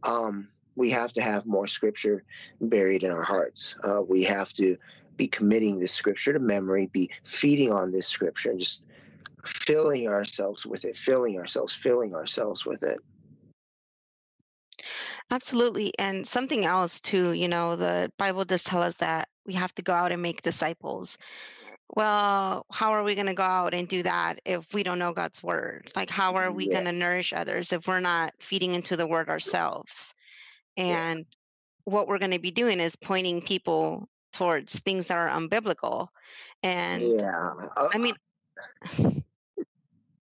Um, 0.02 0.48
we 0.76 0.90
have 0.90 1.12
to 1.14 1.22
have 1.22 1.46
more 1.46 1.66
scripture 1.66 2.24
buried 2.60 3.02
in 3.02 3.10
our 3.10 3.22
hearts. 3.22 3.76
Uh, 3.84 4.02
we 4.02 4.22
have 4.24 4.52
to 4.54 4.76
be 5.16 5.28
committing 5.28 5.78
this 5.78 5.92
scripture 5.92 6.32
to 6.32 6.38
memory, 6.38 6.86
be 6.92 7.10
feeding 7.22 7.72
on 7.72 7.92
this 7.92 8.08
scripture, 8.08 8.50
and 8.50 8.60
just 8.60 8.84
filling 9.44 10.08
ourselves 10.08 10.66
with 10.66 10.84
it, 10.84 10.96
filling 10.96 11.38
ourselves, 11.38 11.74
filling 11.74 12.14
ourselves 12.14 12.66
with 12.66 12.82
it. 12.82 12.98
Absolutely. 15.30 15.92
And 15.98 16.26
something 16.26 16.64
else, 16.64 17.00
too, 17.00 17.32
you 17.32 17.48
know, 17.48 17.76
the 17.76 18.10
Bible 18.18 18.44
does 18.44 18.62
tell 18.62 18.82
us 18.82 18.94
that 18.96 19.28
we 19.46 19.54
have 19.54 19.74
to 19.76 19.82
go 19.82 19.92
out 19.92 20.12
and 20.12 20.20
make 20.20 20.42
disciples. 20.42 21.16
Well, 21.94 22.66
how 22.70 22.92
are 22.92 23.04
we 23.04 23.14
going 23.14 23.26
to 23.26 23.34
go 23.34 23.42
out 23.42 23.74
and 23.74 23.86
do 23.86 24.02
that 24.02 24.40
if 24.44 24.72
we 24.72 24.82
don't 24.82 24.98
know 24.98 25.12
God's 25.12 25.42
word? 25.42 25.92
Like, 25.94 26.10
how 26.10 26.34
are 26.34 26.50
we 26.50 26.66
yeah. 26.66 26.74
going 26.74 26.86
to 26.86 26.92
nourish 26.92 27.32
others 27.32 27.72
if 27.72 27.86
we're 27.86 28.00
not 28.00 28.32
feeding 28.40 28.74
into 28.74 28.96
the 28.96 29.06
word 29.06 29.28
ourselves? 29.28 30.13
And 30.76 31.20
yeah. 31.20 31.24
what 31.84 32.08
we're 32.08 32.18
going 32.18 32.32
to 32.32 32.38
be 32.38 32.50
doing 32.50 32.80
is 32.80 32.96
pointing 32.96 33.42
people 33.42 34.08
towards 34.32 34.78
things 34.80 35.06
that 35.06 35.16
are 35.16 35.28
unbiblical. 35.28 36.08
And 36.62 37.20
yeah. 37.20 37.52
Uh, 37.76 37.88
I 37.92 37.98
mean, 37.98 38.14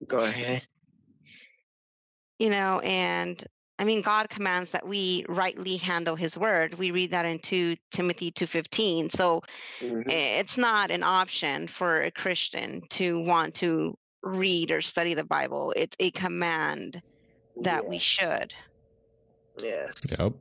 go 0.06 0.18
ahead. 0.18 0.62
You 2.38 2.50
know, 2.50 2.80
and 2.80 3.42
I 3.78 3.84
mean, 3.84 4.02
God 4.02 4.28
commands 4.28 4.72
that 4.72 4.86
we 4.86 5.24
rightly 5.28 5.76
handle 5.76 6.16
His 6.16 6.36
word. 6.36 6.74
We 6.74 6.90
read 6.90 7.12
that 7.12 7.24
in 7.24 7.38
2 7.38 7.76
Timothy 7.90 8.30
2:15. 8.30 9.10
So 9.10 9.42
mm-hmm. 9.80 10.08
it's 10.08 10.58
not 10.58 10.90
an 10.90 11.02
option 11.02 11.68
for 11.68 12.02
a 12.02 12.10
Christian 12.10 12.82
to 12.90 13.20
want 13.20 13.54
to 13.56 13.96
read 14.22 14.70
or 14.70 14.80
study 14.80 15.14
the 15.14 15.24
Bible. 15.24 15.72
It's 15.76 15.96
a 15.98 16.10
command 16.10 17.02
that 17.62 17.86
we 17.86 17.98
should. 17.98 18.52
Yes. 19.62 19.94
Yep. 20.18 20.32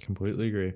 Completely 0.00 0.48
agree. 0.48 0.72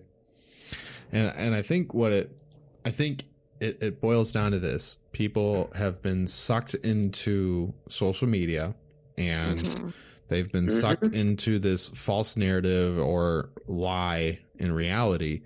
And 1.13 1.33
and 1.37 1.55
I 1.55 1.63
think 1.63 1.95
what 1.95 2.13
it 2.13 2.39
I 2.85 2.91
think 2.91 3.25
it, 3.61 3.83
it 3.83 4.01
boils 4.01 4.33
down 4.33 4.53
to 4.53 4.59
this. 4.59 4.97
People 5.13 5.71
have 5.75 6.03
been 6.03 6.27
sucked 6.27 6.75
into 6.75 7.75
social 7.89 8.27
media 8.27 8.75
and 9.19 9.61
mm-hmm. 9.61 9.89
they've 10.29 10.51
been 10.51 10.67
mm-hmm. 10.67 10.81
sucked 10.81 11.15
into 11.15 11.59
this 11.59 11.89
false 11.91 12.37
narrative 12.37 12.99
or 12.99 13.51
lie 13.67 14.39
in 14.59 14.73
reality 14.73 15.43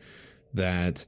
that 0.55 1.07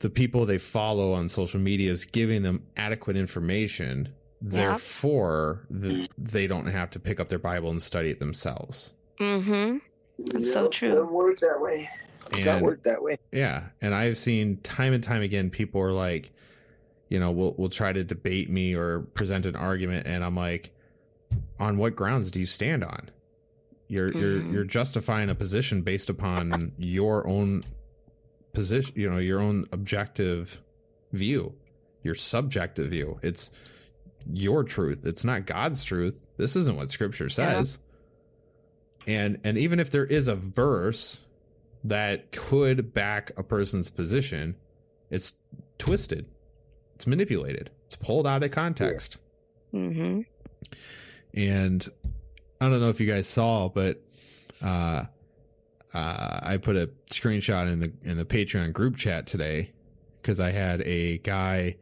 the 0.00 0.10
people 0.10 0.44
they 0.44 0.58
follow 0.58 1.14
on 1.14 1.28
social 1.28 1.60
media 1.60 1.90
is 1.90 2.04
giving 2.04 2.42
them 2.42 2.66
adequate 2.76 3.16
information. 3.16 4.10
Therefore, 4.42 5.64
the, 5.70 6.08
they 6.18 6.46
don't 6.46 6.66
have 6.66 6.90
to 6.90 7.00
pick 7.00 7.18
up 7.18 7.30
their 7.30 7.38
Bible 7.38 7.70
and 7.70 7.80
study 7.80 8.10
it 8.10 8.18
themselves. 8.18 8.92
Mm-hmm. 9.20 9.78
That's 10.18 10.52
so 10.52 10.68
true. 10.68 11.02
It 11.02 11.10
work 11.10 11.40
that 11.40 11.60
way. 11.60 11.88
It's 12.32 12.44
and, 12.44 12.46
not 12.46 12.62
work 12.62 12.82
that 12.84 13.02
way. 13.02 13.18
Yeah, 13.32 13.64
and 13.80 13.94
I've 13.94 14.16
seen 14.16 14.58
time 14.58 14.92
and 14.92 15.02
time 15.02 15.22
again 15.22 15.50
people 15.50 15.80
are 15.80 15.92
like, 15.92 16.32
you 17.08 17.18
know, 17.20 17.30
will 17.30 17.54
will 17.54 17.68
try 17.68 17.92
to 17.92 18.02
debate 18.02 18.50
me 18.50 18.74
or 18.74 19.00
present 19.00 19.46
an 19.46 19.56
argument, 19.56 20.06
and 20.06 20.24
I'm 20.24 20.36
like, 20.36 20.74
on 21.58 21.76
what 21.78 21.96
grounds 21.96 22.30
do 22.30 22.40
you 22.40 22.46
stand 22.46 22.84
on? 22.84 23.10
You're 23.88 24.10
mm-hmm. 24.10 24.20
you're 24.20 24.42
you're 24.52 24.64
justifying 24.64 25.28
a 25.30 25.34
position 25.34 25.82
based 25.82 26.08
upon 26.08 26.72
your 26.78 27.26
own 27.26 27.64
position, 28.52 28.94
you 28.96 29.10
know, 29.10 29.18
your 29.18 29.40
own 29.40 29.66
objective 29.72 30.62
view, 31.12 31.54
your 32.02 32.14
subjective 32.14 32.90
view. 32.90 33.18
It's 33.22 33.50
your 34.26 34.64
truth. 34.64 35.04
It's 35.04 35.24
not 35.24 35.44
God's 35.44 35.84
truth. 35.84 36.24
This 36.38 36.56
isn't 36.56 36.76
what 36.76 36.90
Scripture 36.90 37.28
says. 37.28 37.78
Yeah 39.06 39.14
and 39.20 39.38
and 39.44 39.58
even 39.58 39.80
if 39.80 39.90
there 39.90 40.06
is 40.06 40.28
a 40.28 40.34
verse 40.34 41.26
that 41.82 42.32
could 42.32 42.94
back 42.94 43.30
a 43.36 43.42
person's 43.42 43.90
position 43.90 44.56
it's 45.10 45.34
twisted. 45.78 46.26
It's 46.94 47.06
manipulated. 47.06 47.70
It's 47.86 47.96
pulled 47.96 48.26
out 48.26 48.42
of 48.42 48.50
context. 48.50 49.18
Mm-hmm. 49.72 50.20
and 51.34 51.88
i 52.60 52.68
don't 52.68 52.80
know 52.80 52.90
if 52.90 53.00
you 53.00 53.08
guys 53.08 53.28
saw 53.28 53.68
but 53.68 54.00
uh, 54.62 55.04
uh, 55.92 56.40
i 56.44 56.56
put 56.62 56.76
a 56.76 56.90
screenshot 57.10 57.70
in 57.70 57.80
the 57.80 57.92
in 58.04 58.16
the 58.16 58.24
patreon 58.24 58.72
group 58.72 58.96
chat 58.96 59.26
today 59.26 59.72
because 60.22 60.38
i 60.38 60.52
had 60.52 60.80
a 60.82 61.18
guy 61.18 61.76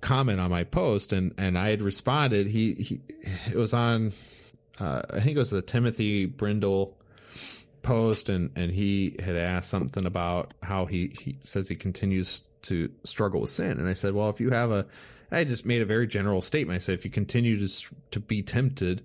comment 0.00 0.40
on 0.40 0.50
my 0.50 0.64
post 0.64 1.12
and 1.12 1.34
and 1.36 1.58
i 1.58 1.68
had 1.68 1.82
responded. 1.82 2.46
He, 2.48 2.74
he 2.74 3.00
it 3.48 3.56
was 3.56 3.74
on 3.74 4.12
uh, 4.78 5.02
I 5.10 5.20
think 5.20 5.36
it 5.36 5.38
was 5.38 5.50
the 5.50 5.62
Timothy 5.62 6.26
Brindle 6.26 6.96
post, 7.82 8.28
and 8.28 8.50
and 8.56 8.72
he 8.72 9.16
had 9.22 9.36
asked 9.36 9.70
something 9.70 10.04
about 10.04 10.54
how 10.62 10.86
he 10.86 11.14
he 11.18 11.38
says 11.40 11.68
he 11.68 11.76
continues 11.76 12.42
to 12.62 12.90
struggle 13.04 13.40
with 13.42 13.50
sin, 13.50 13.78
and 13.78 13.88
I 13.88 13.94
said, 13.94 14.12
well, 14.12 14.28
if 14.28 14.40
you 14.40 14.50
have 14.50 14.70
a, 14.70 14.86
I 15.30 15.44
just 15.44 15.64
made 15.64 15.82
a 15.82 15.86
very 15.86 16.06
general 16.06 16.42
statement. 16.42 16.76
I 16.76 16.78
said, 16.78 16.98
if 16.98 17.04
you 17.04 17.10
continue 17.10 17.58
to 17.66 17.86
to 18.10 18.20
be 18.20 18.42
tempted, 18.42 19.02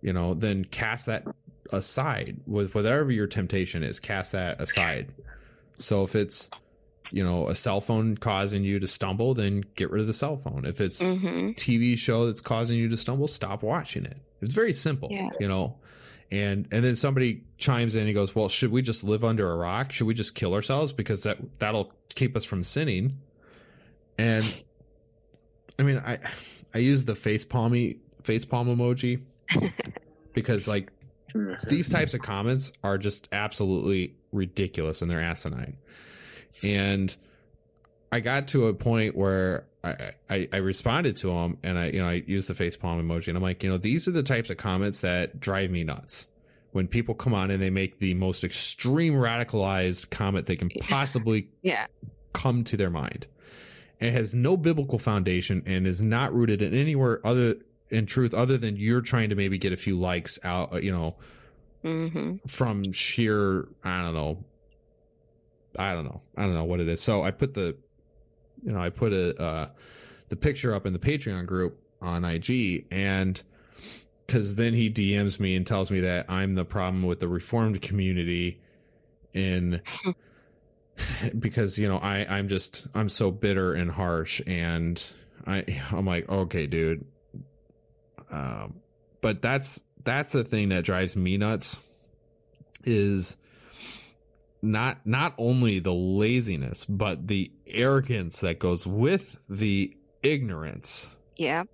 you 0.00 0.12
know, 0.12 0.34
then 0.34 0.64
cast 0.64 1.06
that 1.06 1.26
aside 1.72 2.40
with 2.46 2.74
whatever 2.74 3.10
your 3.10 3.26
temptation 3.26 3.82
is, 3.82 4.00
cast 4.00 4.32
that 4.32 4.60
aside. 4.60 5.08
So 5.78 6.02
if 6.02 6.14
it's 6.14 6.50
you 7.10 7.24
know 7.24 7.48
a 7.48 7.54
cell 7.54 7.80
phone 7.80 8.16
causing 8.16 8.64
you 8.64 8.78
to 8.78 8.86
stumble 8.86 9.32
then 9.32 9.64
get 9.74 9.90
rid 9.90 10.00
of 10.00 10.06
the 10.06 10.12
cell 10.12 10.36
phone 10.36 10.66
if 10.66 10.78
it's 10.78 11.00
mm-hmm. 11.00 11.50
tv 11.50 11.96
show 11.96 12.26
that's 12.26 12.42
causing 12.42 12.76
you 12.76 12.88
to 12.88 12.98
stumble 12.98 13.26
stop 13.26 13.62
watching 13.62 14.04
it 14.04 14.18
it's 14.40 14.54
very 14.54 14.72
simple, 14.72 15.08
yeah. 15.10 15.30
you 15.40 15.48
know. 15.48 15.76
And 16.30 16.68
and 16.70 16.84
then 16.84 16.94
somebody 16.94 17.44
chimes 17.56 17.94
in 17.94 18.06
and 18.06 18.14
goes, 18.14 18.34
"Well, 18.34 18.48
should 18.48 18.70
we 18.70 18.82
just 18.82 19.02
live 19.02 19.24
under 19.24 19.50
a 19.50 19.56
rock? 19.56 19.92
Should 19.92 20.06
we 20.06 20.14
just 20.14 20.34
kill 20.34 20.54
ourselves 20.54 20.92
because 20.92 21.22
that 21.22 21.38
that'll 21.58 21.92
keep 22.14 22.36
us 22.36 22.44
from 22.44 22.62
sinning?" 22.62 23.18
And 24.18 24.62
I 25.78 25.82
mean, 25.84 25.98
I 25.98 26.18
I 26.74 26.78
use 26.78 27.06
the 27.06 27.14
face 27.14 27.44
palmy 27.44 27.96
face 28.24 28.44
palm 28.44 28.68
emoji 28.68 29.20
because 30.34 30.68
like 30.68 30.92
these 31.68 31.88
types 31.88 32.14
of 32.14 32.20
comments 32.20 32.72
are 32.82 32.98
just 32.98 33.28
absolutely 33.32 34.14
ridiculous 34.32 35.02
and 35.02 35.10
they're 35.10 35.20
asinine. 35.20 35.76
And 36.62 37.16
I 38.10 38.20
got 38.20 38.48
to 38.48 38.66
a 38.66 38.74
point 38.74 39.16
where 39.16 39.67
I, 39.84 40.12
I, 40.28 40.48
I 40.52 40.56
responded 40.56 41.16
to 41.18 41.30
him 41.30 41.58
and 41.62 41.78
I, 41.78 41.86
you 41.86 42.00
know, 42.00 42.08
I 42.08 42.24
used 42.26 42.48
the 42.48 42.54
face 42.54 42.76
palm 42.76 43.00
emoji 43.00 43.28
and 43.28 43.36
I'm 43.36 43.42
like, 43.42 43.62
you 43.62 43.70
know, 43.70 43.78
these 43.78 44.08
are 44.08 44.10
the 44.10 44.22
types 44.22 44.50
of 44.50 44.56
comments 44.56 45.00
that 45.00 45.38
drive 45.38 45.70
me 45.70 45.84
nuts. 45.84 46.28
When 46.72 46.86
people 46.86 47.14
come 47.14 47.32
on 47.32 47.50
and 47.50 47.62
they 47.62 47.70
make 47.70 47.98
the 47.98 48.14
most 48.14 48.44
extreme 48.44 49.14
radicalized 49.14 50.10
comment 50.10 50.46
they 50.46 50.56
can 50.56 50.70
possibly 50.80 51.48
yeah. 51.62 51.86
come 52.32 52.62
to 52.64 52.76
their 52.76 52.90
mind. 52.90 53.26
It 54.00 54.12
has 54.12 54.34
no 54.34 54.56
biblical 54.56 54.98
foundation 54.98 55.62
and 55.64 55.86
is 55.86 56.02
not 56.02 56.32
rooted 56.32 56.60
in 56.60 56.74
anywhere 56.74 57.26
other 57.26 57.56
in 57.90 58.04
truth 58.04 58.34
other 58.34 58.58
than 58.58 58.76
you're 58.76 59.00
trying 59.00 59.30
to 59.30 59.34
maybe 59.34 59.58
get 59.58 59.72
a 59.72 59.76
few 59.76 59.98
likes 59.98 60.38
out, 60.44 60.82
you 60.82 60.92
know, 60.92 61.16
hmm 61.82 62.36
from 62.46 62.92
sheer 62.92 63.68
I 63.84 64.02
don't 64.02 64.14
know 64.14 64.44
I 65.78 65.94
don't 65.94 66.04
know 66.04 66.20
I 66.36 66.42
don't 66.42 66.54
know 66.54 66.64
what 66.64 66.80
it 66.80 66.88
is. 66.88 67.00
So 67.00 67.22
I 67.22 67.30
put 67.30 67.54
the 67.54 67.76
you 68.62 68.72
know 68.72 68.80
I 68.80 68.90
put 68.90 69.12
a 69.12 69.40
uh, 69.40 69.68
the 70.28 70.36
picture 70.36 70.74
up 70.74 70.86
in 70.86 70.92
the 70.92 70.98
Patreon 70.98 71.46
group 71.46 71.80
on 72.00 72.24
IG 72.24 72.86
and 72.90 73.42
because 74.26 74.56
then 74.56 74.74
he 74.74 74.90
DMs 74.90 75.40
me 75.40 75.56
and 75.56 75.66
tells 75.66 75.90
me 75.90 76.00
that 76.00 76.26
I'm 76.28 76.54
the 76.54 76.64
problem 76.64 77.02
with 77.02 77.20
the 77.20 77.28
reformed 77.28 77.80
community 77.80 78.60
in 79.32 79.80
because 81.38 81.78
you 81.78 81.88
know 81.88 81.98
I 81.98 82.26
I'm 82.28 82.48
just 82.48 82.88
I'm 82.94 83.08
so 83.08 83.30
bitter 83.30 83.72
and 83.72 83.90
harsh 83.90 84.40
and 84.46 85.02
I 85.46 85.64
I'm 85.90 86.06
like 86.06 86.28
okay 86.28 86.66
dude. 86.66 87.04
Um 88.30 88.80
but 89.20 89.42
that's 89.42 89.82
that's 90.04 90.30
the 90.32 90.44
thing 90.44 90.68
that 90.68 90.84
drives 90.84 91.16
me 91.16 91.36
nuts 91.36 91.80
is 92.84 93.36
not 94.62 95.06
not 95.06 95.34
only 95.38 95.78
the 95.78 95.92
laziness 95.94 96.84
but 96.84 97.28
the 97.28 97.50
arrogance 97.66 98.40
that 98.40 98.58
goes 98.58 98.86
with 98.86 99.38
the 99.48 99.96
ignorance. 100.22 101.08
Yeah. 101.36 101.64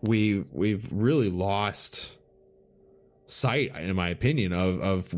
we 0.00 0.44
we've 0.52 0.88
really 0.92 1.28
lost 1.28 2.16
sight 3.26 3.74
in 3.76 3.96
my 3.96 4.08
opinion 4.08 4.52
of 4.52 4.80
of 4.80 5.14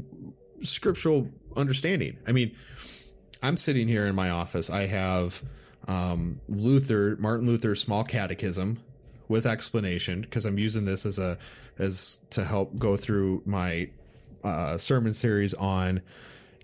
scriptural 0.62 1.28
understanding. 1.57 2.18
I 2.26 2.32
mean 2.32 2.57
i'm 3.42 3.57
sitting 3.57 3.88
here 3.88 4.07
in 4.07 4.14
my 4.14 4.30
office. 4.30 4.70
I 4.70 4.86
have 4.86 5.42
um 5.88 6.40
luther 6.48 7.16
martin 7.18 7.46
luther's 7.46 7.80
small 7.80 8.05
catechism 8.05 8.78
with 9.28 9.46
explanation 9.46 10.20
because 10.20 10.44
i'm 10.44 10.59
using 10.59 10.84
this 10.84 11.07
as 11.07 11.18
a 11.18 11.38
as 11.78 12.20
to 12.30 12.44
help 12.44 12.78
go 12.78 12.96
through 12.96 13.42
my 13.46 13.88
uh 14.45 14.78
sermon 14.78 15.12
series 15.12 15.55
on 15.55 16.03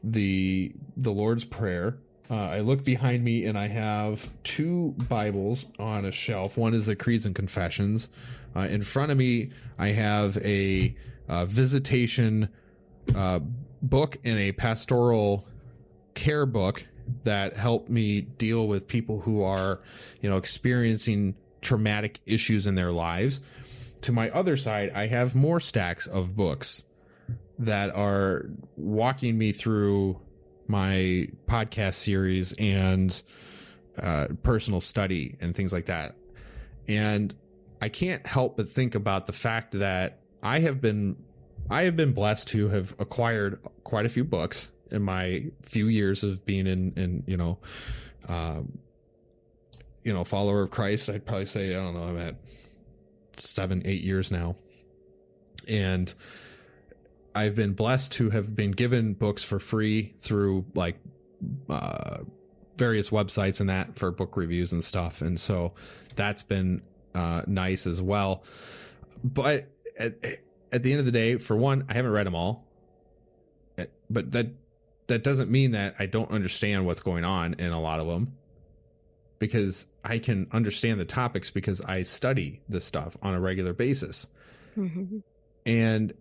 the 0.03 0.72
the 0.97 1.12
lord's 1.12 1.45
prayer 1.45 1.99
uh, 2.31 2.35
I 2.35 2.61
look 2.61 2.83
behind 2.83 3.22
me 3.22 3.45
and 3.45 3.57
I 3.57 3.68
have 3.68 4.29
two 4.43 4.95
Bibles 5.09 5.66
on 5.79 6.05
a 6.05 6.11
shelf. 6.11 6.57
One 6.57 6.74
is 6.74 6.87
the 6.87 6.97
Creeds 6.97 7.24
and 7.24 7.35
Confessions. 7.35 8.11
Uh, 8.55 8.61
in 8.61 8.83
front 8.83 9.12
of 9.12 9.18
me, 9.18 9.51
I 9.79 9.89
have 9.89 10.37
a 10.39 10.97
uh, 11.29 11.45
visitation 11.45 12.49
uh, 13.14 13.41
book 13.81 14.16
and 14.24 14.39
a 14.39 14.53
pastoral 14.53 15.47
care 16.14 16.47
book 16.47 16.87
that 17.22 17.57
help 17.57 17.89
me 17.89 18.22
deal 18.22 18.66
with 18.66 18.89
people 18.89 19.20
who 19.20 19.43
are, 19.43 19.81
you 20.20 20.29
know, 20.29 20.37
experiencing 20.37 21.37
traumatic 21.61 22.20
issues 22.27 22.66
in 22.66 22.74
their 22.74 22.91
lives. 22.91 23.41
To 24.03 24.12
my 24.12 24.31
other 24.31 24.57
side, 24.57 24.91
I 24.95 25.07
have 25.07 25.37
more 25.37 25.61
stacks 25.61 26.07
of 26.09 26.35
books 26.35 26.85
that 27.59 27.95
are 27.95 28.47
walking 28.77 29.39
me 29.39 29.53
through 29.53 30.21
my 30.69 31.29
podcast 31.47 31.95
series 31.95 32.53
and 32.55 33.23
uh, 34.01 34.27
personal 34.43 34.81
study 34.81 35.37
and 35.41 35.55
things 35.55 35.73
like 35.73 35.87
that. 35.87 36.17
And 36.89 37.35
I 37.81 37.89
can't 37.89 38.27
help 38.27 38.57
but 38.57 38.69
think 38.69 38.95
about 38.95 39.27
the 39.27 39.33
fact 39.33 39.73
that 39.73 40.21
I 40.43 40.61
have 40.61 40.81
been 40.81 41.17
I 41.69 41.83
have 41.83 41.97
been 41.97 42.13
blessed 42.13 42.49
to 42.49 42.69
have 42.69 42.95
acquired 42.99 43.59
quite 43.83 44.07
a 44.07 44.09
few 44.09 44.25
books 44.25 44.71
in 44.91 45.03
my 45.03 45.47
few 45.63 45.89
years 45.89 46.23
of 46.23 46.45
being 46.45 46.67
in 46.67 46.93
in 46.97 47.25
you 47.27 47.37
know 47.37 47.59
um, 48.29 48.79
you 50.05 50.13
know 50.13 50.25
follower 50.25 50.63
of 50.63 50.71
Christ. 50.71 51.09
I'd 51.09 51.27
probably 51.27 51.47
say 51.47 51.75
I 51.75 51.83
don't 51.83 51.95
know 51.95 52.05
I'm 52.05 52.19
at 52.19 52.37
seven 53.37 53.83
eight 53.85 54.03
years 54.03 54.31
now, 54.31 54.57
and 55.67 56.15
I've 57.37 57.55
been 57.55 57.74
blessed 57.74 58.12
to 58.12 58.30
have 58.30 58.57
been 58.57 58.72
given 58.72 59.12
books 59.14 59.45
for 59.45 59.59
free 59.59 60.14
through 60.20 60.64
like 60.74 60.97
uh, 61.68 62.18
various 62.76 63.11
websites 63.11 63.61
and 63.61 63.68
that 63.68 63.97
for 63.97 64.11
book 64.11 64.37
reviews 64.37 64.72
and 64.72 64.82
stuff, 64.82 65.20
and 65.20 65.39
so 65.39 65.74
that's 66.16 66.43
been 66.43 66.82
uh, 67.14 67.43
nice 67.47 67.87
as 67.87 68.01
well. 68.01 68.43
But 69.22 69.66
at, 69.99 70.14
at 70.72 70.82
the 70.82 70.93
end 70.93 71.01
of 71.01 71.07
the 71.07 71.12
day, 71.12 71.37
for 71.37 71.57
one, 71.57 71.84
I 71.89 71.95
haven't 71.95 72.12
read 72.12 72.26
them 72.26 72.34
all, 72.34 72.66
but 74.11 74.32
that 74.32 74.49
that 75.09 75.22
doesn't 75.22 75.51
mean 75.51 75.72
that 75.72 75.95
I 75.99 76.07
don't 76.07 76.30
understand 76.30 76.87
what's 76.87 77.01
going 77.01 77.24
on 77.24 77.55
in 77.55 77.70
a 77.70 77.80
lot 77.80 78.01
of 78.01 78.07
them 78.07 78.37
because 79.39 79.87
I 80.05 80.18
can 80.18 80.49
understand 80.53 80.99
the 80.99 81.05
topics 81.05 81.51
because 81.51 81.80
I 81.82 82.03
study 82.03 82.62
this 82.68 82.84
stuff 82.84 83.16
on 83.22 83.34
a 83.34 83.41
regular 83.41 83.72
basis. 83.72 84.26
hmm 84.74 85.18
And 85.64 86.14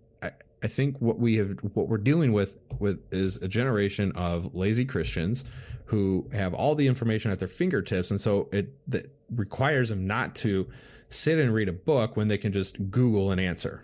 I, 0.65 0.67
think 0.67 0.99
what 1.01 1.19
we 1.19 1.37
have 1.37 1.51
what 1.73 1.87
we're 1.87 1.97
dealing 1.97 2.33
with 2.33 2.57
with 2.79 3.01
is 3.11 3.37
a 3.37 3.47
generation 3.47 4.11
of 4.15 4.55
lazy 4.55 4.85
Christians 4.85 5.45
who 5.85 6.29
have 6.33 6.53
all 6.53 6.75
the 6.75 6.87
information 6.87 7.31
at 7.31 7.39
their 7.39 7.47
fingertips 7.47 8.09
and 8.09 8.19
so 8.19 8.49
it 8.51 8.73
that 8.89 9.11
requires 9.29 9.89
them 9.89 10.07
not 10.07 10.35
to 10.35 10.67
sit 11.09 11.39
and 11.39 11.53
read 11.53 11.69
a 11.69 11.73
book 11.73 12.17
when 12.17 12.27
they 12.27 12.37
can 12.37 12.51
just 12.51 12.89
Google 12.89 13.31
an 13.31 13.39
answer. 13.39 13.83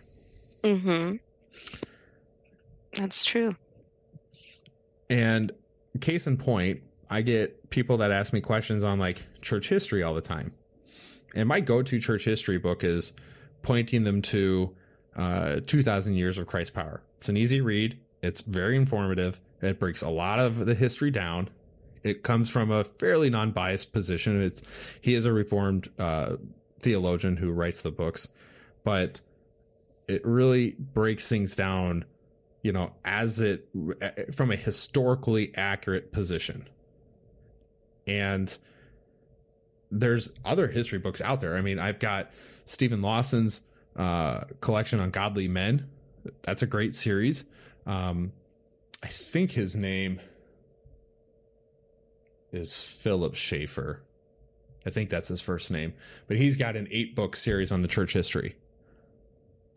hmm 0.64 1.16
That's 2.94 3.24
true. 3.24 3.56
And 5.10 5.52
case 6.00 6.26
in 6.26 6.38
point, 6.38 6.82
I 7.10 7.22
get 7.22 7.70
people 7.70 7.98
that 7.98 8.12
ask 8.12 8.34
me 8.34 8.42
questions 8.42 8.84
on 8.84 8.98
like 8.98 9.24
church 9.42 9.70
history 9.70 10.04
all 10.04 10.14
the 10.14 10.22
time. 10.22 10.54
And 11.36 11.48
my 11.48 11.60
go-to 11.60 12.00
church 12.00 12.26
history 12.26 12.58
book 12.58 12.84
is 12.84 13.14
pointing 13.62 14.04
them 14.04 14.22
to 14.24 14.76
uh, 15.16 15.60
2000 15.66 16.16
years 16.16 16.38
of 16.38 16.48
Christ 16.48 16.74
power. 16.74 17.02
It's 17.18 17.30
an 17.30 17.38
easy 17.38 17.62
read. 17.62 18.00
It's 18.22 18.42
very 18.42 18.76
informative. 18.76 19.40
It 19.62 19.80
breaks 19.80 20.02
a 20.02 20.10
lot 20.10 20.40
of 20.40 20.66
the 20.66 20.76
history 20.76 21.12
down. 21.12 21.50
It 22.04 22.24
comes 22.24 22.50
from 22.50 22.72
a 22.72 22.84
fairly 22.84 23.30
non-biased 23.30 23.92
position. 23.92 24.42
It's 24.42 24.64
he 25.00 25.14
is 25.14 25.26
a 25.26 25.34
reformed 25.34 25.90
uh, 26.00 26.38
theologian 26.80 27.38
who 27.38 27.52
writes 27.52 27.82
the 27.82 27.92
books, 27.92 28.28
but 28.84 29.22
it 30.08 30.26
really 30.26 30.72
breaks 30.72 31.28
things 31.28 31.56
down, 31.56 32.06
you 32.64 32.72
know, 32.72 32.94
as 33.06 33.40
it 33.40 33.70
from 34.34 34.52
a 34.52 34.56
historically 34.56 35.56
accurate 35.56 36.12
position. 36.12 36.68
And 38.08 38.58
there's 39.92 40.32
other 40.44 40.70
history 40.70 40.98
books 40.98 41.22
out 41.22 41.40
there. 41.40 41.56
I 41.56 41.62
mean, 41.62 41.78
I've 41.78 42.00
got 42.00 42.32
Steven 42.66 43.02
Lawson's 43.02 43.68
uh, 43.96 44.42
collection 44.62 45.00
on 45.00 45.12
godly 45.12 45.48
men. 45.48 45.88
That's 46.44 46.62
a 46.62 46.68
great 46.68 46.96
series. 46.96 47.46
Um, 47.86 48.32
I 49.04 49.08
think 49.08 49.52
his 49.52 49.76
name 49.76 50.20
is 52.52 52.84
Philip 52.84 53.36
Schaefer. 53.36 54.04
I 54.86 54.90
think 54.90 55.10
that's 55.10 55.28
his 55.28 55.42
first 55.42 55.72
name, 55.72 55.94
but 56.28 56.38
he's 56.38 56.58
got 56.58 56.76
an 56.76 56.88
eight 56.92 57.16
book 57.16 57.36
series 57.36 57.72
on 57.72 57.82
the 57.82 57.88
church 57.88 58.14
history. 58.14 58.56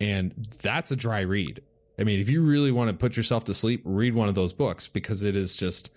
And 0.00 0.48
that's 0.62 0.90
a 0.90 0.96
dry 0.96 1.20
read. 1.20 1.62
I 1.98 2.04
mean, 2.04 2.20
if 2.20 2.28
you 2.28 2.42
really 2.42 2.72
want 2.72 2.90
to 2.90 2.96
put 2.96 3.16
yourself 3.16 3.44
to 3.44 3.54
sleep, 3.54 3.82
read 3.84 4.14
one 4.14 4.28
of 4.28 4.34
those 4.34 4.52
books 4.52 4.88
because 4.88 5.22
it 5.22 5.36
is 5.36 5.56
just 5.56 5.90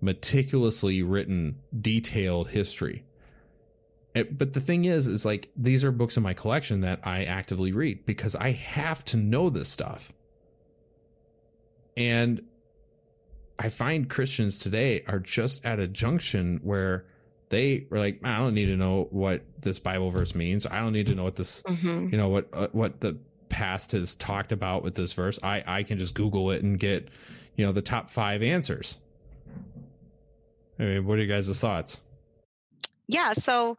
meticulously 0.00 1.02
written, 1.02 1.56
detailed 1.78 2.48
history. 2.48 3.04
It, 4.14 4.38
but 4.38 4.52
the 4.52 4.60
thing 4.60 4.84
is, 4.84 5.08
is 5.08 5.24
like 5.24 5.50
these 5.56 5.84
are 5.84 5.90
books 5.90 6.16
in 6.16 6.22
my 6.22 6.34
collection 6.34 6.80
that 6.82 7.00
I 7.02 7.24
actively 7.24 7.72
read 7.72 8.06
because 8.06 8.36
I 8.36 8.52
have 8.52 9.04
to 9.06 9.16
know 9.16 9.50
this 9.50 9.68
stuff. 9.68 10.12
And 11.96 12.42
I 13.58 13.68
find 13.68 14.08
Christians 14.08 14.58
today 14.58 15.02
are 15.06 15.18
just 15.18 15.64
at 15.64 15.78
a 15.80 15.86
junction 15.88 16.60
where 16.62 17.06
they 17.48 17.86
are 17.90 17.98
like, 17.98 18.20
I 18.24 18.38
don't 18.38 18.54
need 18.54 18.66
to 18.66 18.76
know 18.76 19.08
what 19.10 19.42
this 19.60 19.78
Bible 19.78 20.10
verse 20.10 20.34
means. 20.34 20.66
I 20.66 20.80
don't 20.80 20.92
need 20.92 21.06
to 21.08 21.14
know 21.14 21.24
what 21.24 21.36
this, 21.36 21.62
hmm 21.66 22.08
you 22.10 22.16
know, 22.16 22.28
what 22.28 22.48
uh, 22.52 22.68
what 22.72 23.00
the 23.00 23.18
past 23.48 23.92
has 23.92 24.16
talked 24.16 24.50
about 24.50 24.82
with 24.82 24.94
this 24.94 25.12
verse. 25.12 25.38
I 25.42 25.62
I 25.66 25.82
can 25.82 25.98
just 25.98 26.14
Google 26.14 26.50
it 26.50 26.62
and 26.62 26.78
get, 26.78 27.08
you 27.56 27.66
know, 27.66 27.72
the 27.72 27.82
top 27.82 28.10
five 28.10 28.42
answers. 28.42 28.98
I 30.78 30.82
mean, 30.82 31.06
what 31.06 31.18
are 31.18 31.22
you 31.22 31.28
guys' 31.28 31.60
thoughts? 31.60 32.00
Yeah. 33.06 33.32
So, 33.34 33.76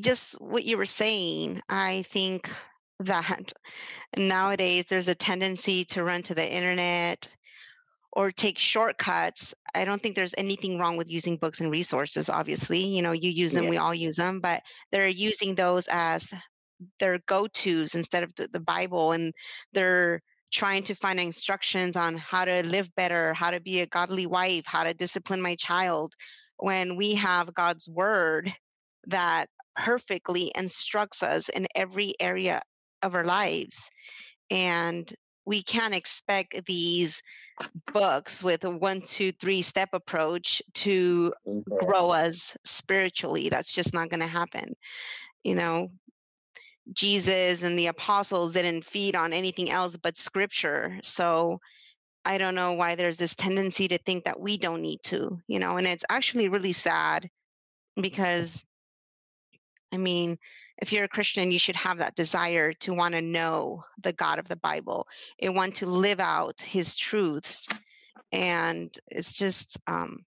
just 0.00 0.40
what 0.40 0.64
you 0.64 0.76
were 0.76 0.86
saying, 0.86 1.62
I 1.68 2.02
think 2.10 2.50
that 3.00 3.52
nowadays 4.16 4.86
there's 4.88 5.08
a 5.08 5.14
tendency 5.14 5.84
to 5.86 6.04
run 6.04 6.22
to 6.24 6.34
the 6.34 6.50
internet 6.50 7.34
or 8.12 8.30
take 8.30 8.58
shortcuts. 8.58 9.54
I 9.74 9.84
don't 9.84 10.02
think 10.02 10.16
there's 10.16 10.34
anything 10.36 10.78
wrong 10.78 10.96
with 10.96 11.10
using 11.10 11.38
books 11.38 11.60
and 11.60 11.70
resources, 11.70 12.28
obviously. 12.28 12.80
You 12.84 13.02
know, 13.02 13.12
you 13.12 13.30
use 13.30 13.52
them, 13.52 13.64
Yeah. 13.64 13.70
we 13.70 13.76
all 13.78 13.94
use 13.94 14.16
them, 14.16 14.40
but 14.40 14.62
they're 14.90 15.08
using 15.08 15.54
those 15.54 15.86
as 15.90 16.28
their 16.98 17.18
go 17.26 17.46
tos 17.46 17.94
instead 17.94 18.22
of 18.22 18.34
the, 18.36 18.48
the 18.48 18.60
Bible. 18.60 19.12
And 19.12 19.32
they're 19.72 20.20
trying 20.52 20.82
to 20.84 20.94
find 20.94 21.18
instructions 21.18 21.96
on 21.96 22.18
how 22.18 22.44
to 22.44 22.62
live 22.66 22.94
better, 22.94 23.32
how 23.32 23.50
to 23.50 23.60
be 23.60 23.80
a 23.80 23.86
godly 23.86 24.26
wife, 24.26 24.64
how 24.66 24.84
to 24.84 24.92
discipline 24.92 25.40
my 25.40 25.54
child. 25.54 26.14
When 26.58 26.96
we 26.96 27.14
have 27.14 27.54
God's 27.54 27.88
word 27.88 28.52
that 29.06 29.48
perfectly 29.76 30.52
instructs 30.54 31.22
us 31.22 31.48
in 31.48 31.66
every 31.74 32.14
area 32.20 32.62
of 33.02 33.14
our 33.14 33.24
lives. 33.24 33.90
And 34.50 35.12
we 35.44 35.62
can't 35.62 35.94
expect 35.94 36.66
these 36.66 37.22
books 37.92 38.42
with 38.42 38.64
a 38.64 38.70
one, 38.70 39.02
two, 39.02 39.32
three 39.32 39.62
step 39.62 39.90
approach 39.92 40.62
to 40.74 41.32
Okay. 41.46 41.86
grow 41.86 42.10
us 42.10 42.56
spiritually. 42.64 43.48
That's 43.48 43.72
just 43.72 43.94
not 43.94 44.08
going 44.08 44.20
to 44.20 44.26
happen. 44.26 44.74
You 45.42 45.54
know, 45.54 45.90
Jesus 46.92 47.62
and 47.62 47.78
the 47.78 47.88
apostles 47.88 48.52
didn't 48.52 48.84
feed 48.84 49.16
on 49.16 49.32
anything 49.32 49.70
else 49.70 49.96
but 49.96 50.16
scripture. 50.16 50.98
So 51.02 51.60
I 52.24 52.38
don't 52.38 52.54
know 52.54 52.72
why 52.74 52.94
there's 52.94 53.16
this 53.16 53.34
tendency 53.34 53.88
to 53.88 53.98
think 53.98 54.24
that 54.24 54.40
we 54.40 54.56
don't 54.58 54.82
need 54.82 55.02
to, 55.04 55.40
you 55.46 55.58
know, 55.58 55.76
and 55.76 55.86
it's 55.86 56.04
actually 56.08 56.48
really 56.48 56.72
sad 56.72 57.24
mm-hmm. 57.24 58.02
because 58.02 58.64
I 59.92 59.98
mean, 59.98 60.38
if 60.78 60.92
you're 60.92 61.04
a 61.04 61.08
Christian, 61.08 61.52
you 61.52 61.58
should 61.58 61.76
have 61.76 61.98
that 61.98 62.16
desire 62.16 62.72
to 62.74 62.94
want 62.94 63.14
to 63.14 63.22
know 63.22 63.84
the 64.02 64.12
God 64.12 64.38
of 64.38 64.48
the 64.48 64.56
Bible 64.56 65.06
and 65.40 65.54
want 65.54 65.76
to 65.76 65.86
live 65.86 66.18
out 66.18 66.60
his 66.60 66.96
truths. 66.96 67.68
And 68.32 68.90
it's 69.06 69.34
just, 69.34 69.78
um, 69.86 70.24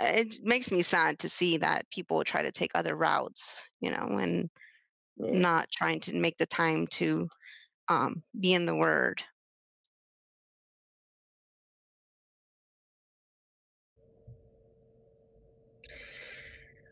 it 0.00 0.36
makes 0.42 0.72
me 0.72 0.82
sad 0.82 1.18
to 1.20 1.28
see 1.28 1.58
that 1.58 1.90
people 1.90 2.24
try 2.24 2.42
to 2.42 2.52
take 2.52 2.70
other 2.74 2.96
routes, 2.96 3.66
you 3.80 3.90
know, 3.90 4.18
and 4.18 4.50
not 5.18 5.70
trying 5.70 6.00
to 6.00 6.16
make 6.16 6.38
the 6.38 6.46
time 6.46 6.86
to 6.88 7.28
um, 7.88 8.22
be 8.38 8.54
in 8.54 8.66
the 8.66 8.74
Word. 8.74 9.22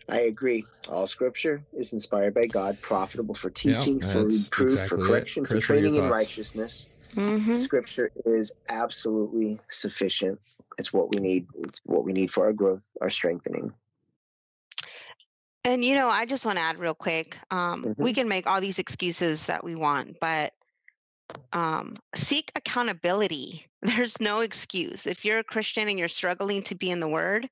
I 0.09 0.21
agree. 0.21 0.67
All 0.89 1.07
scripture 1.07 1.65
is 1.73 1.93
inspired 1.93 2.35
by 2.35 2.47
God, 2.47 2.81
profitable 2.83 3.35
for 3.35 3.51
Yeah, 3.51 3.79
teaching, 3.79 4.01
for 4.01 4.25
reproof, 4.25 4.73
exactly 4.73 4.89
for 4.89 5.05
correction, 5.05 5.45
for 5.45 5.55
Chris, 5.55 5.69
what 5.69 5.77
training 5.77 5.95
in 5.95 6.01
thoughts? 6.03 6.13
righteousness. 6.13 6.89
hmm 7.15 7.55
Scripture 7.55 8.11
is 8.27 8.53
absolutely 8.69 9.61
sufficient. 9.71 10.39
It's 10.79 10.93
what 10.93 11.11
we 11.15 11.21
need. 11.21 11.47
It's 11.59 11.81
what 11.85 12.05
we 12.05 12.13
need 12.13 12.31
for 12.31 12.45
our 12.45 12.53
growth, 12.53 12.93
our 13.01 13.11
strengthening. 13.11 13.73
And 15.65 15.83
you 15.83 15.95
know, 15.95 16.09
I 16.11 16.27
just 16.27 16.45
want 16.45 16.59
to 16.59 16.63
add 16.65 16.79
real 16.79 16.95
quick. 16.95 17.39
Um, 17.51 17.95
We 17.97 18.13
Mhm. 18.13 18.15
can 18.15 18.29
make 18.29 18.47
all 18.47 18.61
these 18.61 18.79
excuses 18.79 19.47
that 19.47 19.65
we 19.65 19.75
want, 19.75 20.21
but 20.21 20.53
um, 21.55 21.97
seek 22.15 22.53
accountability. 22.57 23.67
There's 23.83 24.21
no 24.21 24.41
excuse. 24.41 25.07
If 25.07 25.25
you're 25.25 25.39
a 25.39 25.45
Christian 25.45 25.89
and 25.89 25.99
you're 25.99 26.09
struggling 26.09 26.63
to 26.65 26.75
be 26.75 26.91
in 26.91 27.01
the 27.01 27.09
Word, 27.09 27.49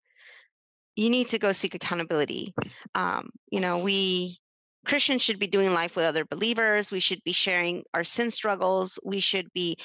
you 0.96 1.10
need 1.10 1.28
to 1.28 1.38
go 1.38 1.52
seek 1.52 1.74
accountability. 1.74 2.54
Um, 2.94 3.30
you 3.50 3.60
know, 3.60 3.78
we 3.78 4.38
Christians 4.86 5.22
should 5.22 5.38
be 5.38 5.46
doing 5.46 5.72
life 5.72 5.94
with 5.94 6.04
other 6.04 6.24
believers. 6.24 6.90
We 6.90 7.00
should 7.00 7.22
be 7.24 7.32
sharing 7.32 7.84
our 7.94 8.04
sin 8.04 8.30
struggles. 8.30 8.98
We 9.04 9.20
should 9.20 9.52
be 9.52 9.76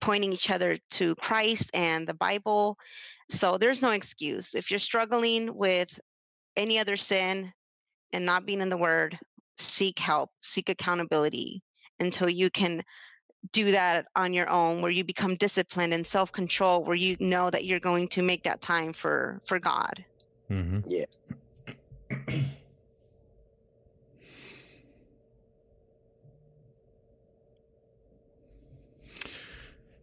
pointing 0.00 0.32
each 0.32 0.50
other 0.50 0.76
to 0.90 1.14
Christ 1.16 1.70
and 1.72 2.06
the 2.06 2.14
Bible. 2.14 2.76
So 3.30 3.56
there's 3.56 3.80
no 3.80 3.90
excuse. 3.90 4.54
If 4.54 4.70
you're 4.70 4.78
struggling 4.78 5.54
with 5.54 5.98
any 6.56 6.78
other 6.78 6.96
sin 6.96 7.52
and 8.12 8.26
not 8.26 8.44
being 8.44 8.60
in 8.60 8.68
the 8.68 8.76
word, 8.76 9.18
seek 9.56 9.98
help, 9.98 10.30
seek 10.40 10.68
accountability 10.68 11.62
until 11.98 12.28
you 12.28 12.50
can 12.50 12.82
do 13.52 13.72
that 13.72 14.06
on 14.14 14.32
your 14.32 14.48
own 14.48 14.82
where 14.82 14.90
you 14.90 15.02
become 15.04 15.36
disciplined 15.36 15.92
and 15.92 16.06
self-control 16.06 16.84
where 16.84 16.94
you 16.94 17.16
know 17.18 17.50
that 17.50 17.64
you're 17.64 17.80
going 17.80 18.06
to 18.08 18.22
make 18.22 18.44
that 18.44 18.60
time 18.60 18.92
for 18.92 19.40
for 19.46 19.58
God. 19.58 20.04
Mm-hmm. 20.52 20.80
Yeah. 20.86 21.04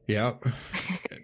Yeah, 0.07 0.33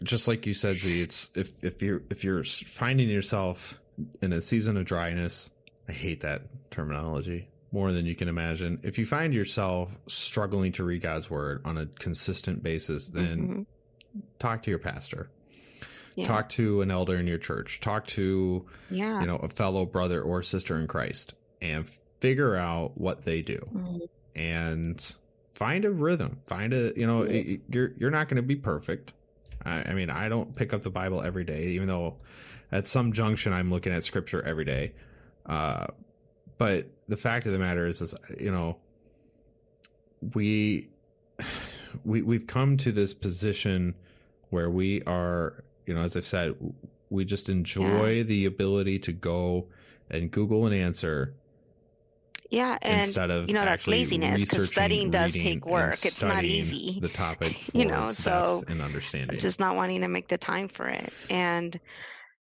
just 0.03 0.28
like 0.28 0.45
you 0.45 0.53
said, 0.53 0.78
Z. 0.78 1.01
It's 1.01 1.32
if 1.34 1.49
if 1.63 1.82
you're 1.82 2.03
if 2.11 2.23
you're 2.23 2.43
finding 2.43 3.09
yourself 3.09 3.82
in 4.21 4.32
a 4.32 4.41
season 4.41 4.78
of 4.78 4.86
dryness, 4.86 5.49
I 5.89 5.91
hate 5.91 6.21
that 6.21 6.43
terminology 6.69 7.47
more 7.71 7.91
than 7.91 8.05
you 8.05 8.15
can 8.15 8.28
imagine. 8.28 8.80
If 8.84 8.99
you 8.99 9.05
find 9.07 9.34
yourself 9.34 9.89
struggling 10.07 10.71
to 10.73 10.84
read 10.84 11.01
God's 11.01 11.32
word 11.32 11.61
on 11.65 11.80
a 11.80 11.88
consistent 11.88 12.61
basis, 12.61 13.07
then 13.07 13.65
Mhm. 14.15 14.21
talk 14.38 14.61
to 14.63 14.69
your 14.69 14.80
pastor, 14.80 15.30
Yeah. 16.16 16.28
talk 16.28 16.49
to 16.49 16.82
an 16.82 16.91
elder 16.91 17.16
in 17.18 17.28
your 17.28 17.38
church, 17.38 17.80
talk 17.82 18.07
to 18.07 18.66
yeah. 18.89 19.20
you 19.22 19.28
know 19.28 19.36
a 19.38 19.49
fellow 19.49 19.86
brother 19.86 20.22
or 20.22 20.41
sister 20.43 20.78
in 20.78 20.88
Christ, 20.88 21.34
and 21.61 21.89
figure 22.22 22.55
out 22.55 22.97
what 22.97 23.26
they 23.26 23.41
do 23.41 23.59
Mhm. 23.74 24.07
and 24.36 25.16
find 25.51 25.86
a 25.86 25.91
rhythm 25.91 26.39
find 26.45 26.74
a 26.74 26.91
you 26.97 27.05
know 27.07 27.24
Yeah. 27.26 27.32
y- 27.43 27.59
you're 27.70 27.91
you're 27.97 28.09
not 28.11 28.28
going 28.30 28.38
to 28.38 28.41
be 28.41 28.55
perfect 28.55 29.13
I, 29.63 29.84
I 29.89 29.93
mean 29.93 30.09
i 30.09 30.28
don't 30.28 30.53
pick 30.55 30.74
up 30.74 30.82
the 30.84 30.89
bible 30.89 31.22
every 31.22 31.43
day 31.45 31.68
even 31.68 31.88
though 31.88 32.16
at 32.72 32.88
some 32.88 33.11
junction 33.13 33.53
i'm 33.53 33.70
looking 33.70 33.93
at 33.93 34.03
scripture 34.03 34.41
every 34.41 34.66
day 34.66 34.93
uh 35.45 35.88
but 36.57 36.88
the 37.07 37.16
fact 37.18 37.45
of 37.45 37.53
the 37.53 37.59
matter 37.59 37.86
is 37.88 38.01
is 38.01 38.16
you 38.39 38.51
know 38.51 38.78
we 40.34 40.89
we 42.05 42.22
we've 42.22 42.47
come 42.47 42.78
to 42.78 42.91
this 42.91 43.13
position 43.13 43.95
where 44.49 44.70
we 44.70 45.01
are 45.03 45.63
you 45.86 45.93
know 45.93 46.01
as 46.01 46.15
i've 46.17 46.25
said 46.25 46.55
we 47.09 47.23
just 47.25 47.49
enjoy 47.49 48.23
the 48.23 48.45
ability 48.45 48.97
to 48.99 49.13
go 49.13 49.67
and 50.09 50.31
google 50.31 50.65
an 50.65 50.73
answer 50.73 51.33
Yeah, 52.49 52.77
and 52.81 53.05
instead 53.05 53.31
of 53.31 53.47
you 53.47 53.53
know, 53.53 53.65
that's 53.65 53.88
laziness, 53.88 54.45
'cause 54.45 54.59
researching, 54.59 54.71
studying 54.73 55.09
does 55.11 55.33
take 55.33 55.65
work. 55.65 56.05
It's 56.05 56.21
not 56.21 56.45
easy, 56.45 56.99
The 56.99 57.09
topic, 57.09 57.53
you 57.73 57.86
know, 57.86 58.11
so 58.11 58.63
and 58.67 58.81
understanding. 58.81 59.39
just 59.39 59.59
not 59.59 59.75
wanting 59.75 60.01
to 60.01 60.07
make 60.07 60.27
the 60.27 60.38
time 60.38 60.67
for 60.69 60.88
it. 60.88 61.13
And 61.29 61.79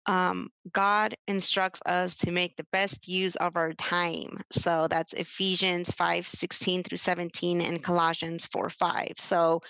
um, 0.06 0.50
God 0.72 1.16
instructs 1.26 1.80
us 1.84 2.14
to 2.16 2.30
make 2.30 2.56
the 2.56 2.66
best 2.70 3.08
use 3.08 3.34
of 3.36 3.56
our 3.56 3.72
time. 3.72 4.40
So 4.52 4.86
that's 4.88 5.12
Ephesians 5.12 5.90
5 5.92 6.28
16 6.28 6.84
through 6.84 6.98
17 6.98 7.60
and 7.60 7.82
Colossians 7.82 8.46
4 8.46 8.70
5. 8.70 9.14
So 9.18 9.62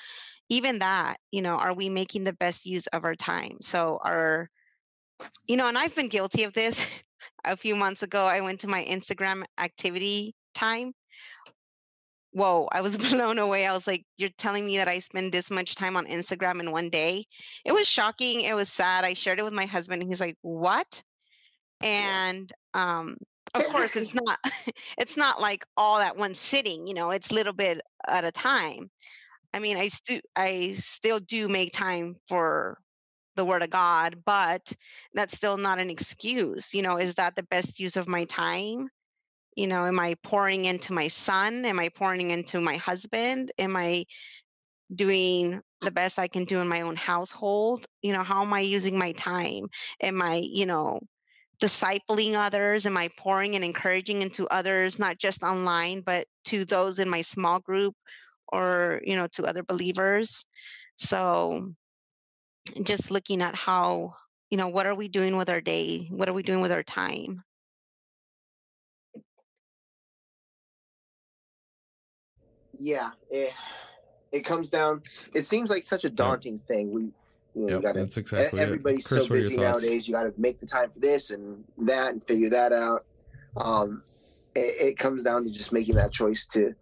even 0.48 0.78
that, 0.80 1.18
you 1.30 1.42
know, 1.42 1.56
are 1.56 1.74
we 1.74 1.88
making 1.88 2.24
the 2.24 2.32
best 2.32 2.66
use 2.66 2.86
of 2.88 3.04
our 3.04 3.14
time? 3.14 3.58
So 3.60 3.98
our, 4.02 4.48
you 5.46 5.56
know, 5.56 5.68
and 5.68 5.78
I've 5.78 5.94
been 5.94 6.08
guilty 6.08 6.44
of 6.44 6.52
this. 6.52 6.80
A 7.44 7.56
few 7.56 7.74
months 7.74 8.02
ago, 8.02 8.24
I 8.26 8.40
went 8.40 8.60
to 8.60 8.68
my 8.68 8.84
Instagram 8.84 9.44
activity 9.58 10.34
time. 10.54 10.92
Whoa, 12.32 12.68
I 12.70 12.82
was 12.82 12.96
blown 12.98 13.38
away. 13.38 13.66
I 13.66 13.72
was 13.72 13.86
like, 13.86 14.04
you're 14.16 14.30
telling 14.36 14.64
me 14.64 14.76
that 14.78 14.88
I 14.88 14.98
spend 14.98 15.32
this 15.32 15.50
much 15.50 15.74
time 15.74 15.96
on 15.96 16.06
Instagram 16.06 16.60
in 16.60 16.70
one 16.70 16.90
day? 16.90 17.24
It 17.64 17.72
was 17.72 17.88
shocking. 17.88 18.42
It 18.42 18.54
was 18.54 18.68
sad. 18.68 19.04
I 19.04 19.14
shared 19.14 19.38
it 19.38 19.44
with 19.44 19.54
my 19.54 19.66
husband, 19.66 20.02
and 20.02 20.10
he's 20.10 20.20
like, 20.20 20.36
what? 20.42 21.02
And 21.80 22.52
um, 22.74 23.16
of 23.54 23.64
course, 23.66 23.96
it's 23.96 24.14
not 24.26 24.38
it's 24.98 25.16
not 25.16 25.40
like 25.40 25.64
all 25.76 25.98
at 25.98 26.16
one 26.16 26.34
sitting, 26.34 26.86
you 26.86 26.94
know, 26.94 27.10
it's 27.10 27.32
little 27.32 27.52
bit 27.52 27.80
at 28.06 28.24
a 28.24 28.32
time. 28.32 28.90
I 29.56 29.58
mean, 29.58 29.78
I 29.78 29.88
still 29.88 30.20
I 30.36 30.74
still 30.76 31.18
do 31.18 31.48
make 31.48 31.72
time 31.72 32.16
for 32.28 32.76
the 33.36 33.44
word 33.44 33.62
of 33.62 33.70
God, 33.70 34.22
but 34.26 34.70
that's 35.14 35.34
still 35.34 35.56
not 35.56 35.78
an 35.78 35.88
excuse. 35.88 36.74
You 36.74 36.82
know, 36.82 36.98
is 36.98 37.14
that 37.14 37.36
the 37.36 37.42
best 37.42 37.80
use 37.80 37.96
of 37.96 38.06
my 38.06 38.24
time? 38.24 38.90
You 39.56 39.66
know, 39.66 39.86
am 39.86 39.98
I 39.98 40.16
pouring 40.22 40.66
into 40.66 40.92
my 40.92 41.08
son? 41.08 41.64
Am 41.64 41.80
I 41.80 41.88
pouring 41.88 42.32
into 42.32 42.60
my 42.60 42.76
husband? 42.76 43.50
Am 43.58 43.78
I 43.78 44.04
doing 44.94 45.62
the 45.80 45.90
best 45.90 46.18
I 46.18 46.28
can 46.28 46.44
do 46.44 46.60
in 46.60 46.68
my 46.68 46.82
own 46.82 46.96
household? 46.96 47.86
You 48.02 48.12
know, 48.12 48.24
how 48.24 48.42
am 48.42 48.52
I 48.52 48.60
using 48.60 48.98
my 48.98 49.12
time? 49.12 49.68
Am 50.02 50.20
I, 50.20 50.34
you 50.34 50.66
know, 50.66 51.00
discipling 51.62 52.34
others? 52.34 52.84
Am 52.84 52.98
I 52.98 53.08
pouring 53.16 53.54
and 53.54 53.64
encouraging 53.64 54.20
into 54.20 54.46
others, 54.48 54.98
not 54.98 55.16
just 55.16 55.42
online, 55.42 56.02
but 56.02 56.26
to 56.44 56.66
those 56.66 56.98
in 56.98 57.08
my 57.08 57.22
small 57.22 57.58
group 57.58 57.94
or, 58.48 59.00
you 59.04 59.16
know, 59.16 59.26
to 59.28 59.44
other 59.44 59.62
believers? 59.62 60.44
So 60.98 61.72
just 62.82 63.10
looking 63.10 63.42
at 63.42 63.54
how, 63.54 64.14
you 64.50 64.58
know, 64.58 64.68
what 64.68 64.86
are 64.86 64.94
we 64.94 65.08
doing 65.08 65.36
with 65.36 65.48
our 65.48 65.60
day? 65.60 66.08
What 66.10 66.28
are 66.28 66.32
we 66.32 66.42
doing 66.42 66.60
with 66.60 66.72
our 66.72 66.82
time? 66.82 67.42
Yeah, 72.78 73.10
it, 73.30 73.54
it 74.32 74.40
comes 74.40 74.70
down. 74.70 75.02
It 75.34 75.44
seems 75.44 75.70
like 75.70 75.84
such 75.84 76.04
a 76.04 76.10
daunting 76.10 76.58
thing. 76.58 76.90
We, 76.90 77.02
you 77.02 77.12
know, 77.54 77.68
Yep, 77.68 77.82
gotta. 77.82 78.00
that's 78.00 78.16
exactly 78.16 78.60
everybody's 78.60 79.06
Chris, 79.06 79.24
so 79.24 79.32
what 79.32 79.38
are 79.38 79.40
your 79.40 79.50
busy 79.50 79.56
nowadays. 79.56 80.08
You 80.08 80.14
got 80.14 80.24
to 80.24 80.34
make 80.36 80.60
the 80.60 80.66
time 80.66 80.90
for 80.90 81.00
this 81.00 81.30
and 81.30 81.64
that 81.78 82.12
and 82.12 82.22
figure 82.22 82.50
that 82.50 82.72
out. 82.72 83.06
Um, 83.56 84.02
it, 84.54 84.88
it 84.88 84.98
comes 84.98 85.22
down 85.22 85.44
to 85.44 85.50
just 85.50 85.72
making 85.72 85.94
that 85.94 86.12
choice 86.12 86.46
to 86.48 86.74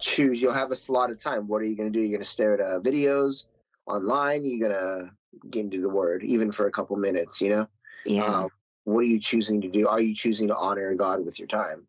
choose. 0.00 0.40
You'll 0.40 0.52
have 0.52 0.70
a 0.70 0.76
slot 0.76 1.10
of 1.10 1.18
time. 1.18 1.46
What 1.46 1.62
are 1.62 1.66
you 1.66 1.76
going 1.76 1.92
to 1.92 1.98
do? 1.98 2.00
You're 2.00 2.16
going 2.18 2.24
to 2.24 2.28
stare 2.28 2.54
at 2.54 2.60
uh, 2.60 2.80
videos 2.80 3.46
online. 3.86 4.44
You're 4.44 4.68
going 4.68 4.80
to 4.80 5.10
get 5.50 5.64
into 5.64 5.80
the 5.80 5.90
word, 5.90 6.22
even 6.24 6.52
for 6.52 6.66
a 6.66 6.72
couple 6.72 6.96
minutes. 6.96 7.40
You 7.40 7.50
know. 7.50 7.68
Yeah. 8.04 8.24
Um, 8.24 8.50
what 8.84 9.00
are 9.00 9.08
you 9.08 9.20
choosing 9.20 9.60
to 9.60 9.68
do? 9.68 9.88
Are 9.88 10.00
you 10.00 10.14
choosing 10.14 10.48
to 10.48 10.56
honor 10.56 10.94
God 10.94 11.24
with 11.24 11.38
your 11.38 11.48
time? 11.48 11.86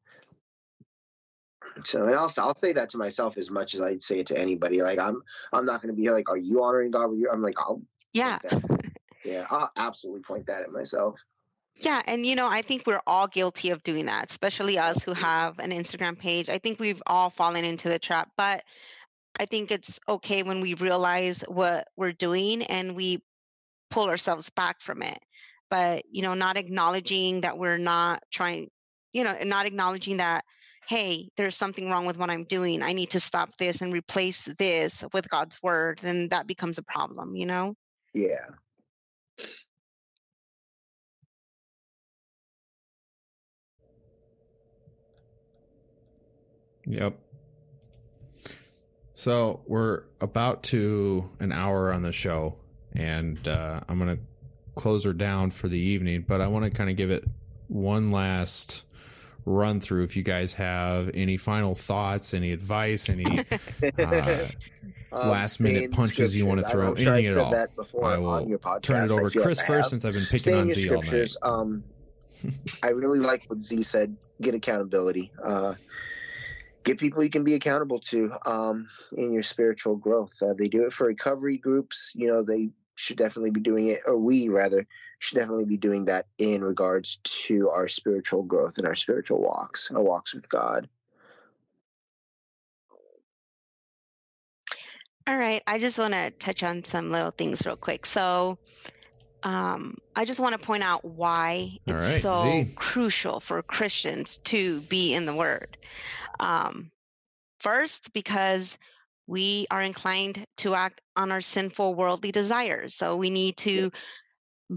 So 1.84 2.04
and 2.04 2.16
I'll 2.16 2.32
I'll 2.38 2.56
say 2.56 2.74
that 2.74 2.90
to 2.90 2.98
myself 2.98 3.38
as 3.38 3.50
much 3.50 3.74
as 3.74 3.82
I'd 3.82 4.02
say 4.02 4.20
it 4.20 4.28
to 4.28 4.38
anybody. 4.38 4.82
Like 4.82 5.00
I'm 5.00 5.24
I'm 5.54 5.66
not 5.66 5.82
going 5.82 5.94
to 5.94 6.00
be 6.00 6.10
like, 6.10 6.30
are 6.30 6.38
you 6.38 6.64
honoring 6.64 6.92
God 6.92 7.10
with 7.10 7.20
you? 7.20 7.30
I'm 7.32 7.42
like, 7.42 7.56
I'll 7.58 7.82
Yeah. 8.14 8.40
yeah, 9.24 9.46
I'll 9.50 9.72
absolutely 9.78 10.22
point 10.22 10.48
that 10.48 10.62
at 10.62 10.72
myself. 10.72 11.24
Yeah, 11.76 12.02
and 12.06 12.26
you 12.26 12.36
know, 12.36 12.48
I 12.48 12.62
think 12.62 12.86
we're 12.86 13.02
all 13.08 13.28
guilty 13.28 13.72
of 13.72 13.82
doing 13.84 14.06
that, 14.06 14.30
especially 14.30 14.78
us 14.78 15.02
who 15.02 15.14
have 15.14 15.58
an 15.60 15.72
Instagram 15.72 16.18
page. 16.18 16.50
I 16.50 16.58
think 16.58 16.80
we've 16.80 17.02
all 17.08 17.30
fallen 17.30 17.66
into 17.66 17.90
the 17.90 17.98
trap, 17.98 18.30
but 18.38 18.64
I 19.40 19.46
think 19.46 19.72
it's 19.72 20.00
okay 20.08 20.44
when 20.44 20.62
we 20.62 20.74
realize 20.76 21.42
what 21.48 21.88
we're 21.96 22.12
doing 22.12 22.64
and 22.64 22.96
we 22.96 23.24
pull 23.90 24.08
ourselves 24.08 24.50
back 24.52 24.82
from 24.82 25.02
it. 25.02 25.18
But, 25.70 26.04
you 26.12 26.22
know, 26.22 26.34
not 26.34 26.58
acknowledging 26.58 27.42
that 27.42 27.58
we're 27.58 27.78
not 27.78 28.22
trying, 28.32 28.70
you 29.14 29.24
know, 29.24 29.36
not 29.44 29.66
acknowledging 29.66 30.18
that, 30.18 30.44
hey, 30.88 31.30
there's 31.38 31.56
something 31.56 31.90
wrong 31.90 32.06
with 32.06 32.18
what 32.18 32.30
I'm 32.30 32.44
doing. 32.44 32.84
I 32.84 32.92
need 32.94 33.12
to 33.12 33.20
stop 33.22 33.56
this 33.58 33.82
and 33.82 33.94
replace 33.94 34.46
this 34.58 35.04
with 35.14 35.30
God's 35.30 35.58
word, 35.64 36.00
then 36.04 36.28
that 36.30 36.46
becomes 36.48 36.78
a 36.78 36.84
problem, 36.84 37.36
you 37.36 37.46
know? 37.46 37.76
Yeah. 38.14 38.48
Yep. 46.86 47.18
So 49.14 49.62
we're 49.68 50.04
about 50.20 50.64
to 50.64 51.30
an 51.40 51.52
hour 51.52 51.92
on 51.94 52.02
the 52.02 52.12
show, 52.12 52.56
and 52.94 53.46
uh, 53.48 53.82
I'm 53.88 54.00
gonna 54.00 54.18
close 54.76 55.04
her 55.04 55.14
down 55.14 55.52
for 55.52 55.68
the 55.68 55.78
evening. 55.78 56.26
But 56.28 56.42
I 56.42 56.48
want 56.48 56.66
to 56.66 56.72
kind 56.72 56.90
of 56.90 56.96
give 56.96 57.12
it 57.12 57.24
one 57.68 58.10
last 58.10 58.86
run 59.46 59.80
through. 59.80 60.04
If 60.04 60.16
you 60.16 60.24
guys 60.24 60.56
have 60.56 61.12
any 61.14 61.38
final 61.38 61.76
thoughts, 61.76 62.34
any 62.34 62.52
advice, 62.52 63.10
any 63.10 63.46
uh, 64.00 64.48
Um, 65.14 65.28
Last 65.28 65.60
minute 65.60 65.92
punches 65.92 66.34
you 66.38 66.46
wanna 66.46 66.64
throw, 66.64 66.88
I'm 66.92 66.96
sure 66.96 67.14
anything 67.16 67.34
I've 67.34 67.38
at 67.38 67.44
all. 67.44 67.52
That 67.52 67.76
before 67.76 68.06
I 68.06 68.16
on 68.16 68.22
will 68.22 68.48
your 68.48 68.60
podcast. 68.60 68.82
turn 68.84 69.04
it 69.04 69.12
over 69.12 69.24
to 69.24 69.30
feel 69.30 69.42
like 69.42 69.46
Chris 69.46 69.62
first 69.62 69.90
since 69.90 70.06
I've 70.06 70.14
been 70.14 70.24
picking 70.24 70.40
Stay 70.40 70.54
on 70.54 70.68
your 70.68 70.74
Z 70.76 70.90
all 70.90 70.96
night. 70.96 71.06
scriptures. 71.06 71.38
Um, 71.42 71.84
I 72.82 72.90
really 72.92 73.20
like 73.20 73.44
what 73.48 73.60
Z 73.60 73.84
said. 73.84 74.16
Get 74.40 74.56
accountability. 74.56 75.30
Uh, 75.44 75.74
get 76.84 77.00
people 77.00 77.24
you 77.24 77.30
can 77.30 77.44
be 77.44 77.54
accountable 77.54 78.00
to 78.00 78.32
um, 78.46 78.88
in 79.16 79.32
your 79.34 79.44
spiritual 79.44 79.96
growth. 79.96 80.42
Uh, 80.42 80.54
they 80.54 80.68
do 80.68 80.86
it 80.86 80.94
for 80.94 81.08
recovery 81.08 81.58
groups. 81.58 82.12
You 82.16 82.28
know, 82.28 82.44
they 82.44 82.70
should 82.96 83.18
definitely 83.18 83.52
be 83.52 83.62
doing 83.62 83.88
it, 83.88 84.02
or 84.06 84.18
we 84.18 84.50
rather 84.50 84.88
should 85.20 85.38
definitely 85.38 85.66
be 85.66 85.78
doing 85.78 86.06
that 86.06 86.28
in 86.38 86.64
regards 86.64 87.18
to 87.24 87.70
our 87.70 87.88
spiritual 87.88 88.44
growth 88.44 88.78
and 88.78 88.88
our 88.88 88.96
spiritual 88.96 89.40
walks, 89.40 89.92
our 89.92 90.02
walks 90.02 90.34
with 90.34 90.50
God. 90.50 90.90
All 95.28 95.38
right, 95.38 95.62
I 95.68 95.78
just 95.78 96.00
want 96.00 96.14
to 96.14 96.32
touch 96.32 96.64
on 96.64 96.84
some 96.84 97.12
little 97.12 97.32
things 97.32 97.66
real 97.66 97.76
quick. 97.76 98.08
So, 98.08 98.58
um, 99.44 99.98
I 100.16 100.26
just 100.26 100.40
want 100.40 100.60
to 100.60 100.66
point 100.66 100.84
out 100.84 101.06
why 101.06 101.78
it's 101.86 101.94
right, 101.94 102.22
so 102.22 102.64
Z. 102.64 102.74
crucial 102.76 103.40
for 103.40 103.62
Christians 103.62 104.38
to 104.46 104.82
be 104.82 105.14
in 105.14 105.26
the 105.26 105.36
Word. 105.36 105.78
Um, 106.42 106.92
first, 107.60 108.12
because 108.14 108.78
we 109.28 109.68
are 109.72 109.82
inclined 109.82 110.46
to 110.58 110.76
act 110.76 111.00
on 111.16 111.32
our 111.32 111.42
sinful 111.42 111.96
worldly 111.96 112.32
desires. 112.32 112.96
So, 112.96 113.16
we 113.16 113.30
need 113.30 113.58
to 113.58 113.92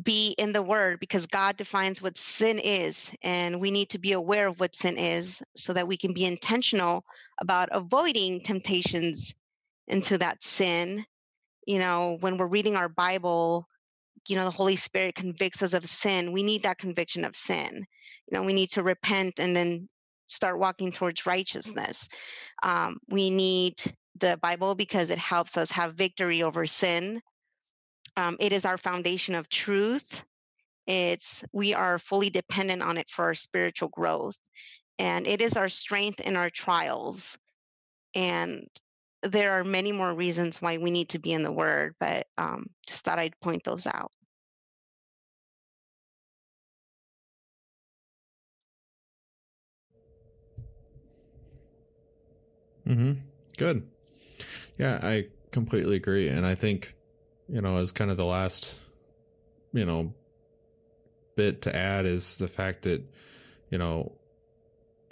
be 0.02 0.34
in 0.38 0.52
the 0.52 0.62
Word 0.62 0.98
because 1.00 1.26
God 1.26 1.56
defines 1.56 2.02
what 2.02 2.18
sin 2.18 2.58
is, 2.58 3.10
and 3.22 3.60
we 3.60 3.70
need 3.70 3.90
to 3.90 3.98
be 3.98 4.12
aware 4.12 4.48
of 4.48 4.60
what 4.60 4.74
sin 4.74 4.98
is 4.98 5.42
so 5.56 5.72
that 5.72 5.88
we 5.88 5.96
can 5.96 6.12
be 6.12 6.24
intentional 6.24 7.04
about 7.40 7.68
avoiding 7.72 8.42
temptations 8.42 9.34
into 9.86 10.18
that 10.18 10.42
sin. 10.42 11.04
You 11.66 11.78
know, 11.78 12.16
when 12.20 12.36
we're 12.36 12.46
reading 12.46 12.76
our 12.76 12.88
Bible, 12.88 13.68
you 14.28 14.36
know, 14.36 14.44
the 14.44 14.50
Holy 14.50 14.76
Spirit 14.76 15.14
convicts 15.14 15.62
us 15.62 15.74
of 15.74 15.86
sin. 15.86 16.32
We 16.32 16.42
need 16.42 16.62
that 16.64 16.78
conviction 16.78 17.24
of 17.24 17.36
sin. 17.36 17.86
You 18.30 18.38
know, 18.38 18.42
we 18.42 18.52
need 18.52 18.70
to 18.70 18.82
repent 18.82 19.38
and 19.38 19.54
then 19.54 19.88
start 20.26 20.58
walking 20.58 20.92
towards 20.92 21.26
righteousness. 21.26 22.08
Um, 22.62 22.98
we 23.08 23.30
need 23.30 23.74
the 24.18 24.38
Bible 24.40 24.74
because 24.74 25.10
it 25.10 25.18
helps 25.18 25.56
us 25.56 25.70
have 25.72 25.94
victory 25.94 26.42
over 26.42 26.66
sin. 26.66 27.20
Um, 28.16 28.36
it 28.40 28.52
is 28.52 28.64
our 28.64 28.78
foundation 28.78 29.34
of 29.34 29.48
truth. 29.48 30.24
It's 30.86 31.42
we 31.52 31.74
are 31.74 31.98
fully 31.98 32.30
dependent 32.30 32.82
on 32.82 32.98
it 32.98 33.08
for 33.10 33.24
our 33.26 33.34
spiritual 33.34 33.88
growth, 33.88 34.36
and 34.98 35.26
it 35.26 35.40
is 35.40 35.56
our 35.56 35.68
strength 35.68 36.20
in 36.20 36.36
our 36.36 36.50
trials. 36.50 37.38
And 38.14 38.68
there 39.22 39.58
are 39.58 39.64
many 39.64 39.92
more 39.92 40.12
reasons 40.12 40.60
why 40.60 40.76
we 40.76 40.90
need 40.90 41.08
to 41.10 41.18
be 41.18 41.32
in 41.32 41.42
the 41.42 41.50
Word, 41.50 41.94
but 41.98 42.26
um, 42.36 42.66
just 42.86 43.02
thought 43.04 43.18
I'd 43.18 43.40
point 43.40 43.64
those 43.64 43.86
out. 43.86 44.12
Mm-hmm. 52.86 53.12
Good. 53.56 53.86
Yeah, 54.78 54.98
I 55.02 55.28
completely 55.52 55.96
agree. 55.96 56.28
And 56.28 56.44
I 56.44 56.54
think, 56.54 56.94
you 57.48 57.60
know, 57.60 57.76
as 57.78 57.92
kind 57.92 58.10
of 58.10 58.16
the 58.16 58.24
last, 58.24 58.78
you 59.72 59.84
know, 59.84 60.12
bit 61.36 61.62
to 61.62 61.74
add 61.74 62.06
is 62.06 62.38
the 62.38 62.48
fact 62.48 62.82
that, 62.82 63.02
you 63.70 63.78
know, 63.78 64.12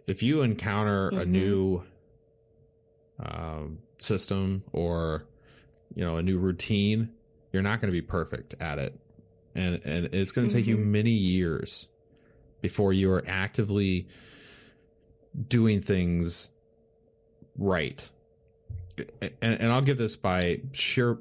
if 0.06 0.22
you 0.22 0.42
encounter 0.42 1.08
a 1.08 1.24
Mhm. 1.24 1.28
new 1.28 1.82
um, 3.18 3.78
system 3.98 4.64
or, 4.72 5.24
you 5.94 6.04
know, 6.04 6.16
a 6.16 6.22
new 6.22 6.38
routine, 6.38 7.10
you're 7.52 7.62
not 7.62 7.80
going 7.80 7.90
to 7.90 7.96
be 7.96 8.02
perfect 8.02 8.54
at 8.60 8.78
it. 8.78 8.98
And, 9.54 9.80
and 9.84 10.06
it's 10.14 10.32
going 10.32 10.48
to 10.48 10.54
take 10.54 10.66
you 10.66 10.76
Mhm. 10.76 10.86
many 10.86 11.12
years 11.12 11.88
before 12.62 12.92
you 12.92 13.12
are 13.12 13.22
actively 13.26 14.08
doing 15.48 15.80
things 15.80 16.50
right. 17.56 18.08
And, 19.20 19.32
and 19.40 19.72
I'll 19.72 19.82
give 19.82 19.98
this 19.98 20.16
by 20.16 20.60
sheer, 20.72 21.18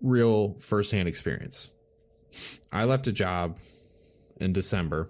real 0.00 0.54
firsthand 0.58 1.08
experience. 1.08 1.70
I 2.72 2.84
left 2.84 3.06
a 3.06 3.12
job 3.12 3.58
in 4.36 4.52
December 4.52 5.08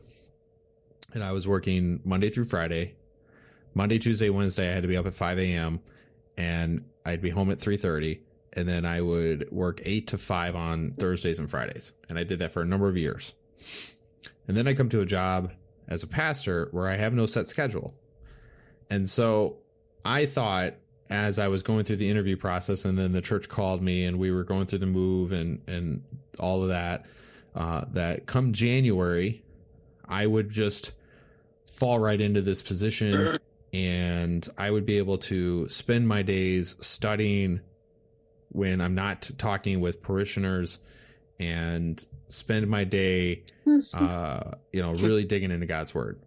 and 1.13 1.23
I 1.23 1.33
was 1.33 1.47
working 1.47 2.01
Monday 2.05 2.31
through 2.31 2.45
Friday. 2.45 2.97
Monday, 3.75 3.99
Tuesday, 3.99 4.31
Wednesday, 4.31 4.71
I 4.71 4.75
had 4.75 4.83
to 4.83 4.89
be 4.89 4.97
up 4.97 5.07
at 5.07 5.15
5 5.15 5.39
a.m. 5.39 5.81
and 6.37 6.85
I'd 7.05 7.21
be 7.21 7.31
home 7.31 7.51
at 7.51 7.59
3.30 7.59 8.21
and 8.53 8.69
then 8.69 8.85
I 8.85 9.01
would 9.01 9.51
work 9.51 9.81
8 9.85 10.07
to 10.09 10.19
5 10.19 10.55
on 10.55 10.93
Thursdays 10.93 11.39
and 11.39 11.51
Fridays. 11.51 11.93
And 12.09 12.19
I 12.19 12.25
did 12.25 12.39
that 12.39 12.53
for 12.53 12.63
a 12.63 12.67
number 12.67 12.89
of 12.89 12.97
years. 12.97 13.35
And 14.47 14.57
then 14.57 14.69
I 14.69 14.75
come 14.75 14.89
to 14.91 15.01
a 15.01 15.07
job 15.07 15.53
as 15.89 16.03
a 16.03 16.07
pastor 16.07 16.69
where 16.71 16.89
I 16.89 16.97
have 16.97 17.13
no 17.13 17.27
set 17.27 17.49
schedule. 17.49 17.95
And 18.89 19.09
so 19.11 19.59
I 20.05 20.27
thought 20.27 20.75
as 21.11 21.39
I 21.39 21.49
was 21.49 21.63
going 21.63 21.85
through 21.85 21.97
the 21.97 22.09
interview 22.09 22.37
process 22.37 22.85
and 22.85 22.99
then 22.99 23.13
the 23.13 23.21
church 23.21 23.49
called 23.49 23.83
me 23.83 24.05
and 24.05 24.19
we 24.19 24.31
were 24.31 24.45
going 24.45 24.67
through 24.67 24.81
the 24.81 24.87
move 24.87 25.33
and, 25.33 25.61
and 25.67 26.03
all 26.39 26.63
of 26.63 26.69
that, 26.71 27.07
uh, 27.55 27.85
that 27.93 28.27
come 28.27 28.53
January, 28.53 29.43
I 30.07 30.27
would 30.27 30.51
just 30.51 30.93
fall 31.71 31.99
right 31.99 32.21
into 32.21 32.41
this 32.41 32.63
position 32.63 33.39
and 33.73 34.49
I 34.57 34.71
would 34.71 34.87
be 34.87 34.99
able 34.99 35.19
to 35.19 35.69
spend 35.69 36.09
my 36.09 36.23
days 36.23 36.77
studying 36.81 37.61
when 38.49 38.81
I'm 38.81 38.95
not 38.95 39.31
talking 39.37 39.81
with 39.81 40.03
parishioners 40.03 40.81
and 41.41 42.05
spend 42.29 42.69
my 42.69 42.85
day, 42.85 43.43
uh, 43.95 44.53
you 44.73 44.81
know, 44.81 44.95
really 44.95 45.25
digging 45.25 45.51
into 45.51 45.67
God's 45.67 45.95
word. 45.95 46.21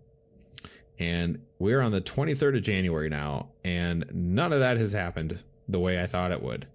And 0.99 1.41
we're 1.59 1.81
on 1.81 1.91
the 1.91 2.01
23rd 2.01 2.57
of 2.57 2.63
January 2.63 3.09
now, 3.09 3.49
and 3.63 4.05
none 4.13 4.53
of 4.53 4.59
that 4.59 4.77
has 4.77 4.93
happened 4.93 5.43
the 5.67 5.79
way 5.79 5.99
I 6.01 6.05
thought 6.05 6.31
it 6.31 6.41
would. 6.41 6.67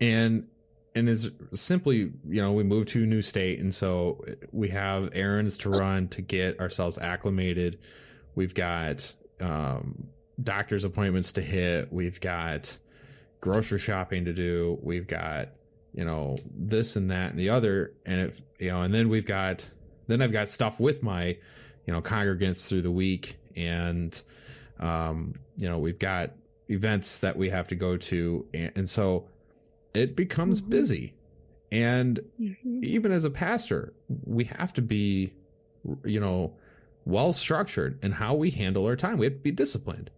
And 0.00 0.48
and 0.96 1.08
it's 1.08 1.28
simply, 1.54 2.12
you 2.28 2.40
know, 2.40 2.52
we 2.52 2.62
moved 2.62 2.88
to 2.90 3.02
a 3.02 3.06
new 3.06 3.22
state, 3.22 3.58
and 3.58 3.74
so 3.74 4.24
we 4.52 4.68
have 4.68 5.10
errands 5.12 5.58
to 5.58 5.70
run 5.70 6.08
to 6.08 6.22
get 6.22 6.60
ourselves 6.60 6.98
acclimated. 6.98 7.78
We've 8.36 8.54
got 8.54 9.12
um, 9.40 10.06
doctor's 10.40 10.84
appointments 10.84 11.32
to 11.32 11.40
hit. 11.40 11.92
We've 11.92 12.20
got 12.20 12.78
grocery 13.40 13.78
shopping 13.78 14.24
to 14.26 14.32
do. 14.32 14.78
We've 14.82 15.06
got, 15.06 15.48
you 15.92 16.04
know, 16.04 16.36
this 16.54 16.94
and 16.94 17.10
that 17.10 17.30
and 17.30 17.40
the 17.40 17.50
other, 17.50 17.92
and 18.06 18.20
if 18.20 18.40
you 18.60 18.70
know, 18.70 18.82
and 18.82 18.94
then 18.94 19.08
we've 19.08 19.26
got, 19.26 19.66
then 20.06 20.22
I've 20.22 20.32
got 20.32 20.48
stuff 20.48 20.78
with 20.78 21.02
my, 21.02 21.36
you 21.86 21.92
know, 21.92 22.02
congregants 22.02 22.68
through 22.68 22.82
the 22.82 22.92
week, 22.92 23.36
and 23.56 24.20
um, 24.80 25.34
you 25.56 25.68
know, 25.68 25.78
we've 25.78 25.98
got 26.00 26.32
events 26.68 27.18
that 27.18 27.36
we 27.36 27.50
have 27.50 27.68
to 27.68 27.74
go 27.76 27.96
to, 27.96 28.46
and, 28.52 28.72
and 28.74 28.88
so 28.88 29.28
it 29.94 30.16
becomes 30.16 30.60
Mhm. 30.60 30.70
busy. 30.70 31.14
And 31.70 32.20
Mhm. 32.40 32.82
even 32.82 33.12
as 33.12 33.24
a 33.24 33.30
pastor, 33.30 33.92
we 34.24 34.44
have 34.44 34.72
to 34.74 34.82
be, 34.82 35.32
you 36.04 36.18
know, 36.18 36.54
well 37.04 37.32
structured 37.32 37.98
in 38.02 38.12
how 38.12 38.34
we 38.34 38.50
handle 38.50 38.86
our 38.86 38.96
time. 38.96 39.18
We 39.18 39.26
have 39.26 39.34
to 39.34 39.40
be 39.40 39.52
disciplined. 39.52 40.10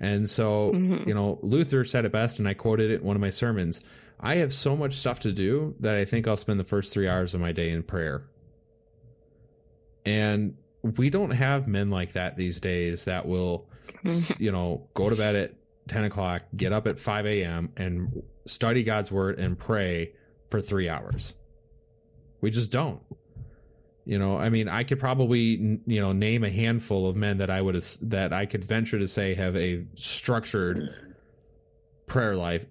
And 0.00 0.30
so, 0.30 0.72
mm-hmm. 0.72 1.08
you 1.08 1.14
know, 1.14 1.38
Luther 1.42 1.84
said 1.84 2.04
it 2.04 2.12
best, 2.12 2.38
and 2.38 2.48
I 2.48 2.54
quoted 2.54 2.90
it 2.90 3.00
in 3.00 3.06
one 3.06 3.16
of 3.16 3.20
my 3.20 3.30
sermons. 3.30 3.80
I 4.20 4.36
have 4.36 4.52
so 4.54 4.76
much 4.76 4.94
stuff 4.94 5.20
to 5.20 5.32
do 5.32 5.74
that 5.80 5.96
I 5.96 6.04
think 6.04 6.26
I'll 6.26 6.36
spend 6.36 6.58
the 6.58 6.64
first 6.64 6.92
three 6.92 7.08
hours 7.08 7.34
of 7.34 7.40
my 7.40 7.52
day 7.52 7.70
in 7.70 7.82
prayer. 7.82 8.22
And 10.06 10.56
we 10.82 11.10
don't 11.10 11.30
have 11.30 11.66
men 11.66 11.90
like 11.90 12.12
that 12.12 12.36
these 12.36 12.60
days 12.60 13.04
that 13.04 13.26
will, 13.26 13.68
mm-hmm. 14.04 14.42
you 14.42 14.50
know, 14.50 14.88
go 14.94 15.08
to 15.08 15.16
bed 15.16 15.34
at 15.34 15.52
10 15.88 16.04
o'clock, 16.04 16.44
get 16.56 16.72
up 16.72 16.86
at 16.86 16.98
5 16.98 17.26
a.m., 17.26 17.72
and 17.76 18.22
study 18.46 18.82
God's 18.82 19.10
word 19.10 19.38
and 19.38 19.58
pray 19.58 20.12
for 20.50 20.60
three 20.60 20.88
hours. 20.88 21.34
We 22.40 22.50
just 22.50 22.70
don't. 22.70 23.00
You 24.04 24.18
know, 24.18 24.38
I 24.38 24.48
mean, 24.48 24.68
I 24.68 24.84
could 24.84 24.98
probably, 24.98 25.80
you 25.84 26.00
know, 26.00 26.12
name 26.12 26.42
a 26.42 26.48
handful 26.48 27.06
of 27.06 27.16
men 27.16 27.38
that 27.38 27.50
I 27.50 27.60
would, 27.60 27.74
that 28.02 28.32
I 28.32 28.46
could 28.46 28.64
venture 28.64 28.98
to 28.98 29.06
say 29.06 29.34
have 29.34 29.54
a 29.54 29.84
structured 29.94 30.88
prayer 32.06 32.34
life 32.34 32.66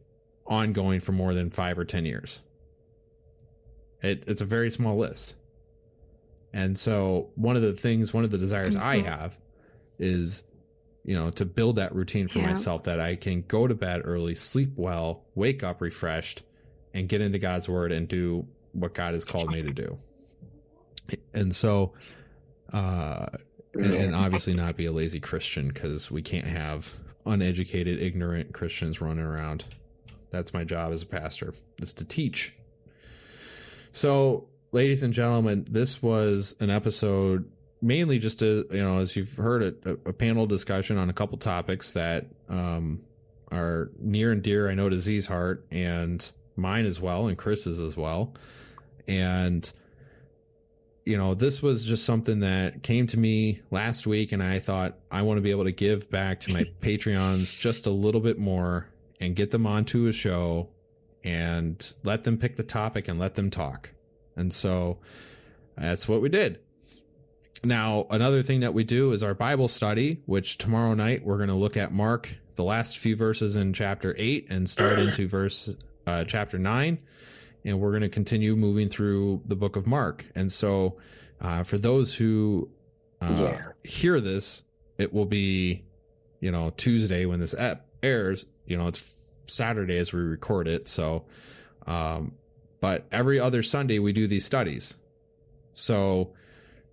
ongoing 0.48 1.00
for 1.00 1.12
more 1.12 1.36
than 1.36 1.52
five 1.52 1.78
or 1.78 1.86
10 1.86 2.06
years. 2.06 2.42
It, 4.02 4.24
it's 4.26 4.42
a 4.42 4.46
very 4.46 4.72
small 4.72 4.98
list. 4.98 5.36
And 6.58 6.76
so, 6.76 7.30
one 7.36 7.56
of 7.56 7.62
the 7.62 7.74
things, 7.74 8.16
one 8.16 8.24
of 8.24 8.32
the 8.32 8.38
desires 8.40 8.76
mm-hmm. 8.76 8.84
I 8.84 8.98
have 9.02 9.38
is, 10.00 10.44
you 11.04 11.16
know, 11.16 11.30
to 11.30 11.46
build 11.46 11.76
that 11.76 11.94
routine 11.94 12.28
for 12.28 12.40
yeah. 12.40 12.48
myself 12.48 12.86
that 12.86 13.00
I 13.00 13.16
can 13.16 13.44
go 13.44 13.68
to 13.68 13.76
bed 13.76 14.02
early, 14.04 14.34
sleep 14.34 14.72
well, 14.76 15.24
wake 15.36 15.62
up 15.62 15.82
refreshed, 15.82 16.42
and 16.96 17.08
get 17.08 17.22
into 17.22 17.38
God's 17.38 17.70
word 17.70 17.92
and 17.92 18.08
do 18.08 18.48
what 18.72 18.96
God 18.96 19.14
has 19.14 19.24
called 19.24 19.54
me 19.54 19.62
to 19.62 19.72
do. 19.72 20.00
And 21.32 21.54
so, 21.54 21.94
uh, 22.74 23.28
and, 23.76 23.94
and 23.94 24.16
obviously 24.16 24.56
not 24.56 24.76
be 24.76 24.88
a 24.88 24.92
lazy 24.92 25.20
Christian 25.20 25.68
because 25.68 26.10
we 26.10 26.24
can't 26.24 26.48
have 26.48 26.96
uneducated, 27.24 28.02
ignorant 28.02 28.56
Christians 28.56 29.00
running 29.00 29.24
around. 29.24 29.66
That's 30.32 30.56
my 30.56 30.64
job 30.64 30.92
as 30.92 31.04
a 31.04 31.06
pastor, 31.06 31.54
is 31.80 31.94
to 31.94 32.04
teach. 32.04 32.56
So, 33.92 34.48
ladies 34.78 35.02
and 35.02 35.12
gentlemen, 35.12 35.66
this 35.68 36.04
was 36.04 36.56
an 36.60 36.70
episode 36.70 37.50
mainly 37.82 38.20
just 38.20 38.38
to, 38.38 38.64
you 38.70 38.78
know, 38.78 39.00
as 39.00 39.16
you've 39.16 39.36
heard, 39.36 39.64
a, 39.64 39.90
a 40.08 40.14
panel 40.14 40.46
discussion 40.46 41.00
on 41.00 41.10
a 41.10 41.14
couple 41.14 41.36
topics 41.40 41.94
that 41.94 42.28
um, 42.48 43.02
are 43.52 43.90
near 44.00 44.32
and 44.32 44.44
dear, 44.44 44.70
I 44.70 44.76
know, 44.76 44.88
to 44.88 45.00
Z's 45.00 45.26
heart 45.26 45.66
and 45.72 46.30
mine 46.56 46.86
as 46.86 47.02
well, 47.02 47.26
and 47.26 47.36
Chris's 47.36 47.80
as 47.80 47.98
well. 47.98 48.36
And, 49.08 49.72
you 51.06 51.18
know, 51.18 51.34
this 51.34 51.64
was 51.64 51.84
just 51.84 52.06
something 52.06 52.42
that 52.42 52.84
came 52.84 53.08
to 53.08 53.18
me 53.18 53.62
last 53.72 54.06
week, 54.06 54.32
and 54.32 54.44
I 54.44 54.60
thought 54.60 55.00
I 55.10 55.24
want 55.24 55.40
to 55.40 55.42
be 55.42 55.50
able 55.50 55.64
to 55.64 55.72
give 55.72 56.12
back 56.12 56.40
to 56.42 56.54
my 56.54 56.66
Patreons 56.82 57.58
just 57.58 57.88
a 57.88 57.92
little 57.92 58.22
bit 58.22 58.38
more 58.38 58.90
and 59.20 59.36
get 59.36 59.50
them 59.50 59.66
onto 59.66 60.06
a 60.06 60.12
show 60.12 60.70
and 61.24 61.96
let 62.04 62.26
them 62.26 62.38
pick 62.38 62.58
the 62.58 62.64
topic 62.64 63.08
and 63.08 63.18
let 63.18 63.34
them 63.34 63.50
talk. 63.50 63.90
And 64.38 64.54
so 64.54 65.00
that's 65.76 66.08
what 66.08 66.22
we 66.22 66.30
did. 66.30 66.60
Now, 67.64 68.06
another 68.10 68.44
thing 68.44 68.60
that 68.62 68.74
we 68.74 68.84
do 68.84 69.12
is 69.12 69.24
our 69.24 69.34
Bible 69.34 69.68
study, 69.68 70.22
which 70.26 70.58
tomorrow 70.58 70.94
night 70.94 71.26
we're 71.26 71.38
going 71.38 71.50
to 71.50 71.56
look 71.56 71.76
at 71.76 71.92
Mark, 71.92 72.36
the 72.56 72.64
last 72.64 72.98
few 72.98 73.16
verses 73.16 73.56
in 73.56 73.74
chapter 73.74 74.16
8 74.18 74.48
and 74.50 74.70
start 74.70 75.00
into 75.00 75.28
verse 75.30 75.76
uh, 76.06 76.24
chapter 76.24 76.58
9 76.58 77.00
and 77.68 77.82
we're 77.82 77.92
going 77.92 78.02
to 78.02 78.10
continue 78.10 78.56
moving 78.56 78.88
through 78.88 79.42
the 79.46 79.56
book 79.56 79.76
of 79.76 79.86
Mark. 79.86 80.26
And 80.34 80.50
so, 80.50 80.98
uh, 81.42 81.64
for 81.64 81.78
those 81.78 82.16
who 82.16 82.70
uh, 83.22 83.34
yeah. 83.38 83.62
hear 83.84 84.22
this, 84.22 84.64
it 84.98 85.14
will 85.14 85.26
be, 85.26 85.84
you 86.40 86.50
know, 86.50 86.72
Tuesday 86.72 87.26
when 87.26 87.42
this 87.42 87.54
app 87.54 87.86
airs. 88.02 88.46
You 88.66 88.78
know, 88.78 88.88
it's 88.88 89.14
Saturday 89.48 89.98
as 89.98 90.14
we 90.14 90.22
record 90.22 90.68
it. 90.68 90.88
So, 90.88 91.26
um, 91.86 92.34
but 92.80 93.08
every 93.12 93.40
other 93.40 93.64
Sunday 93.64 94.00
we 94.00 94.14
do 94.14 94.28
these 94.28 94.46
studies. 94.46 94.96
So 95.74 96.34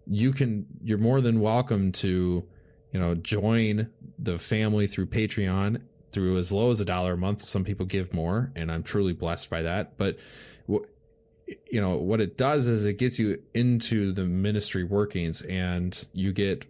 you 0.06 0.32
can, 0.32 0.66
you're 0.82 0.98
more 0.98 1.20
than 1.20 1.40
welcome 1.40 1.92
to, 1.92 2.44
you 2.92 3.00
know, 3.00 3.14
join 3.14 3.90
the 4.18 4.38
family 4.38 4.86
through 4.86 5.06
Patreon 5.06 5.80
through 6.14 6.38
as 6.38 6.52
low 6.52 6.70
as 6.70 6.80
a 6.80 6.84
dollar 6.84 7.14
a 7.14 7.16
month. 7.18 7.42
Some 7.42 7.64
people 7.64 7.84
give 7.84 8.14
more, 8.14 8.52
and 8.54 8.70
I'm 8.70 8.84
truly 8.84 9.12
blessed 9.12 9.50
by 9.50 9.62
that. 9.62 9.98
But 9.98 10.18
you 10.66 11.80
know 11.80 11.96
what 11.96 12.20
it 12.20 12.38
does 12.38 12.66
is 12.66 12.86
it 12.86 12.98
gets 12.98 13.18
you 13.18 13.42
into 13.52 14.12
the 14.12 14.24
ministry 14.24 14.84
workings, 14.84 15.42
and 15.42 16.06
you 16.12 16.32
get 16.32 16.64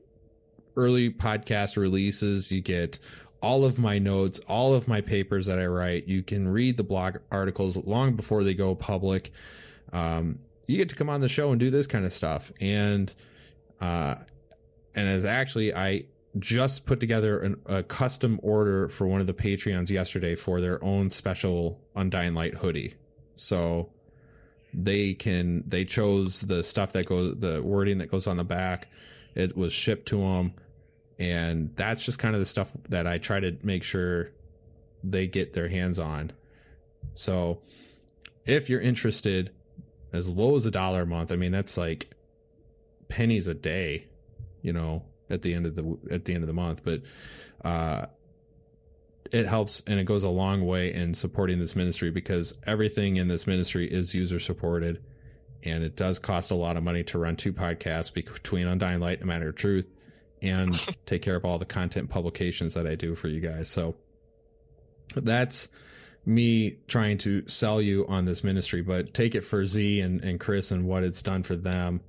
early 0.77 1.11
podcast 1.11 1.77
releases. 1.77 2.51
You 2.51 2.61
get 2.61 2.99
all 3.45 3.67
of 3.67 3.79
my 3.79 3.99
notes, 3.99 4.41
all 4.49 4.73
of 4.73 4.89
my 4.89 5.03
papers 5.03 5.45
that 5.45 5.59
I 5.59 5.67
write. 5.67 6.09
You 6.09 6.23
can 6.23 6.49
read 6.49 6.79
the 6.79 6.83
blog 6.83 7.19
articles 7.31 7.77
long 7.87 8.17
before 8.17 8.43
they 8.43 8.55
go 8.55 8.75
public. 8.75 9.33
Um, 9.93 10.39
you 10.67 10.79
get 10.79 10.89
to 10.89 10.97
come 10.97 11.11
on 11.11 11.21
the 11.21 11.29
show 11.29 11.51
and 11.51 11.61
do 11.61 11.71
this 11.71 11.87
kind 11.87 12.07
of 12.07 12.13
stuff, 12.13 12.51
and 12.59 13.15
uh, 13.83 14.15
and 14.95 15.09
as 15.09 15.27
actually 15.27 15.75
I 15.75 16.07
just 16.39 16.87
put 16.87 17.01
together 17.01 17.39
an, 17.39 17.61
a 17.67 17.83
custom 17.83 18.41
order 18.43 18.89
for 18.89 19.07
one 19.07 19.21
of 19.21 19.27
the 19.27 19.35
Patreons 19.35 19.91
yesterday 19.91 20.35
for 20.35 20.63
their 20.63 20.83
own 20.83 21.11
special 21.11 21.81
Undying 21.95 22.33
Light 22.33 22.55
hoodie. 22.55 22.95
So 23.35 23.91
they 24.73 25.13
can 25.13 25.65
they 25.67 25.85
chose 25.85 26.41
the 26.41 26.65
stuff 26.65 26.93
that 26.93 27.05
goes 27.05 27.37
the 27.39 27.63
wording 27.63 27.99
that 27.99 28.11
goes 28.11 28.27
on 28.27 28.39
the 28.39 28.45
back. 28.45 28.89
It 29.35 29.55
was 29.55 29.75
shipped 29.75 30.07
to 30.09 30.21
them, 30.21 30.55
and 31.19 31.75
that's 31.77 32.05
just 32.05 32.19
kind 32.19 32.35
of 32.35 32.41
the 32.41 32.47
stuff 32.47 32.73
that 32.89 33.07
I 33.07 33.19
try 33.19 33.41
to 33.41 33.57
make 33.63 33.85
sure 33.85 34.31
they 35.03 35.27
get 35.27 35.53
their 35.53 35.69
hands 35.69 35.99
on. 35.99 36.33
So 37.13 37.61
if 38.47 38.69
you're 38.69 38.81
interested, 38.81 39.51
as 40.13 40.29
low 40.29 40.57
as 40.57 40.67
a 40.67 40.71
dollar 40.71 41.03
a 41.03 41.07
month, 41.07 41.33
I 41.33 41.37
mean 41.37 41.53
that's 41.53 41.77
like 41.77 42.11
pennies 43.09 43.47
a 43.47 43.55
day, 43.55 44.07
you 44.63 44.73
know, 44.73 45.05
at 45.31 45.43
the 45.43 45.55
end 45.55 45.67
of 45.67 45.75
the 45.75 45.99
at 46.11 46.25
the 46.25 46.35
end 46.35 46.43
of 46.43 46.49
the 46.49 46.55
month, 46.55 46.83
but 46.85 47.03
uh, 47.65 48.07
it 49.33 49.47
helps 49.47 49.83
and 49.87 49.99
it 49.99 50.05
goes 50.05 50.23
a 50.23 50.29
long 50.29 50.65
way 50.67 50.93
in 50.93 51.15
supporting 51.15 51.59
this 51.59 51.75
ministry 51.75 52.11
because 52.11 52.59
everything 52.67 53.17
in 53.17 53.29
this 53.29 53.47
ministry 53.47 53.91
is 53.91 54.15
user 54.15 54.39
supported, 54.39 55.03
and 55.63 55.83
it 55.85 55.97
does 55.97 56.19
cost 56.19 56.51
a 56.51 56.55
lot 56.55 56.77
of 56.77 56.83
money 56.83 57.03
to 57.05 57.19
run 57.19 57.37
two 57.37 57.53
podcasts 57.53 58.13
between 58.13 58.67
Undying 58.67 59.01
Light 59.01 59.19
and 59.19 59.29
Matter 59.29 59.49
of 59.49 59.57
Truth, 59.57 59.87
and 60.43 60.75
take 61.07 61.23
care 61.23 61.37
of 61.37 61.45
all 61.45 61.59
the 61.59 61.65
content 61.65 62.11
publications 62.11 62.75
that 62.75 62.87
I 62.87 62.95
do 62.95 63.15
for 63.15 63.29
you 63.29 63.41
guys. 63.41 63.69
So 63.69 63.95
that's 65.15 65.69
me 66.27 66.79
trying 66.89 67.19
to 67.19 67.47
sell 67.49 67.81
you 67.81 68.07
on 68.09 68.25
this 68.25 68.43
ministry, 68.43 68.83
but 68.83 69.13
take 69.13 69.35
it 69.35 69.43
for 69.43 69.67
Z 69.67 70.01
and, 70.01 70.23
and 70.23 70.41
Chris 70.41 70.71
and 70.71 70.87
what 70.87 71.05
it's 71.05 71.23
done 71.23 71.43
for 71.43 71.57
them. 71.57 72.01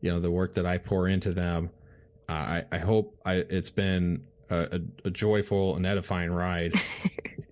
You 0.00 0.10
know, 0.10 0.20
the 0.20 0.30
work 0.30 0.54
that 0.54 0.66
I 0.66 0.78
pour 0.78 1.08
into 1.08 1.32
them 1.32 1.70
I, 2.30 2.64
I 2.70 2.78
hope 2.78 3.18
I, 3.24 3.34
it's 3.34 3.70
been 3.70 4.24
a, 4.48 4.60
a, 4.60 4.80
a, 5.06 5.10
joyful 5.10 5.76
and 5.76 5.86
edifying 5.86 6.30
ride. 6.30 6.74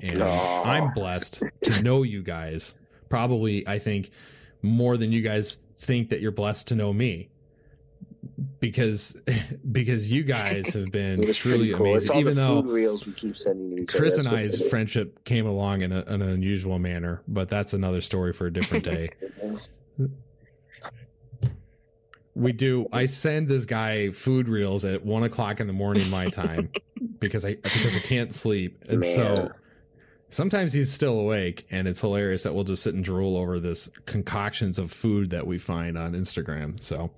And 0.00 0.22
I'm 0.22 0.92
blessed 0.92 1.42
to 1.62 1.82
know 1.82 2.04
you 2.04 2.22
guys. 2.22 2.76
Probably, 3.08 3.66
I 3.66 3.80
think, 3.80 4.12
more 4.62 4.96
than 4.96 5.10
you 5.10 5.22
guys 5.22 5.58
think 5.76 6.10
that 6.10 6.20
you're 6.20 6.30
blessed 6.30 6.68
to 6.68 6.76
know 6.76 6.92
me. 6.92 7.30
Because 8.60 9.22
because 9.72 10.10
you 10.10 10.22
guys 10.22 10.68
have 10.74 10.90
been 10.90 11.32
truly 11.32 11.72
cool. 11.72 11.86
amazing. 11.92 12.16
Even 12.16 12.34
though 12.34 12.62
reels 12.62 13.06
we 13.06 13.12
keep 13.12 13.38
sending 13.38 13.86
Chris 13.86 14.18
and 14.18 14.28
I's 14.28 14.66
friendship 14.68 15.24
came 15.24 15.46
along 15.46 15.82
in, 15.82 15.92
a, 15.92 16.02
an 16.06 16.22
unusual 16.22 16.78
manner, 16.78 17.22
but 17.28 17.48
that's 17.48 17.72
another 17.72 18.00
story 18.00 18.32
for 18.32 18.46
a 18.46 18.52
different 18.52 18.84
day. 18.84 19.10
we 22.34 22.52
do. 22.52 22.88
I 22.92 23.06
send 23.06 23.48
this 23.48 23.64
guy 23.64 24.10
food 24.10 24.48
reels 24.48 24.84
at 24.84 25.04
one 25.04 25.22
o'clock 25.22 25.60
in 25.60 25.66
the 25.66 25.72
morning 25.72 26.08
my 26.10 26.28
time 26.28 26.70
because 27.20 27.44
I 27.44 27.54
because 27.56 27.96
I 27.96 28.00
can't 28.00 28.34
sleep, 28.34 28.84
and 28.88 29.00
Man. 29.00 29.10
so 29.10 29.50
sometimes 30.30 30.72
he's 30.72 30.92
still 30.92 31.18
awake, 31.18 31.66
and 31.70 31.86
it's 31.86 32.00
hilarious 32.00 32.42
that 32.42 32.54
we'll 32.54 32.64
just 32.64 32.82
sit 32.82 32.94
and 32.94 33.04
drool 33.04 33.36
over 33.36 33.58
this 33.60 33.88
concoctions 34.06 34.78
of 34.78 34.90
food 34.90 35.30
that 35.30 35.46
we 35.46 35.58
find 35.58 35.96
on 35.96 36.12
Instagram. 36.12 36.82
So. 36.82 37.10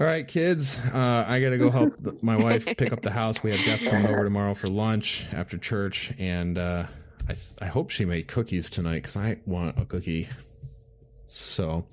All 0.00 0.06
right, 0.06 0.26
kids. 0.26 0.78
Uh, 0.80 1.24
I 1.28 1.40
gotta 1.40 1.58
go 1.58 1.70
help 1.70 1.96
the, 1.98 2.16
my 2.22 2.36
wife 2.36 2.64
pick 2.64 2.92
up 2.92 3.02
the 3.02 3.10
house. 3.10 3.42
We 3.42 3.50
have 3.52 3.64
guests 3.64 3.84
coming 3.84 4.06
over 4.06 4.24
tomorrow 4.24 4.54
for 4.54 4.68
lunch 4.68 5.26
after 5.32 5.58
church, 5.58 6.12
and 6.18 6.58
uh, 6.58 6.86
I 7.28 7.32
th- 7.34 7.52
I 7.60 7.66
hope 7.66 7.90
she 7.90 8.04
made 8.04 8.26
cookies 8.26 8.68
tonight 8.70 9.02
because 9.02 9.16
I 9.16 9.38
want 9.46 9.78
a 9.78 9.84
cookie. 9.84 10.28
So 11.26 11.86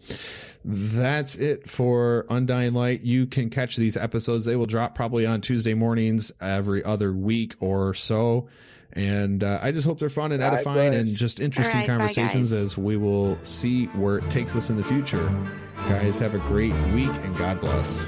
that's 0.65 1.35
it 1.35 1.69
for 1.69 2.25
Undying 2.29 2.73
Light. 2.73 3.01
You 3.01 3.25
can 3.25 3.49
catch 3.49 3.75
these 3.77 3.95
episodes. 3.95 4.43
They 4.43 4.55
will 4.55 4.65
drop 4.65 4.95
probably 4.95 5.25
on 5.25 5.39
Tuesday 5.41 5.73
mornings 5.73 6.31
every 6.41 6.83
other 6.83 7.13
week 7.13 7.55
or 7.59 7.93
so. 7.93 8.49
And 8.93 9.43
uh, 9.43 9.59
I 9.61 9.71
just 9.71 9.85
hope 9.85 9.99
they're 9.99 10.09
fun 10.09 10.31
and 10.31 10.41
edifying 10.41 10.95
and 10.95 11.07
just 11.07 11.39
interesting 11.39 11.81
right, 11.81 11.87
conversations 11.87 12.51
as 12.53 12.77
we 12.77 12.97
will 12.97 13.37
see 13.43 13.85
where 13.87 14.17
it 14.17 14.29
takes 14.31 14.55
us 14.55 14.69
in 14.69 14.77
the 14.77 14.83
future. 14.83 15.31
Guys, 15.87 16.19
have 16.19 16.35
a 16.35 16.39
great 16.39 16.73
week 16.93 17.15
and 17.23 17.37
God 17.37 17.61
bless. 17.61 18.07